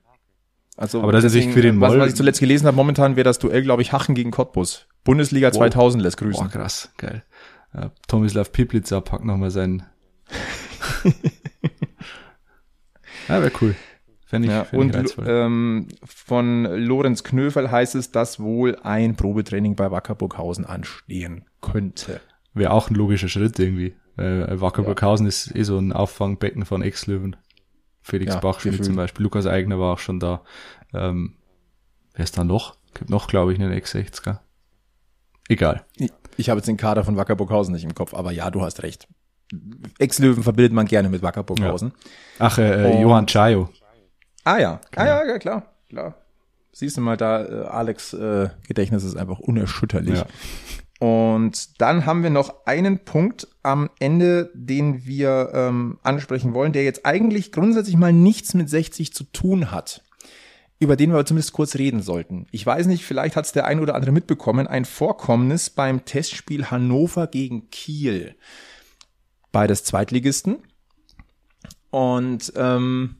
Also 0.77 1.01
Aber 1.01 1.11
das 1.11 1.23
ist 1.23 1.33
natürlich 1.33 1.53
für 1.53 1.61
den 1.61 1.81
was, 1.81 1.89
Moll- 1.91 1.99
was 1.99 2.09
ich 2.09 2.15
zuletzt 2.15 2.39
gelesen 2.39 2.67
habe, 2.67 2.75
momentan 2.75 3.15
wäre 3.15 3.23
das 3.23 3.39
Duell, 3.39 3.63
glaube 3.63 3.81
ich, 3.81 3.91
Hachen 3.93 4.15
gegen 4.15 4.31
Cottbus. 4.31 4.87
Bundesliga 5.03 5.51
2000 5.51 6.01
lässt 6.03 6.17
grüßen. 6.17 6.43
Boah, 6.45 6.51
krass, 6.51 6.91
geil. 6.97 7.23
Ja, 7.73 7.91
Tomislav 8.07 8.51
Piplica 8.51 9.01
packt 9.01 9.25
nochmal 9.25 9.51
seinen. 9.51 9.83
ja, 13.27 13.41
wäre 13.41 13.51
cool. 13.61 13.75
Fände 14.25 14.47
ich, 14.47 14.53
Ja, 14.53 14.65
fänd 14.65 14.73
ich 14.73 14.79
und 14.79 14.95
reizvoll. 14.95 15.25
ähm, 15.29 15.87
von 16.03 16.63
Lorenz 16.65 17.23
Knöferl 17.23 17.71
heißt 17.71 17.95
es, 17.95 18.11
dass 18.11 18.39
wohl 18.39 18.75
ein 18.83 19.15
Probetraining 19.15 19.75
bei 19.75 19.89
Wackerburghausen 19.89 20.65
anstehen 20.65 21.45
könnte. 21.61 22.19
Wäre 22.53 22.71
auch 22.71 22.89
ein 22.89 22.95
logischer 22.95 23.29
Schritt 23.29 23.57
irgendwie. 23.59 23.95
Äh, 24.17 24.59
Wackerburghausen 24.59 25.27
ist 25.27 25.55
eh 25.55 25.63
so 25.63 25.77
ein 25.77 25.93
Auffangbecken 25.93 26.65
von 26.65 26.81
Ex-Löwen. 26.81 27.35
Felix 28.01 28.33
Ja, 28.33 28.39
Bach 28.39 28.59
spielt 28.59 28.73
Gefühl. 28.73 28.85
zum 28.87 28.95
Beispiel. 28.95 29.23
Lukas 29.23 29.45
Eigner 29.45 29.79
war 29.79 29.93
auch 29.93 29.99
schon 29.99 30.19
da. 30.19 30.43
Ähm, 30.93 31.35
wer 32.13 32.23
ist 32.23 32.37
da 32.37 32.43
noch? 32.43 32.75
Gibt 32.93 33.09
noch, 33.09 33.27
glaube 33.27 33.53
ich, 33.53 33.59
einen 33.59 33.71
Ex-60er. 33.71 34.39
Egal. 35.49 35.85
Ich, 35.95 36.11
ich 36.35 36.49
habe 36.49 36.57
jetzt 36.59 36.67
den 36.67 36.77
Kader 36.77 37.03
von 37.03 37.15
Wackerburghausen 37.15 37.73
nicht 37.73 37.83
im 37.85 37.95
Kopf, 37.95 38.13
aber 38.13 38.31
ja, 38.31 38.49
du 38.51 38.61
hast 38.61 38.83
recht. 38.83 39.07
Ex-Löwen 39.99 40.43
verbindet 40.43 40.73
man 40.73 40.85
gerne 40.85 41.09
mit 41.09 41.21
Wackerburghausen. 41.21 41.93
Ach, 42.39 42.57
äh, 42.57 42.91
Und- 42.93 43.01
Johann 43.01 43.27
Chayo. 43.27 43.69
Ah 44.43 44.59
ja, 44.59 44.81
ah, 44.95 45.05
ja, 45.05 45.25
ja, 45.25 45.39
klar, 45.39 45.73
klar. 45.89 46.15
Siehst 46.71 46.95
du 46.95 47.01
mal, 47.01 47.17
da 47.17 47.43
äh, 47.43 47.65
Alex 47.65 48.13
äh, 48.13 48.49
Gedächtnis 48.67 49.03
ist 49.03 49.17
einfach 49.17 49.39
unerschütterlich. 49.39 50.19
Ja. 50.19 50.25
Und 50.99 51.81
dann 51.81 52.05
haben 52.05 52.23
wir 52.23 52.29
noch 52.29 52.65
einen 52.65 52.99
Punkt 52.99 53.47
am 53.61 53.89
Ende, 53.99 54.49
den 54.53 55.05
wir 55.05 55.51
ähm, 55.53 55.99
ansprechen 56.03 56.53
wollen, 56.53 56.73
der 56.73 56.83
jetzt 56.83 57.05
eigentlich 57.05 57.51
grundsätzlich 57.51 57.97
mal 57.97 58.13
nichts 58.13 58.53
mit 58.53 58.69
60 58.69 59.13
zu 59.13 59.25
tun 59.25 59.71
hat, 59.71 60.01
über 60.79 60.95
den 60.95 61.11
wir 61.11 61.25
zumindest 61.25 61.53
kurz 61.53 61.75
reden 61.75 62.01
sollten. 62.01 62.47
Ich 62.51 62.65
weiß 62.65 62.87
nicht, 62.87 63.03
vielleicht 63.05 63.35
hat 63.35 63.45
es 63.45 63.51
der 63.51 63.65
ein 63.65 63.79
oder 63.79 63.93
andere 63.95 64.11
mitbekommen, 64.11 64.65
ein 64.65 64.85
Vorkommnis 64.85 65.69
beim 65.69 66.05
Testspiel 66.05 66.71
Hannover 66.71 67.27
gegen 67.27 67.69
Kiel. 67.69 68.35
Beides 69.57 69.83
Zweitligisten. 69.83 70.57
Und 71.89 72.53
ähm, 72.55 73.15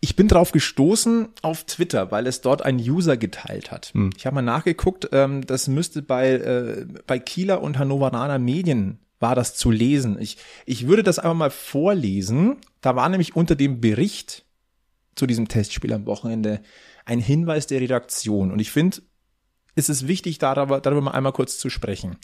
ich 0.00 0.16
bin 0.16 0.26
drauf 0.26 0.52
gestoßen 0.52 1.28
auf 1.42 1.64
Twitter, 1.64 2.10
weil 2.10 2.26
es 2.26 2.40
dort 2.40 2.62
ein 2.62 2.78
User 2.78 3.18
geteilt 3.18 3.70
hat. 3.70 3.88
Hm. 3.92 4.08
Ich 4.16 4.24
habe 4.24 4.36
mal 4.36 4.40
nachgeguckt, 4.40 5.10
ähm, 5.12 5.46
das 5.46 5.68
müsste 5.68 6.00
bei, 6.00 6.30
äh, 6.30 6.86
bei 7.06 7.18
Kieler 7.18 7.60
und 7.60 7.78
Hannoveraner 7.78 8.38
Medien 8.38 9.00
war 9.20 9.34
das 9.34 9.54
zu 9.54 9.70
lesen. 9.70 10.18
Ich, 10.18 10.38
ich 10.64 10.86
würde 10.86 11.02
das 11.02 11.18
einfach 11.18 11.36
mal 11.36 11.50
vorlesen. 11.50 12.56
Da 12.80 12.96
war 12.96 13.10
nämlich 13.10 13.36
unter 13.36 13.54
dem 13.54 13.82
Bericht 13.82 14.46
zu 15.14 15.26
diesem 15.26 15.46
Testspiel 15.46 15.92
am 15.92 16.06
Wochenende 16.06 16.62
ein 17.04 17.20
Hinweis 17.20 17.66
der 17.66 17.82
Redaktion. 17.82 18.50
Und 18.50 18.60
ich 18.60 18.70
finde, 18.70 19.02
es 19.74 19.90
ist 19.90 20.08
wichtig, 20.08 20.38
darüber, 20.38 20.80
darüber 20.80 21.02
mal 21.02 21.10
einmal 21.10 21.32
kurz 21.32 21.58
zu 21.58 21.68
sprechen. 21.68 22.16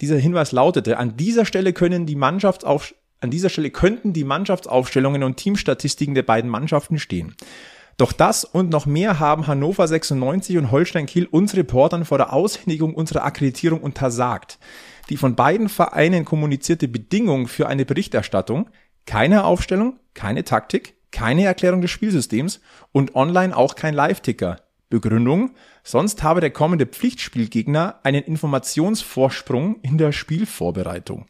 Dieser 0.00 0.18
Hinweis 0.18 0.52
lautete, 0.52 0.98
an 0.98 1.16
dieser 1.16 1.44
Stelle 1.44 1.72
können 1.72 2.06
die 2.06 2.16
Mannschaftsauf 2.16 2.94
an 3.22 3.30
dieser 3.30 3.50
Stelle 3.50 3.70
könnten 3.70 4.12
die 4.12 4.24
Mannschaftsaufstellungen 4.24 5.22
und 5.22 5.36
Teamstatistiken 5.36 6.14
der 6.14 6.24
beiden 6.24 6.50
Mannschaften 6.50 6.98
stehen. 6.98 7.36
Doch 7.96 8.12
das 8.12 8.44
und 8.44 8.70
noch 8.70 8.84
mehr 8.84 9.20
haben 9.20 9.46
Hannover 9.46 9.86
96 9.86 10.58
und 10.58 10.72
Holstein 10.72 11.06
Kiel 11.06 11.26
uns 11.26 11.54
Reportern 11.54 12.04
vor 12.04 12.18
der 12.18 12.32
Aushändigung 12.32 12.94
unserer 12.94 13.24
Akkreditierung 13.24 13.80
untersagt. 13.80 14.58
Die 15.08 15.16
von 15.16 15.36
beiden 15.36 15.68
Vereinen 15.68 16.24
kommunizierte 16.24 16.88
Bedingung 16.88 17.46
für 17.46 17.68
eine 17.68 17.84
Berichterstattung, 17.84 18.70
keine 19.06 19.44
Aufstellung, 19.44 20.00
keine 20.14 20.42
Taktik, 20.42 20.94
keine 21.12 21.44
Erklärung 21.44 21.80
des 21.80 21.92
Spielsystems 21.92 22.60
und 22.90 23.14
online 23.14 23.56
auch 23.56 23.76
kein 23.76 23.94
Live-Ticker. 23.94 24.56
Begründung, 24.88 25.52
sonst 25.82 26.22
habe 26.22 26.40
der 26.40 26.50
kommende 26.50 26.86
Pflichtspielgegner 26.86 28.00
einen 28.02 28.22
Informationsvorsprung 28.22 29.76
in 29.82 29.98
der 29.98 30.12
Spielvorbereitung. 30.12 31.26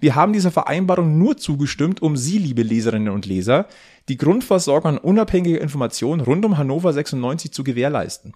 Wir 0.00 0.14
haben 0.14 0.32
dieser 0.32 0.50
Vereinbarung 0.50 1.18
nur 1.18 1.36
zugestimmt, 1.36 2.02
um 2.02 2.16
Sie, 2.16 2.38
liebe 2.38 2.62
Leserinnen 2.62 3.12
und 3.12 3.26
Leser, 3.26 3.66
die 4.08 4.18
Grundversorgung 4.18 4.92
an 4.92 4.98
unabhängiger 4.98 5.60
Information 5.60 6.20
rund 6.20 6.44
um 6.44 6.58
Hannover 6.58 6.92
96 6.92 7.52
zu 7.52 7.64
gewährleisten. 7.64 8.34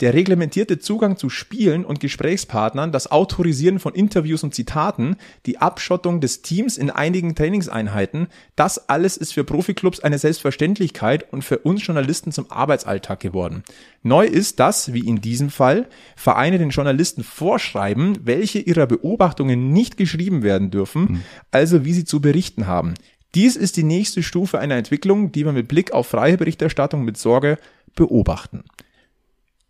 Der 0.00 0.14
reglementierte 0.14 0.78
Zugang 0.78 1.18
zu 1.18 1.28
Spielen 1.28 1.84
und 1.84 2.00
Gesprächspartnern, 2.00 2.90
das 2.90 3.10
Autorisieren 3.10 3.78
von 3.80 3.94
Interviews 3.94 4.42
und 4.42 4.54
Zitaten, 4.54 5.16
die 5.44 5.58
Abschottung 5.58 6.22
des 6.22 6.40
Teams 6.40 6.78
in 6.78 6.90
einigen 6.90 7.34
Trainingseinheiten, 7.34 8.28
das 8.56 8.88
alles 8.88 9.18
ist 9.18 9.34
für 9.34 9.44
Profiklubs 9.44 10.00
eine 10.00 10.18
Selbstverständlichkeit 10.18 11.30
und 11.30 11.44
für 11.44 11.58
uns 11.58 11.86
Journalisten 11.86 12.32
zum 12.32 12.50
Arbeitsalltag 12.50 13.20
geworden. 13.20 13.62
Neu 14.02 14.24
ist, 14.24 14.58
dass, 14.58 14.94
wie 14.94 15.06
in 15.06 15.20
diesem 15.20 15.50
Fall, 15.50 15.86
Vereine 16.16 16.56
den 16.56 16.70
Journalisten 16.70 17.22
vorschreiben, 17.22 18.18
welche 18.24 18.58
ihrer 18.58 18.86
Beobachtungen 18.86 19.70
nicht 19.70 19.98
geschrieben 19.98 20.42
werden 20.42 20.70
dürfen, 20.70 21.02
mhm. 21.02 21.22
also 21.50 21.84
wie 21.84 21.92
sie 21.92 22.06
zu 22.06 22.22
berichten 22.22 22.66
haben. 22.66 22.94
Dies 23.34 23.56
ist 23.56 23.76
die 23.76 23.84
nächste 23.84 24.22
Stufe 24.22 24.58
einer 24.58 24.76
Entwicklung, 24.76 25.32
die 25.32 25.44
wir 25.44 25.52
mit 25.52 25.68
Blick 25.68 25.92
auf 25.92 26.08
freie 26.08 26.36
Berichterstattung 26.36 27.04
mit 27.04 27.16
Sorge 27.16 27.58
beobachten. 27.94 28.64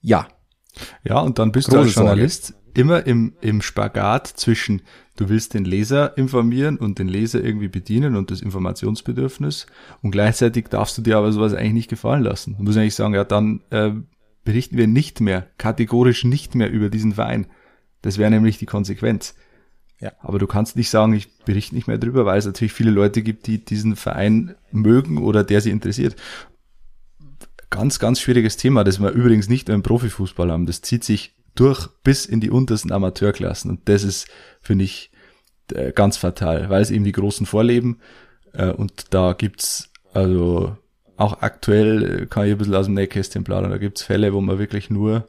Ja. 0.01 0.29
Ja, 1.05 1.21
und 1.21 1.39
dann 1.39 1.53
bist 1.53 1.69
Große 1.69 1.77
du 1.77 1.83
als 1.85 1.95
Journalist 1.95 2.47
Sorge. 2.47 2.61
immer 2.75 3.07
im, 3.07 3.35
im 3.41 3.61
Spagat 3.61 4.27
zwischen, 4.27 4.83
du 5.17 5.29
willst 5.29 5.55
den 5.55 5.65
Leser 5.65 6.17
informieren 6.17 6.79
und 6.79 6.99
den 6.99 7.09
Leser 7.09 7.43
irgendwie 7.43 7.69
bedienen 7.69 8.17
und 8.17 8.31
das 8.31 8.41
Informationsbedürfnis 8.41 9.67
und 10.01 10.13
gleichzeitig 10.13 10.69
darfst 10.69 10.97
du 10.97 11.03
dir 11.03 11.19
aber 11.19 11.33
sowas 11.33 11.53
eigentlich 11.53 11.73
nicht 11.73 11.91
gefallen 11.91 12.23
lassen. 12.23 12.57
Du 12.57 12.63
musst 12.63 12.79
eigentlich 12.79 12.95
sagen, 12.95 13.15
ja, 13.15 13.25
dann 13.25 13.63
äh, 13.71 13.93
berichten 14.45 14.79
wir 14.79 14.87
nicht 14.87 15.21
mehr, 15.21 15.49
kategorisch 15.59 16.25
nicht 16.25 16.55
mehr 16.55 16.71
über 16.71 16.89
diesen 16.89 17.13
Verein. 17.13 17.47
Das 18.01 18.17
wäre 18.17 18.31
nämlich 18.31 18.59
die 18.59 18.67
Konsequenz. 18.67 19.35
Ja. 20.01 20.13
Aber 20.21 20.39
du 20.39 20.47
kannst 20.47 20.77
nicht 20.77 20.91
sagen, 20.91 21.13
ich 21.13 21.39
berichte 21.45 21.75
nicht 21.75 21.87
mehr 21.87 21.99
drüber, 21.99 22.25
weil 22.25 22.39
es 22.39 22.47
natürlich 22.47 22.73
viele 22.73 22.91
Leute 22.91 23.23
gibt, 23.23 23.47
die 23.47 23.63
diesen 23.65 23.97
Verein 23.97 24.55
mögen 24.73 25.19
oder 25.19 25.45
der 25.45 25.61
sie 25.61 25.71
interessiert. 25.71 26.17
Ganz, 27.69 27.99
ganz 27.99 28.21
schwieriges 28.21 28.57
Thema, 28.57 28.83
das 28.83 28.99
wir 28.99 29.11
übrigens 29.11 29.49
nicht 29.49 29.69
im 29.69 29.83
Profifußball 29.83 30.51
haben. 30.51 30.67
Das 30.67 30.81
zieht 30.83 31.05
sich 31.05 31.35
durch 31.55 31.89
bis 32.03 32.27
in 32.27 32.41
die 32.41 32.51
untersten 32.51 32.93
Amateurklassen. 32.93 33.71
Und 33.71 33.89
das 33.89 34.03
ist, 34.03 34.27
finde 34.61 34.85
ich, 34.85 35.13
äh, 35.73 35.93
ganz 35.93 36.17
fatal, 36.17 36.71
weil 36.71 36.83
es 36.83 36.91
eben 36.91 37.05
die 37.05 37.13
Großen 37.13 37.47
vorleben. 37.47 37.99
Äh, 38.53 38.71
und 38.71 39.13
da 39.15 39.35
gibt's 39.35 39.91
also 40.13 40.77
auch 41.17 41.43
aktuell, 41.43 42.23
äh, 42.23 42.27
kann 42.27 42.47
ich 42.47 42.53
ein 42.53 42.59
bisschen 42.59 42.75
aus 42.75 42.87
dem 42.87 42.95
Nähkästchen 42.95 43.45
plaudern, 43.45 43.71
da 43.71 43.79
gibt's 43.79 44.03
Fälle, 44.03 44.33
wo 44.33 44.41
man 44.41 44.59
wirklich 44.59 44.91
nur 44.91 45.29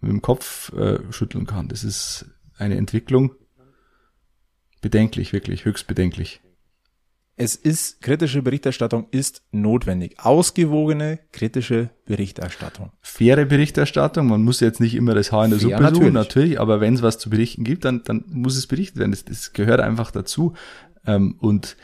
mit 0.00 0.12
dem 0.12 0.22
Kopf 0.22 0.72
äh, 0.72 1.00
schütteln 1.10 1.46
kann. 1.46 1.68
Das 1.68 1.84
ist 1.84 2.26
eine 2.56 2.76
Entwicklung, 2.76 3.32
bedenklich, 4.80 5.32
wirklich, 5.32 5.64
höchst 5.64 5.86
bedenklich. 5.86 6.40
Es 7.36 7.56
ist, 7.56 8.02
kritische 8.02 8.42
Berichterstattung 8.42 9.06
ist 9.12 9.42
notwendig. 9.50 10.16
Ausgewogene, 10.18 11.20
kritische 11.32 11.88
Berichterstattung. 12.04 12.92
Faire 13.00 13.46
Berichterstattung, 13.46 14.26
man 14.26 14.42
muss 14.42 14.60
jetzt 14.60 14.78
nicht 14.78 14.94
immer 14.94 15.14
das 15.14 15.32
Haar 15.32 15.46
in 15.46 15.52
der 15.52 15.60
Fair, 15.60 15.70
Suppe 15.70 15.82
natürlich. 15.82 16.02
suchen, 16.02 16.12
natürlich, 16.12 16.60
aber 16.60 16.80
wenn 16.82 16.94
es 16.94 17.02
was 17.02 17.18
zu 17.18 17.30
berichten 17.30 17.64
gibt, 17.64 17.86
dann, 17.86 18.02
dann 18.04 18.24
muss 18.28 18.58
es 18.58 18.66
berichtet 18.66 18.98
werden. 18.98 19.12
Das, 19.12 19.24
das 19.24 19.54
gehört 19.54 19.80
einfach 19.80 20.10
dazu. 20.10 20.52
Ähm, 21.06 21.36
und 21.38 21.76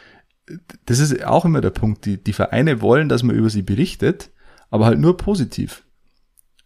das 0.84 0.98
ist 0.98 1.24
auch 1.24 1.46
immer 1.46 1.62
der 1.62 1.70
Punkt. 1.70 2.04
Die, 2.04 2.22
die 2.22 2.34
Vereine 2.34 2.82
wollen, 2.82 3.08
dass 3.08 3.22
man 3.22 3.34
über 3.34 3.48
sie 3.48 3.62
berichtet, 3.62 4.30
aber 4.68 4.84
halt 4.84 4.98
nur 4.98 5.16
positiv. 5.16 5.84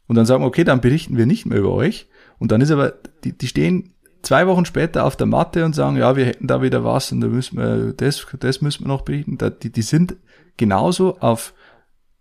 Und 0.09 0.17
dann 0.17 0.27
sagen, 0.27 0.43
okay, 0.43 0.65
dann 0.65 0.81
berichten 0.81 1.17
wir 1.17 1.27
nicht 1.27 1.47
mehr 1.47 1.59
über 1.59 1.73
euch. 1.73 2.09
Und 2.41 2.51
dann 2.51 2.61
ist 2.61 2.73
aber, 2.73 2.95
die, 3.23 3.39
die 3.39 3.47
stehen 3.47 3.95
zwei 4.23 4.47
Wochen 4.47 4.65
später 4.65 5.05
auf 5.05 5.17
der 5.17 5.27
Matte 5.27 5.65
und 5.65 5.75
sagen, 5.75 5.97
ja, 5.97 6.17
wir 6.17 6.27
hätten 6.27 6.47
da 6.47 6.63
wieder 6.63 6.85
was 6.85 7.13
und 7.13 7.21
da 7.21 7.29
müssen 7.29 7.59
wir, 7.59 7.93
das, 7.93 8.27
das 8.39 8.61
müssen 8.61 8.85
wir 8.85 8.89
noch 8.89 9.03
berichten. 9.03 9.39
Da, 9.39 9.51
die, 9.51 9.71
die 9.71 9.83
sind 9.83 10.17
genauso 10.57 11.19
auf 11.21 11.55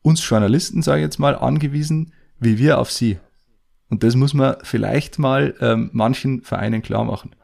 uns 0.01 0.27
Journalisten, 0.27 0.81
sage 0.81 0.99
ich 0.99 1.05
jetzt 1.05 1.19
mal, 1.19 1.35
angewiesen, 1.35 2.13
wie 2.39 2.57
wir 2.57 2.79
auf 2.79 2.91
sie. 2.91 3.19
Und 3.89 4.03
das 4.03 4.15
muss 4.15 4.33
man 4.33 4.55
vielleicht 4.63 5.19
mal 5.19 5.55
ähm, 5.59 5.89
manchen 5.93 6.41
Vereinen 6.41 6.81
klar 6.81 7.03
machen. 7.03 7.35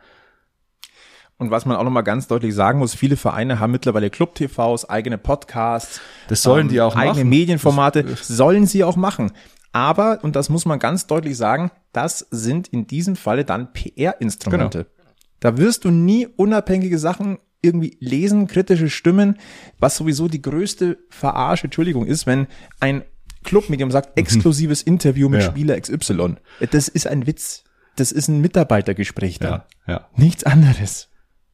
Und 1.38 1.51
was 1.51 1.66
man 1.66 1.76
auch 1.76 1.84
nochmal 1.84 2.03
ganz 2.03 2.28
deutlich 2.28 2.56
sagen 2.56 2.80
muss, 2.80 2.95
viele 2.95 3.18
Vereine 3.18 3.60
haben 3.60 3.72
mittlerweile 3.72 4.10
Club-TVs, 4.10 4.86
eigene 4.86 5.18
Podcasts. 5.18 5.99
Das 6.30 6.41
sollen 6.41 6.68
ähm, 6.68 6.70
die 6.70 6.82
auch 6.82 6.95
eigene 6.95 7.08
machen. 7.08 7.20
Eigene 7.20 7.30
Medienformate 7.30 8.03
das, 8.03 8.28
sollen 8.28 8.66
sie 8.66 8.86
auch 8.86 8.95
machen. 8.95 9.34
Aber, 9.76 10.23
und 10.23 10.38
das 10.38 10.47
muss 10.47 10.65
man 10.65 10.80
ganz 10.80 11.05
deutlich 11.05 11.36
sagen, 11.36 11.69
das 11.91 12.19
sind 12.32 12.69
in 12.69 12.88
diesem 12.88 13.17
Falle 13.17 13.43
dann 13.43 13.73
PR-Instrumente. 13.73 14.86
Genau. 14.86 15.09
Da 15.41 15.57
wirst 15.57 15.84
du 15.84 15.91
nie 15.91 16.28
unabhängige 16.28 16.97
Sachen 16.97 17.39
irgendwie 17.61 17.97
lesen, 17.99 18.47
kritische 18.47 18.89
Stimmen, 18.89 19.38
was 19.78 19.97
sowieso 19.97 20.30
die 20.30 20.41
größte 20.41 20.97
Verarsche, 21.09 21.65
Entschuldigung, 21.65 22.05
ist, 22.05 22.26
wenn 22.26 22.47
ein 22.80 23.03
Clubmedium 23.43 23.91
sagt, 23.91 24.15
mhm. 24.15 24.21
exklusives 24.21 24.82
Interview 24.82 25.28
mit 25.28 25.41
ja. 25.41 25.47
Spieler 25.47 25.78
XY. 25.78 26.36
Das 26.71 26.88
ist 26.88 27.05
ein 27.05 27.28
Witz. 27.28 27.65
Das 27.97 28.13
ist 28.13 28.30
ein 28.30 28.39
Mitarbeitergespräch 28.39 29.39
da. 29.39 29.65
Ja, 29.88 29.93
ja. 29.93 30.09
Nichts 30.15 30.45
anderes. 30.45 31.09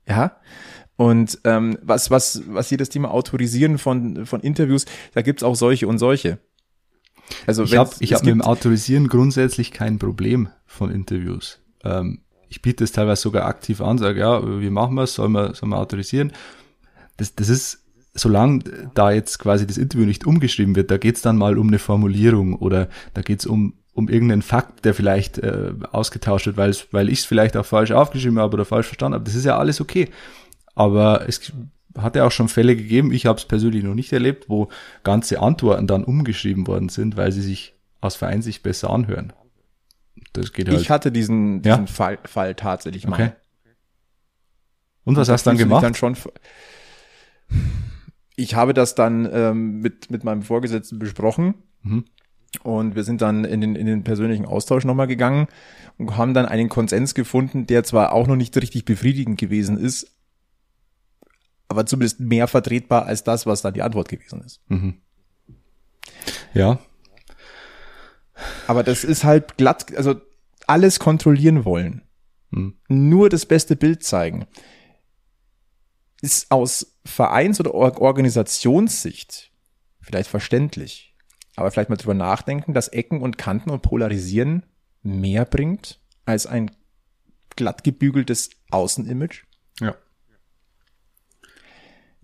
Ja. 0.07 0.38
Und 0.95 1.39
ähm, 1.45 1.80
was, 1.82 2.11
was, 2.11 2.43
was 2.45 2.69
hier 2.69 2.78
das 2.78 2.89
Thema 2.89 3.09
Autorisieren 3.09 3.80
von, 3.80 4.28
von 4.28 4.41
Interviews, 4.41 4.86
da 5.15 5.24
gibt's 5.24 5.41
auch 5.41 5.55
solche 5.55 5.88
und 5.88 5.97
solche. 5.97 6.38
Also 7.47 7.63
ich 7.63 7.75
habe 7.75 7.89
hab 7.89 8.23
mit 8.23 8.32
dem 8.32 8.41
Autorisieren 8.41 9.07
grundsätzlich 9.07 9.71
kein 9.71 9.99
Problem 9.99 10.49
von 10.65 10.91
Interviews. 10.91 11.59
Ähm, 11.84 12.21
ich 12.49 12.61
biete 12.61 12.84
es 12.84 12.91
teilweise 12.91 13.21
sogar 13.21 13.45
aktiv 13.45 13.82
an, 13.82 13.97
sage, 13.97 14.19
ja, 14.19 14.59
wie 14.59 14.69
machen 14.69 14.95
wir 14.95 15.03
es, 15.03 15.13
sollen 15.13 15.32
wir, 15.32 15.55
sollen 15.55 15.71
wir 15.71 15.77
autorisieren? 15.77 16.34
Das, 17.17 17.34
das 17.36 17.47
ist, 17.49 17.86
solange 18.13 18.63
da 18.93 19.11
jetzt 19.11 19.39
quasi 19.39 19.65
das 19.65 19.77
Interview 19.77 20.05
nicht 20.05 20.27
umgeschrieben 20.27 20.75
wird, 20.75 20.91
da 20.91 20.97
geht's 20.97 21.21
dann 21.21 21.38
mal 21.38 21.57
um 21.57 21.67
eine 21.69 21.79
Formulierung 21.79 22.55
oder 22.55 22.89
da 23.13 23.21
geht's 23.21 23.45
um, 23.45 23.75
um 23.93 24.09
irgendeinen 24.09 24.41
Fakt, 24.41 24.84
der 24.84 24.93
vielleicht 24.93 25.38
äh, 25.38 25.73
ausgetauscht 25.91 26.45
wird, 26.45 26.57
weil 26.57 26.75
weil 26.91 27.09
ich 27.09 27.19
es 27.19 27.25
vielleicht 27.25 27.55
auch 27.55 27.65
falsch 27.65 27.91
aufgeschrieben 27.91 28.39
habe 28.39 28.55
oder 28.55 28.65
falsch 28.65 28.88
verstanden 28.88 29.15
habe. 29.15 29.25
Das 29.25 29.36
ist 29.36 29.45
ja 29.45 29.57
alles 29.57 29.79
okay. 29.79 30.09
Aber 30.75 31.27
es 31.27 31.53
hat 31.98 32.16
ja 32.16 32.26
auch 32.26 32.32
schon 32.32 32.48
Fälle 32.48 32.76
gegeben, 32.76 33.12
ich 33.12 33.26
habe 33.26 33.38
es 33.38 33.46
persönlich 33.46 33.84
noch 33.84 33.96
nicht 33.96 34.14
erlebt, 34.14 34.50
wo 34.50 34.70
ganze 35.04 35.42
Antworten 35.42 35.88
dann 35.88 36.04
umgeschrieben 36.04 36.68
worden 36.68 36.89
sind, 36.89 37.18
weil 37.18 37.32
sie 37.32 37.42
sich 37.42 37.76
aus 38.00 38.16
Vereinsicht 38.16 38.64
besser 38.64 38.89
anhören. 38.89 39.34
Das 40.34 40.54
geht 40.54 40.70
halt. 40.70 40.80
Ich 40.80 40.89
hatte 40.89 41.12
diesen, 41.12 41.62
diesen 41.62 41.86
ja? 41.86 41.92
Fall, 41.92 42.20
Fall 42.26 42.56
tatsächlich 42.56 43.08
mal. 43.08 43.16
Okay. 43.16 43.32
Und 45.04 45.18
was 45.18 45.28
Und 45.28 45.34
hast 45.34 45.46
du 45.46 45.50
dann 45.50 45.58
gemacht? 45.58 45.84
Dann 45.84 45.96
schon, 45.96 46.16
ich 48.36 48.56
habe 48.56 48.74
das 48.74 48.96
dann 48.96 49.28
ähm, 49.32 49.80
mit, 49.82 50.12
mit 50.12 50.24
meinem 50.24 50.44
Vorgesetzten 50.44 51.00
besprochen. 51.00 51.56
Mhm. 51.84 52.06
Und 52.64 52.96
wir 52.96 53.04
sind 53.04 53.22
dann 53.22 53.46
in 53.46 53.62
den, 53.62 53.76
in 53.76 53.86
den 53.86 54.04
persönlichen 54.04 54.46
Austausch 54.46 54.84
nochmal 54.84 55.08
gegangen 55.08 55.48
und 55.98 56.18
haben 56.18 56.34
dann 56.34 56.46
einen 56.46 56.68
Konsens 56.68 57.14
gefunden, 57.14 57.66
der 57.66 57.84
zwar 57.84 58.12
auch 58.12 58.28
noch 58.28 58.36
nicht 58.36 58.56
richtig 58.58 58.84
befriedigend 58.84 59.39
gewesen 59.39 59.78
ist, 59.78 60.12
aber 61.72 61.86
zumindest 61.86 62.19
mehr 62.19 62.47
vertretbar 62.47 63.05
als 63.05 63.24
das, 63.24 63.45
was 63.45 63.61
dann 63.61 63.74
die 63.74 63.82
Antwort 63.82 64.09
gewesen 64.09 64.41
ist. 64.43 64.59
Mhm. 64.67 65.01
Ja. 66.53 66.80
Aber 68.67 68.84
das 68.84 69.03
ist 69.03 69.24
halt 69.24 69.57
glatt, 69.57 69.95
also 69.95 70.22
alles 70.67 70.99
kontrollieren 70.99 71.65
wollen. 71.65 72.03
Mhm. 72.51 72.76
Nur 72.89 73.30
das 73.30 73.45
beste 73.45 73.76
Bild 73.76 74.03
zeigen. 74.03 74.45
Ist 76.22 76.51
aus 76.51 76.99
Vereins- 77.05 77.59
oder 77.59 77.74
Or 77.74 77.99
Organisationssicht 77.99 79.51
vielleicht 80.01 80.30
verständlich. 80.30 81.15
Aber 81.55 81.72
vielleicht 81.72 81.89
mal 81.89 81.95
drüber 81.95 82.13
nachdenken, 82.13 82.74
dass 82.74 82.89
Ecken 82.89 83.22
und 83.22 83.38
Kanten 83.38 83.69
und 83.69 83.82
Polarisieren 83.82 84.65
mehr 85.03 85.45
bringt 85.45 85.99
als 86.26 86.45
ein 86.45 86.72
glatt 87.55 87.84
gebügeltes 87.84 88.49
Außenimage. 88.72 89.43
Ja. 89.80 89.95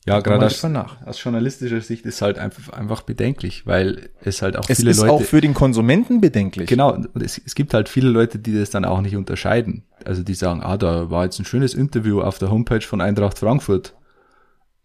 Ja, 0.07 0.21
gerade 0.21 0.49
nach. 0.69 1.05
aus 1.05 1.21
journalistischer 1.21 1.81
Sicht 1.81 2.05
ist 2.05 2.21
halt 2.21 2.39
einfach, 2.39 2.71
einfach 2.71 3.01
bedenklich, 3.01 3.65
weil 3.67 4.09
es 4.21 4.41
halt 4.41 4.55
auch 4.55 4.69
Es 4.69 4.77
viele 4.79 4.91
ist 4.91 4.99
Leute. 5.01 5.11
auch 5.11 5.21
für 5.21 5.41
den 5.41 5.53
Konsumenten 5.53 6.21
bedenklich. 6.21 6.69
Genau, 6.69 6.93
und 6.93 7.21
es, 7.21 7.41
es 7.45 7.55
gibt 7.55 7.73
halt 7.73 7.89
viele 7.89 8.09
Leute, 8.09 8.39
die 8.39 8.57
das 8.57 8.69
dann 8.69 8.85
auch 8.85 9.01
nicht 9.01 9.17
unterscheiden. 9.17 9.83
Also 10.05 10.23
die 10.23 10.33
sagen, 10.33 10.61
ah, 10.63 10.77
da 10.77 11.09
war 11.09 11.25
jetzt 11.25 11.39
ein 11.39 11.45
schönes 11.45 11.73
Interview 11.73 12.21
auf 12.21 12.39
der 12.39 12.49
Homepage 12.49 12.81
von 12.81 13.01
Eintracht 13.01 13.37
Frankfurt. 13.37 13.95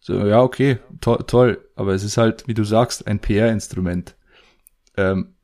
So, 0.00 0.26
ja, 0.26 0.42
okay, 0.42 0.78
to 1.00 1.16
toll, 1.18 1.64
aber 1.76 1.94
es 1.94 2.02
ist 2.02 2.16
halt, 2.16 2.48
wie 2.48 2.54
du 2.54 2.64
sagst, 2.64 3.06
ein 3.06 3.20
PR-Instrument. 3.20 4.16
Ähm, 4.96 5.34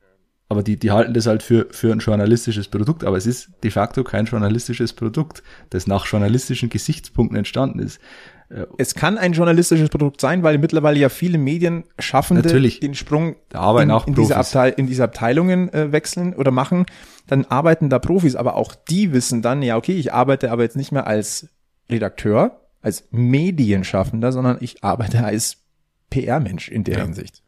aber 0.49 0.63
die, 0.63 0.77
die 0.77 0.91
halten 0.91 1.13
das 1.13 1.27
halt 1.27 1.43
für, 1.43 1.67
für 1.71 1.93
ein 1.93 1.99
journalistisches 1.99 2.67
Produkt, 2.67 3.05
aber 3.05 3.15
es 3.15 3.25
ist 3.27 3.51
de 3.63 3.71
facto 3.71 4.03
kein 4.03 4.25
journalistisches 4.25 4.91
Produkt, 4.91 5.43
das 5.69 5.87
nach 5.87 6.05
journalistischen 6.07 6.69
Gesichtspunkten 6.69 7.37
entstanden 7.37 7.79
ist. 7.79 7.99
Es 8.77 8.95
kann 8.95 9.19
ein 9.19 9.33
journalistisches 9.33 9.89
Produkt 9.89 10.19
sein, 10.19 10.41
weil 10.41 10.57
mittlerweile 10.57 10.99
ja 10.99 11.09
viele 11.09 11.37
Medienschaffende 11.37 12.41
Natürlich. 12.41 12.79
den 12.79 12.95
Sprung 12.95 13.35
in, 13.53 13.89
in, 13.89 14.15
diese. 14.15 14.37
Abteil, 14.37 14.73
in 14.75 14.87
diese 14.87 15.03
Abteilungen 15.03 15.71
äh, 15.71 15.91
wechseln 15.91 16.33
oder 16.33 16.49
machen. 16.49 16.85
Dann 17.27 17.45
arbeiten 17.45 17.89
da 17.89 17.99
Profis, 17.99 18.35
aber 18.35 18.55
auch 18.55 18.73
die 18.73 19.13
wissen 19.13 19.43
dann, 19.43 19.61
ja, 19.61 19.77
okay, 19.77 19.93
ich 19.93 20.13
arbeite 20.13 20.51
aber 20.51 20.63
jetzt 20.63 20.77
nicht 20.77 20.91
mehr 20.91 21.05
als 21.05 21.47
Redakteur, 21.91 22.61
als 22.81 23.07
Medienschaffender, 23.11 24.31
sondern 24.31 24.57
ich 24.61 24.83
arbeite 24.83 25.23
als 25.23 25.57
PR-Mensch 26.09 26.69
in 26.69 26.83
der 26.83 26.97
Ja. 26.97 27.03
Hinsicht. 27.03 27.43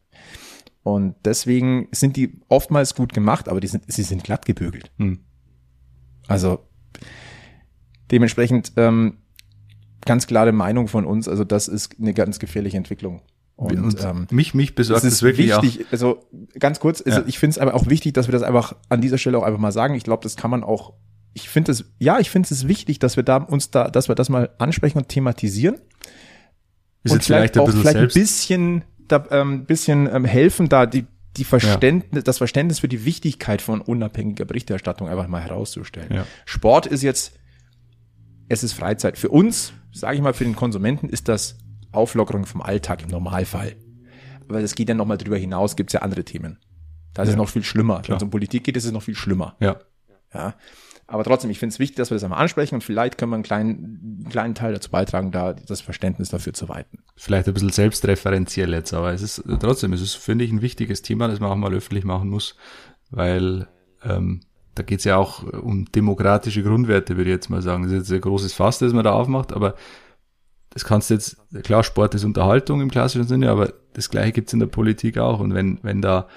Und 0.84 1.16
deswegen 1.24 1.88
sind 1.92 2.16
die 2.16 2.40
oftmals 2.48 2.94
gut 2.94 3.12
gemacht, 3.12 3.48
aber 3.48 3.60
die 3.60 3.68
sind, 3.68 3.84
sie 3.90 4.02
sind 4.02 4.22
glatt 4.22 4.46
gebügelt. 4.46 4.90
Hm. 4.98 5.20
Also 6.28 6.60
dementsprechend 8.10 8.72
ähm, 8.76 9.18
ganz 10.04 10.26
klare 10.26 10.52
Meinung 10.52 10.88
von 10.88 11.04
uns. 11.04 11.28
Also 11.28 11.44
das 11.44 11.68
ist 11.68 11.96
eine 12.00 12.14
ganz 12.14 12.38
gefährliche 12.38 12.76
Entwicklung. 12.76 13.22
Und, 13.56 13.78
Und, 13.78 14.02
ähm, 14.02 14.26
mich, 14.30 14.54
mich 14.54 14.70
es 14.70 14.74
besorgt 14.74 15.04
ist 15.04 15.12
es 15.12 15.22
wirklich 15.22 15.50
wichtig, 15.50 15.86
also 15.92 16.24
ganz 16.58 16.80
kurz, 16.80 17.02
also 17.04 17.20
Ja. 17.20 17.26
ich 17.26 17.38
finde 17.38 17.52
es 17.52 17.58
aber 17.58 17.74
auch 17.74 17.86
wichtig, 17.86 18.14
dass 18.14 18.26
wir 18.26 18.32
das 18.32 18.42
einfach 18.42 18.74
an 18.88 19.00
dieser 19.00 19.18
Stelle 19.18 19.38
auch 19.38 19.42
einfach 19.44 19.60
mal 19.60 19.72
sagen. 19.72 19.94
Ich 19.94 20.04
glaube, 20.04 20.22
das 20.22 20.36
kann 20.36 20.50
man 20.50 20.64
auch, 20.64 20.94
ich 21.34 21.48
finde 21.48 21.72
es, 21.72 21.84
ja, 21.98 22.18
ich 22.18 22.30
finde 22.30 22.48
es 22.52 22.66
wichtig, 22.66 22.98
dass 22.98 23.16
wir 23.16 23.22
da 23.22 23.36
uns 23.36 23.70
da, 23.70 23.88
dass 23.88 24.08
wir 24.08 24.14
das 24.14 24.28
mal 24.30 24.50
ansprechen 24.58 24.98
und 24.98 25.08
thematisieren. 25.08 25.76
auch, 25.76 25.80
ist 27.04 27.12
und 27.12 27.18
jetzt 27.18 27.26
vielleicht 27.26 27.54
ein 27.56 27.60
auch 27.60 27.66
bisschen 27.66 27.80
vielleicht 27.82 27.98
selbst. 27.98 28.16
ein 28.16 28.20
bisschen, 28.22 28.84
da, 29.08 29.24
ähm, 29.30 29.64
bisschen 29.66 30.08
ähm, 30.12 30.24
helfen, 30.24 30.68
da 30.68 30.86
die, 30.86 31.04
die 31.36 31.44
Verständnis, 31.44 32.24
das 32.24 32.38
Verständnis 32.38 32.80
für 32.80 32.88
die 32.88 33.04
Wichtigkeit 33.04 33.62
von 33.62 33.80
unabhängiger 33.80 34.44
Berichterstattung 34.44 35.08
einfach 35.08 35.28
mal 35.28 35.40
herauszustellen. 35.40 36.12
Ja. 36.12 36.26
Sport 36.46 36.86
ist 36.86 37.02
jetzt, 37.02 37.34
es 38.48 38.62
ist 38.64 38.72
Freizeit. 38.72 39.18
Für 39.18 39.28
uns, 39.28 39.72
sage 39.92 40.16
ich 40.16 40.22
mal, 40.22 40.34
für 40.34 40.44
den 40.44 40.56
Konsumenten 40.56 41.08
ist 41.08 41.28
das 41.28 41.58
Auflockerung 41.92 42.46
vom 42.46 42.62
Alltag 42.62 43.02
im 43.02 43.08
Normalfall. 43.08 43.76
Aber 44.48 44.60
das 44.60 44.74
geht 44.74 44.88
ja 44.88 44.94
nochmal 44.94 45.18
drüber 45.18 45.36
hinaus, 45.36 45.76
gibt's 45.76 45.92
ja 45.92 46.00
andere 46.02 46.24
Themen. 46.24 46.58
Da 47.14 47.22
ist 47.22 47.28
es 47.28 47.34
Ja. 47.34 47.38
noch 47.38 47.48
viel 47.48 47.62
schlimmer. 47.64 48.02
Wenn 48.06 48.16
es 48.16 48.22
um 48.22 48.30
Politik 48.30 48.64
geht, 48.64 48.76
ist 48.76 48.84
es 48.86 48.92
noch 48.92 49.02
viel 49.02 49.14
schlimmer. 49.14 49.56
ja. 49.60 49.76
Ja. 50.34 50.54
Aber 51.08 51.24
trotzdem, 51.24 51.50
ich 51.50 51.58
finde 51.58 51.74
es 51.74 51.78
wichtig, 51.78 51.96
dass 51.96 52.10
wir 52.10 52.14
das 52.14 52.24
einmal 52.24 52.40
ansprechen 52.40 52.76
und 52.76 52.80
vielleicht 52.84 53.18
können 53.18 53.32
wir 53.32 53.34
einen 53.34 53.42
kleinen, 53.42 54.20
einen 54.22 54.28
kleinen 54.30 54.54
Teil 54.54 54.72
dazu 54.72 54.90
beitragen, 54.90 55.30
da 55.30 55.52
das 55.52 55.82
Verständnis 55.82 56.30
dafür 56.30 56.54
zu 56.54 56.70
weiten. 56.70 57.00
vielleicht 57.16 57.48
ein 57.48 57.52
bisschen 57.54 57.68
selbstreferenziell 57.68 58.72
jetzt, 58.72 58.94
aber 58.94 59.12
es 59.12 59.20
ist 59.20 59.42
trotzdem, 59.60 59.92
es 59.92 60.00
ist, 60.00 60.14
finde 60.14 60.46
ich, 60.46 60.52
ein 60.52 60.62
wichtiges 60.62 61.02
Thema, 61.02 61.28
das 61.28 61.38
man 61.38 61.50
auch 61.50 61.56
mal 61.56 61.74
öffentlich 61.74 62.04
machen 62.04 62.30
muss, 62.30 62.56
weil 63.10 63.68
ähm, 64.02 64.40
da 64.74 64.82
geht's 64.82 65.04
ja 65.04 65.16
auch 65.16 65.42
um 65.42 65.84
demokratische 65.92 66.62
Grundwerte, 66.62 67.16
würde 67.16 67.30
ich 67.30 67.34
jetzt 67.34 67.50
mal 67.50 67.62
sagen. 67.62 67.84
Das 67.84 67.92
ist 67.92 67.98
jetzt 67.98 68.12
ein 68.12 68.20
großes 68.20 68.54
Fass, 68.54 68.78
das 68.78 68.92
man 68.92 69.04
da 69.04 69.12
aufmacht, 69.12 69.52
aber 69.52 69.74
das 70.70 70.84
kannst 70.84 71.10
du 71.10 71.14
jetzt, 71.14 71.36
klar, 71.62 71.84
Sport 71.84 72.14
ist 72.14 72.24
Unterhaltung 72.24 72.80
im 72.80 72.90
klassischen 72.90 73.28
Sinne, 73.28 73.50
aber 73.50 73.74
das 73.92 74.08
gleiche 74.08 74.32
gibt's 74.32 74.54
in 74.54 74.60
der 74.60 74.66
Politik 74.66 75.18
auch. 75.18 75.40
Und 75.40 75.52
wenn, 75.52 75.78
wenn 75.82 76.00
da 76.00 76.28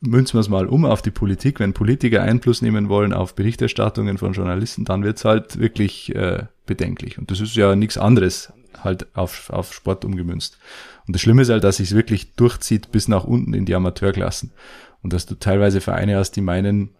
münzen 0.00 0.34
wir 0.34 0.40
es 0.40 0.48
mal 0.48 0.66
um 0.66 0.84
auf 0.84 1.02
die 1.02 1.10
Politik, 1.10 1.60
wenn 1.60 1.74
Politiker 1.74 2.22
Einfluss 2.22 2.62
nehmen 2.62 2.88
wollen 2.88 3.12
auf 3.12 3.34
Berichterstattungen 3.34 4.16
von 4.16 4.32
Journalisten, 4.32 4.84
dann 4.84 5.02
wird's 5.02 5.24
halt 5.24 5.58
wirklich 5.58 6.14
äh, 6.14 6.44
bedenklich. 6.66 7.18
Und 7.18 7.30
das 7.30 7.40
ist 7.40 7.56
ja 7.56 7.74
nichts 7.74 7.98
anderes 7.98 8.52
halt 8.82 9.14
auf, 9.16 9.50
auf 9.50 9.74
Sport 9.74 10.04
umgemünzt. 10.04 10.58
Und 11.06 11.14
das 11.14 11.22
Schlimme 11.22 11.42
ist 11.42 11.50
halt, 11.50 11.64
dass 11.64 11.78
sich 11.78 11.94
wirklich 11.94 12.34
durchzieht 12.34 12.92
bis 12.92 13.08
nach 13.08 13.24
unten 13.24 13.54
in 13.54 13.64
die 13.64 13.74
Amateurklassen. 13.74 14.52
Und 15.02 15.12
dass 15.12 15.26
du 15.26 15.34
teilweise 15.34 15.80
Vereine 15.80 16.16
hast, 16.16 16.32
die 16.32 16.40
meinen, 16.40 16.90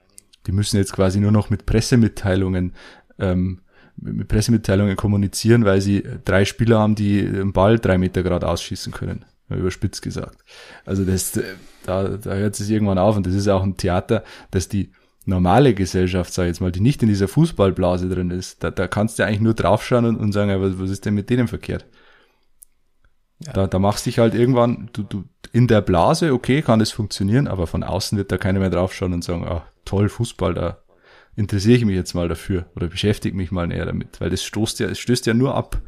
die 0.49 0.53
müssen 0.53 0.79
jetzt 0.79 0.93
quasi 0.93 1.21
nur 1.21 1.31
noch 1.31 1.51
mit 1.51 1.67
Pressemitteilungen 1.67 2.73
ähm, 3.21 3.61
mit 4.01 4.29
Pressemitteilungen 4.29 4.97
kommunizieren, 4.97 5.65
weil 5.65 5.81
sie 5.81 6.05
drei 6.25 6.45
Spieler 6.45 6.79
haben, 6.79 6.95
die 6.95 7.25
den 7.25 7.53
Ball 7.53 7.79
drei 7.79 7.99
Meter 7.99 8.23
grad 8.23 8.45
ausschießen 8.45 8.93
können. 8.93 9.25
Überspitzt 9.51 10.03
gesagt. 10.03 10.45
Also 10.85 11.05
das, 11.05 11.37
äh, 11.37 11.43
da, 11.85 12.09
da 12.09 12.35
hört 12.35 12.59
es 12.59 12.69
irgendwann 12.69 12.99
auf 12.99 13.17
und 13.17 13.27
das 13.27 13.35
ist 13.35 13.49
auch 13.49 13.63
ein 13.63 13.77
Theater, 13.77 14.25
dass 14.51 14.69
die 14.69 14.93
normale 15.25 15.75
Gesellschaft, 15.75 16.33
sag 16.33 16.45
ich 16.45 16.49
jetzt 16.49 16.61
mal, 16.61 16.73
die 16.73 16.81
nicht 16.81 17.03
in 17.03 17.09
dieser 17.09 17.29
Fußballblase 17.29 18.09
drin 18.09 18.31
ist, 18.31 18.63
da, 18.63 18.71
da 18.71 18.87
kannst 18.89 19.19
du 19.19 19.25
eigentlich 19.25 19.41
nur 19.41 19.55
draufschauen 19.55 20.05
und, 20.05 20.17
und 20.17 20.33
sagen, 20.33 20.61
was, 20.61 20.79
was 20.79 20.91
ist 20.91 21.07
denn 21.07 21.15
mit 21.15 21.31
denen 21.31 21.49
verkehrt? 21.49 21.87
Da, 23.41 23.66
da 23.66 23.78
machst 23.78 24.07
dich 24.07 24.18
halt 24.18 24.34
irgendwann, 24.34 24.91
du, 24.93 25.05
du, 25.05 25.24
in 25.53 25.68
der 25.68 25.80
Blase, 25.80 26.32
okay, 26.32 26.61
kann 26.62 26.80
das 26.80 26.91
funktionieren, 26.91 27.47
aber 27.47 27.66
von 27.66 27.84
außen 27.84 28.18
wird 28.18 28.32
da 28.32 28.36
keiner 28.36 28.59
mehr 28.59 28.70
draufschauen 28.70 29.12
und 29.12 29.22
sagen, 29.22 29.47
ah, 29.47 29.64
toll, 29.84 30.09
Fußball, 30.09 30.55
da 30.55 30.78
interessiere 31.36 31.76
ich 31.76 31.84
mich 31.84 31.95
jetzt 31.95 32.14
mal 32.14 32.28
dafür 32.28 32.66
oder 32.74 32.89
beschäftige 32.89 33.36
mich 33.36 33.53
mal 33.53 33.68
näher 33.68 33.86
damit, 33.86 34.20
weil 34.20 34.30
das 34.30 34.43
stoßt 34.43 34.80
ja, 34.80 34.89
es 34.89 34.99
stößt 34.99 35.26
ja 35.26 35.34
nur 35.34 35.55
ab. 35.55 35.80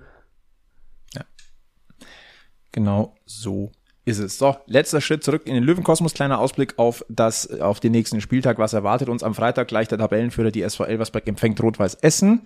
Genau 2.73 3.17
so 3.27 3.73
ist 4.05 4.19
es. 4.19 4.39
So, 4.39 4.57
letzter 4.67 5.01
Schritt 5.01 5.25
zurück 5.25 5.43
in 5.47 5.55
den 5.55 5.65
Löwenkosmos. 5.65 6.15
Kleiner 6.15 6.39
Ausblick 6.39 6.79
auf 6.79 7.05
das, 7.09 7.61
auf 7.61 7.81
den 7.81 7.93
nächsten 7.93 8.21
Spieltag. 8.21 8.59
Was 8.59 8.73
erwartet 8.73 9.09
uns 9.09 9.23
am 9.23 9.35
Freitag? 9.35 9.69
Gleich 9.69 9.89
der 9.89 9.99
Tabellenführer, 9.99 10.51
die 10.51 10.63
SV 10.63 10.85
Elversberg 10.85 11.27
empfängt 11.27 11.63
Rot-Weiß 11.63 11.97
Essen. 11.97 12.43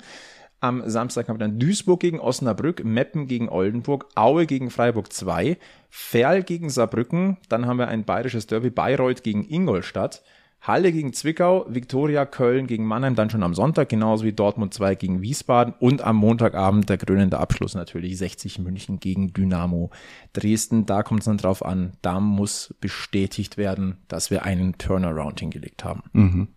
Am 0.65 0.83
Samstag 0.89 1.29
haben 1.29 1.37
wir 1.37 1.47
dann 1.47 1.59
Duisburg 1.59 2.01
gegen 2.01 2.19
Osnabrück, 2.19 2.83
Meppen 2.87 3.27
gegen 3.27 3.51
Oldenburg, 3.51 4.07
Aue 4.15 4.47
gegen 4.47 4.71
Freiburg 4.71 5.13
2, 5.13 5.59
Ferl 5.91 6.43
gegen 6.43 6.71
Saarbrücken, 6.71 7.37
dann 7.51 7.67
haben 7.67 7.77
wir 7.77 7.89
ein 7.89 8.05
bayerisches 8.05 8.47
Derby 8.47 8.71
Bayreuth 8.71 9.23
gegen 9.23 9.47
Ingolstadt, 9.47 10.23
Halle 10.63 10.91
gegen 10.91 11.13
Zwickau, 11.13 11.67
Viktoria 11.69 12.25
Köln 12.25 12.67
gegen 12.67 12.87
Mannheim 12.87 13.15
dann 13.15 13.29
schon 13.29 13.43
am 13.43 13.53
Sonntag, 13.53 13.91
genauso 13.91 14.25
wie 14.25 14.33
Dortmund 14.33 14.73
2 14.73 14.95
gegen 14.95 15.21
Wiesbaden 15.21 15.75
und 15.81 16.01
am 16.01 16.17
Montagabend 16.17 16.89
der 16.89 16.97
krönende 16.97 17.41
Abschluss 17.41 17.75
natürlich 17.75 18.17
60 18.17 18.61
München 18.61 19.01
gegen 19.01 19.35
Dynamo 19.35 19.91
Dresden. 20.33 20.87
Da 20.87 21.03
kommt 21.03 21.21
es 21.21 21.27
dann 21.27 21.37
drauf 21.37 21.63
an, 21.63 21.93
da 22.01 22.21
muss 22.21 22.75
bestätigt 22.81 23.59
werden, 23.59 23.99
dass 24.09 24.31
wir 24.31 24.45
einen 24.45 24.79
Turnaround 24.79 25.41
hingelegt 25.41 25.85
haben. 25.85 26.05
Mhm. 26.15 26.49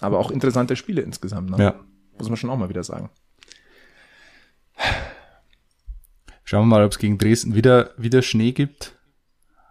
Aber 0.00 0.18
auch 0.18 0.30
interessante 0.30 0.76
Spiele 0.76 1.00
insgesamt, 1.00 1.48
ne? 1.48 1.56
Ja. 1.58 1.74
Muss 2.18 2.28
man 2.28 2.36
schon 2.36 2.50
auch 2.50 2.56
mal 2.56 2.68
wieder 2.68 2.84
sagen. 2.84 3.10
Schauen 6.44 6.62
wir 6.62 6.76
mal, 6.76 6.84
ob 6.84 6.92
es 6.92 6.98
gegen 6.98 7.18
Dresden 7.18 7.54
wieder, 7.54 7.90
wieder 7.96 8.22
Schnee 8.22 8.52
gibt. 8.52 8.96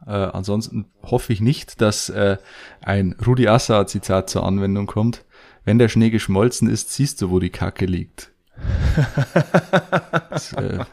Äh, 0.06 0.12
ansonsten 0.12 0.86
hoffe 1.04 1.32
ich 1.32 1.40
nicht, 1.40 1.82
dass 1.82 2.10
äh, 2.10 2.38
ein 2.82 3.16
Rudi 3.26 3.48
Assauer 3.48 3.88
Zitat 3.88 4.30
zur 4.30 4.44
Anwendung 4.44 4.88
kommt. 4.88 5.24
Wenn 5.64 5.80
der 5.80 5.88
Schnee 5.88 6.10
geschmolzen 6.10 6.68
ist, 6.68 6.92
siehst 6.92 7.22
du, 7.22 7.30
wo 7.30 7.40
die 7.40 7.52
Kacke 7.52 7.86
liegt. 7.86 8.32
das, 10.30 10.54
äh, 10.54 10.84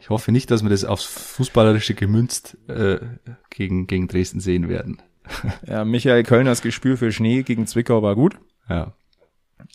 ich 0.00 0.10
hoffe 0.10 0.30
nicht, 0.30 0.50
dass 0.50 0.62
wir 0.62 0.70
das 0.70 0.84
aufs 0.84 1.04
Fußballerische 1.04 1.94
gemünzt 1.94 2.58
äh, 2.68 2.98
gegen, 3.50 3.86
gegen 3.86 4.08
Dresden 4.08 4.40
sehen 4.40 4.68
werden. 4.68 5.00
Ja, 5.66 5.84
Michael 5.84 6.22
Kölners 6.22 6.60
Gespür 6.60 6.98
für 6.98 7.10
Schnee 7.10 7.42
gegen 7.42 7.66
Zwickau 7.66 8.02
war 8.02 8.14
gut, 8.14 8.36
Ja, 8.68 8.92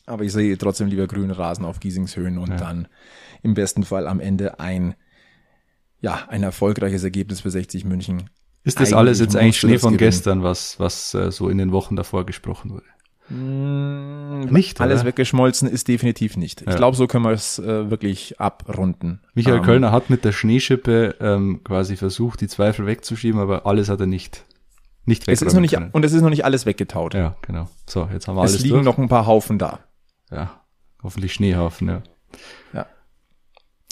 aber 0.06 0.24
ich 0.24 0.32
sehe 0.32 0.58
trotzdem 0.58 0.88
lieber 0.88 1.08
grünen 1.08 1.32
Rasen 1.32 1.66
auf 1.66 1.80
Giesingshöhen 1.80 2.38
und 2.38 2.50
Ja. 2.50 2.58
dann 2.58 2.88
im 3.44 3.54
besten 3.54 3.84
Fall 3.84 4.08
am 4.08 4.20
Ende 4.20 4.60
ein, 4.60 4.96
ja, 6.02 6.26
ein 6.28 6.44
erfolgreiches 6.44 7.04
Ergebnis 7.04 7.42
für 7.42 7.52
60 7.52 7.86
München. 7.86 8.30
Ist 8.64 8.80
das 8.80 8.94
alles 8.94 9.20
jetzt 9.20 9.36
eigentlich 9.36 9.60
Schnee 9.60 9.78
von 9.78 9.98
gestern, 9.98 10.44
was, 10.44 10.80
was 10.80 11.14
äh, 11.14 11.32
so 11.32 11.50
in 11.50 11.58
den 11.58 11.72
Wochen 11.72 11.96
davor 11.96 12.26
gesprochen 12.26 12.72
wurde? 12.72 12.86
Mm, 13.30 14.46
nicht, 14.52 14.82
Alles 14.82 15.06
weggeschmolzen 15.06 15.70
ist 15.70 15.88
definitiv 15.88 16.36
nicht. 16.36 16.62
Ja. 16.62 16.72
Ich 16.72 16.76
glaube, 16.76 16.98
so 16.98 17.08
können 17.08 17.26
wir 17.26 17.32
es 17.32 17.60
äh, 17.60 17.90
wirklich 17.90 18.40
abrunden. 18.40 19.22
Michael 19.34 19.58
ähm, 19.58 19.64
Kölner 19.64 19.92
hat 19.92 20.10
mit 20.10 20.26
der 20.26 20.32
Schneeschippe 20.32 21.16
ähm, 21.20 21.62
quasi 21.64 21.96
versucht, 21.96 22.42
die 22.42 22.48
Zweifel 22.48 22.86
wegzuschieben, 22.86 23.40
aber 23.40 23.66
alles 23.66 23.88
hat 23.90 24.00
er 24.00 24.08
nicht 24.08 24.46
nicht 25.10 25.28
es 25.28 25.42
ist 25.42 25.54
noch 25.54 25.60
nicht 25.62 25.78
Und 25.92 26.06
es 26.06 26.14
ist 26.14 26.22
noch 26.22 26.30
nicht 26.30 26.46
alles 26.46 26.66
weggetaut. 26.66 27.14
Ja, 27.14 27.36
genau. 27.42 27.68
So, 27.86 28.08
jetzt 28.14 28.28
haben 28.28 28.36
wir 28.36 28.44
es 28.44 28.52
alles 28.52 28.56
Es 28.56 28.64
liegen 28.64 28.76
durch. 28.76 28.86
noch 28.86 28.98
ein 28.98 29.10
paar 29.10 29.26
Haufen 29.26 29.60
da. 29.60 29.80
Ja, 30.32 30.62
hoffentlich 31.04 31.34
Schneehaufen, 31.34 31.90
ja. 31.90 32.04
Ja. 32.74 32.86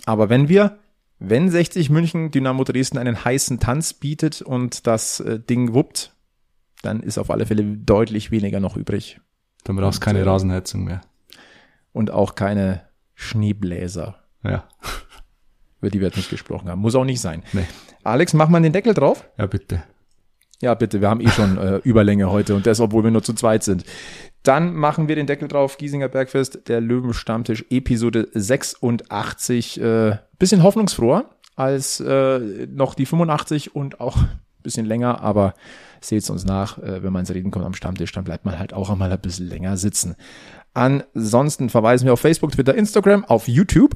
Aber 0.05 0.29
wenn 0.29 0.47
wir 0.47 0.79
wenn 1.19 1.49
60 1.49 1.89
München 1.89 2.31
Dynamo 2.31 2.63
Dresden 2.63 2.97
einen 2.97 3.25
heißen 3.25 3.59
Tanz 3.59 3.93
bietet 3.93 4.41
und 4.41 4.85
das 4.85 5.19
äh, 5.19 5.39
Ding 5.39 5.73
wuppt, 5.73 6.13
dann 6.83 7.01
ist 7.01 7.17
auf 7.17 7.31
alle 7.31 7.45
Fälle 7.45 7.63
deutlich 7.63 8.29
weniger 8.29 8.59
noch 8.59 8.77
übrig. 8.77 9.19
Dann 9.63 9.75
brauchst 9.75 10.01
du 10.01 10.05
keine 10.05 10.19
äh, 10.19 10.23
Rasenheizung 10.23 10.83
mehr. 10.83 11.01
Und 11.91 12.11
auch 12.11 12.35
keine 12.35 12.81
Schneebläser. 13.15 14.15
Ja. 14.43 14.65
Über 15.81 15.89
die 15.89 15.99
wir 15.99 16.07
jetzt 16.07 16.17
nicht 16.17 16.29
gesprochen 16.29 16.69
haben. 16.69 16.81
Muss 16.81 16.93
auch 16.95 17.03
nicht 17.03 17.19
sein. 17.19 17.43
Nee. 17.53 17.65
Alex, 18.03 18.33
mach 18.33 18.49
mal 18.49 18.61
den 18.61 18.73
Deckel 18.73 18.93
drauf. 18.93 19.27
Ja, 19.37 19.47
bitte. 19.47 19.83
Ja, 20.61 20.73
bitte, 20.73 21.01
wir 21.01 21.09
haben 21.09 21.21
eh 21.21 21.29
schon 21.29 21.57
äh, 21.57 21.77
Überlänge 21.83 22.31
heute 22.31 22.55
und 22.55 22.65
das, 22.65 22.79
obwohl 22.79 23.03
wir 23.03 23.11
nur 23.11 23.23
zu 23.23 23.33
zweit 23.33 23.63
sind. 23.63 23.83
Dann 24.41 24.73
machen 24.73 25.07
wir 25.07 25.15
den 25.15 25.27
Deckel 25.27 25.47
drauf, 25.47 25.77
Giesinger 25.77 26.07
Bergfest, 26.07 26.67
der 26.67 26.81
Löwenstammtisch, 26.81 27.65
Episode 27.69 28.27
86. 28.33 29.79
Äh, 29.79 30.17
bisschen 30.39 30.63
hoffnungsfroher 30.63 31.29
als 31.55 31.99
äh, 31.99 32.39
noch 32.67 32.95
die 32.95 33.05
85 33.05 33.75
und 33.75 33.99
auch 33.99 34.17
bisschen 34.63 34.85
länger, 34.85 35.21
aber 35.21 35.53
seht's 36.01 36.29
uns 36.29 36.45
nach, 36.45 36.77
äh, 36.79 37.03
wenn 37.03 37.13
man 37.13 37.21
ins 37.21 37.33
Reden 37.33 37.51
kommt 37.51 37.65
am 37.65 37.73
Stammtisch, 37.73 38.11
dann 38.11 38.23
bleibt 38.23 38.45
man 38.45 38.59
halt 38.59 38.73
auch 38.73 38.89
einmal 38.89 39.11
ein 39.11 39.21
bisschen 39.21 39.47
länger 39.47 39.77
sitzen. 39.77 40.15
Ansonsten 40.73 41.69
verweisen 41.69 42.05
wir 42.05 42.13
auf 42.13 42.19
Facebook, 42.19 42.51
Twitter, 42.51 42.75
Instagram, 42.75 43.25
auf 43.25 43.47
YouTube 43.47 43.95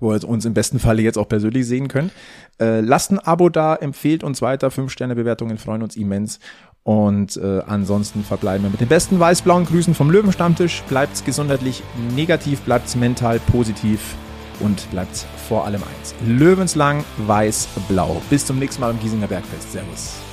wo 0.00 0.12
ihr 0.12 0.28
uns 0.28 0.44
im 0.44 0.54
besten 0.54 0.78
Falle 0.78 1.02
jetzt 1.02 1.18
auch 1.18 1.28
persönlich 1.28 1.66
sehen 1.66 1.88
könnt. 1.88 2.12
Äh, 2.60 2.80
lasst 2.80 3.10
ein 3.10 3.18
Abo 3.18 3.48
da, 3.48 3.74
empfehlt 3.76 4.24
uns 4.24 4.42
weiter, 4.42 4.68
5-Sterne-Bewertungen 4.68 5.58
freuen 5.58 5.82
uns 5.82 5.96
immens. 5.96 6.38
Und 6.82 7.36
äh, 7.36 7.62
ansonsten 7.66 8.22
verbleiben 8.22 8.62
wir 8.62 8.70
mit 8.70 8.80
den 8.80 8.88
besten 8.88 9.18
weiß-blauen 9.18 9.66
Grüßen 9.66 9.94
vom 9.94 10.10
Löwenstammtisch. 10.10 10.84
Bleibt's 10.88 11.24
gesundheitlich 11.24 11.82
negativ, 12.14 12.60
bleibt's 12.60 12.94
mental 12.94 13.40
positiv 13.40 14.14
und 14.60 14.88
bleibt 14.92 15.26
vor 15.48 15.64
allem 15.64 15.82
eins. 15.82 16.14
Löwenslang 16.24 17.04
weiß-blau. 17.26 18.22
Bis 18.30 18.46
zum 18.46 18.58
nächsten 18.60 18.80
Mal 18.80 18.92
im 18.92 19.00
Giesinger 19.00 19.26
Bergfest. 19.26 19.72
Servus. 19.72 20.25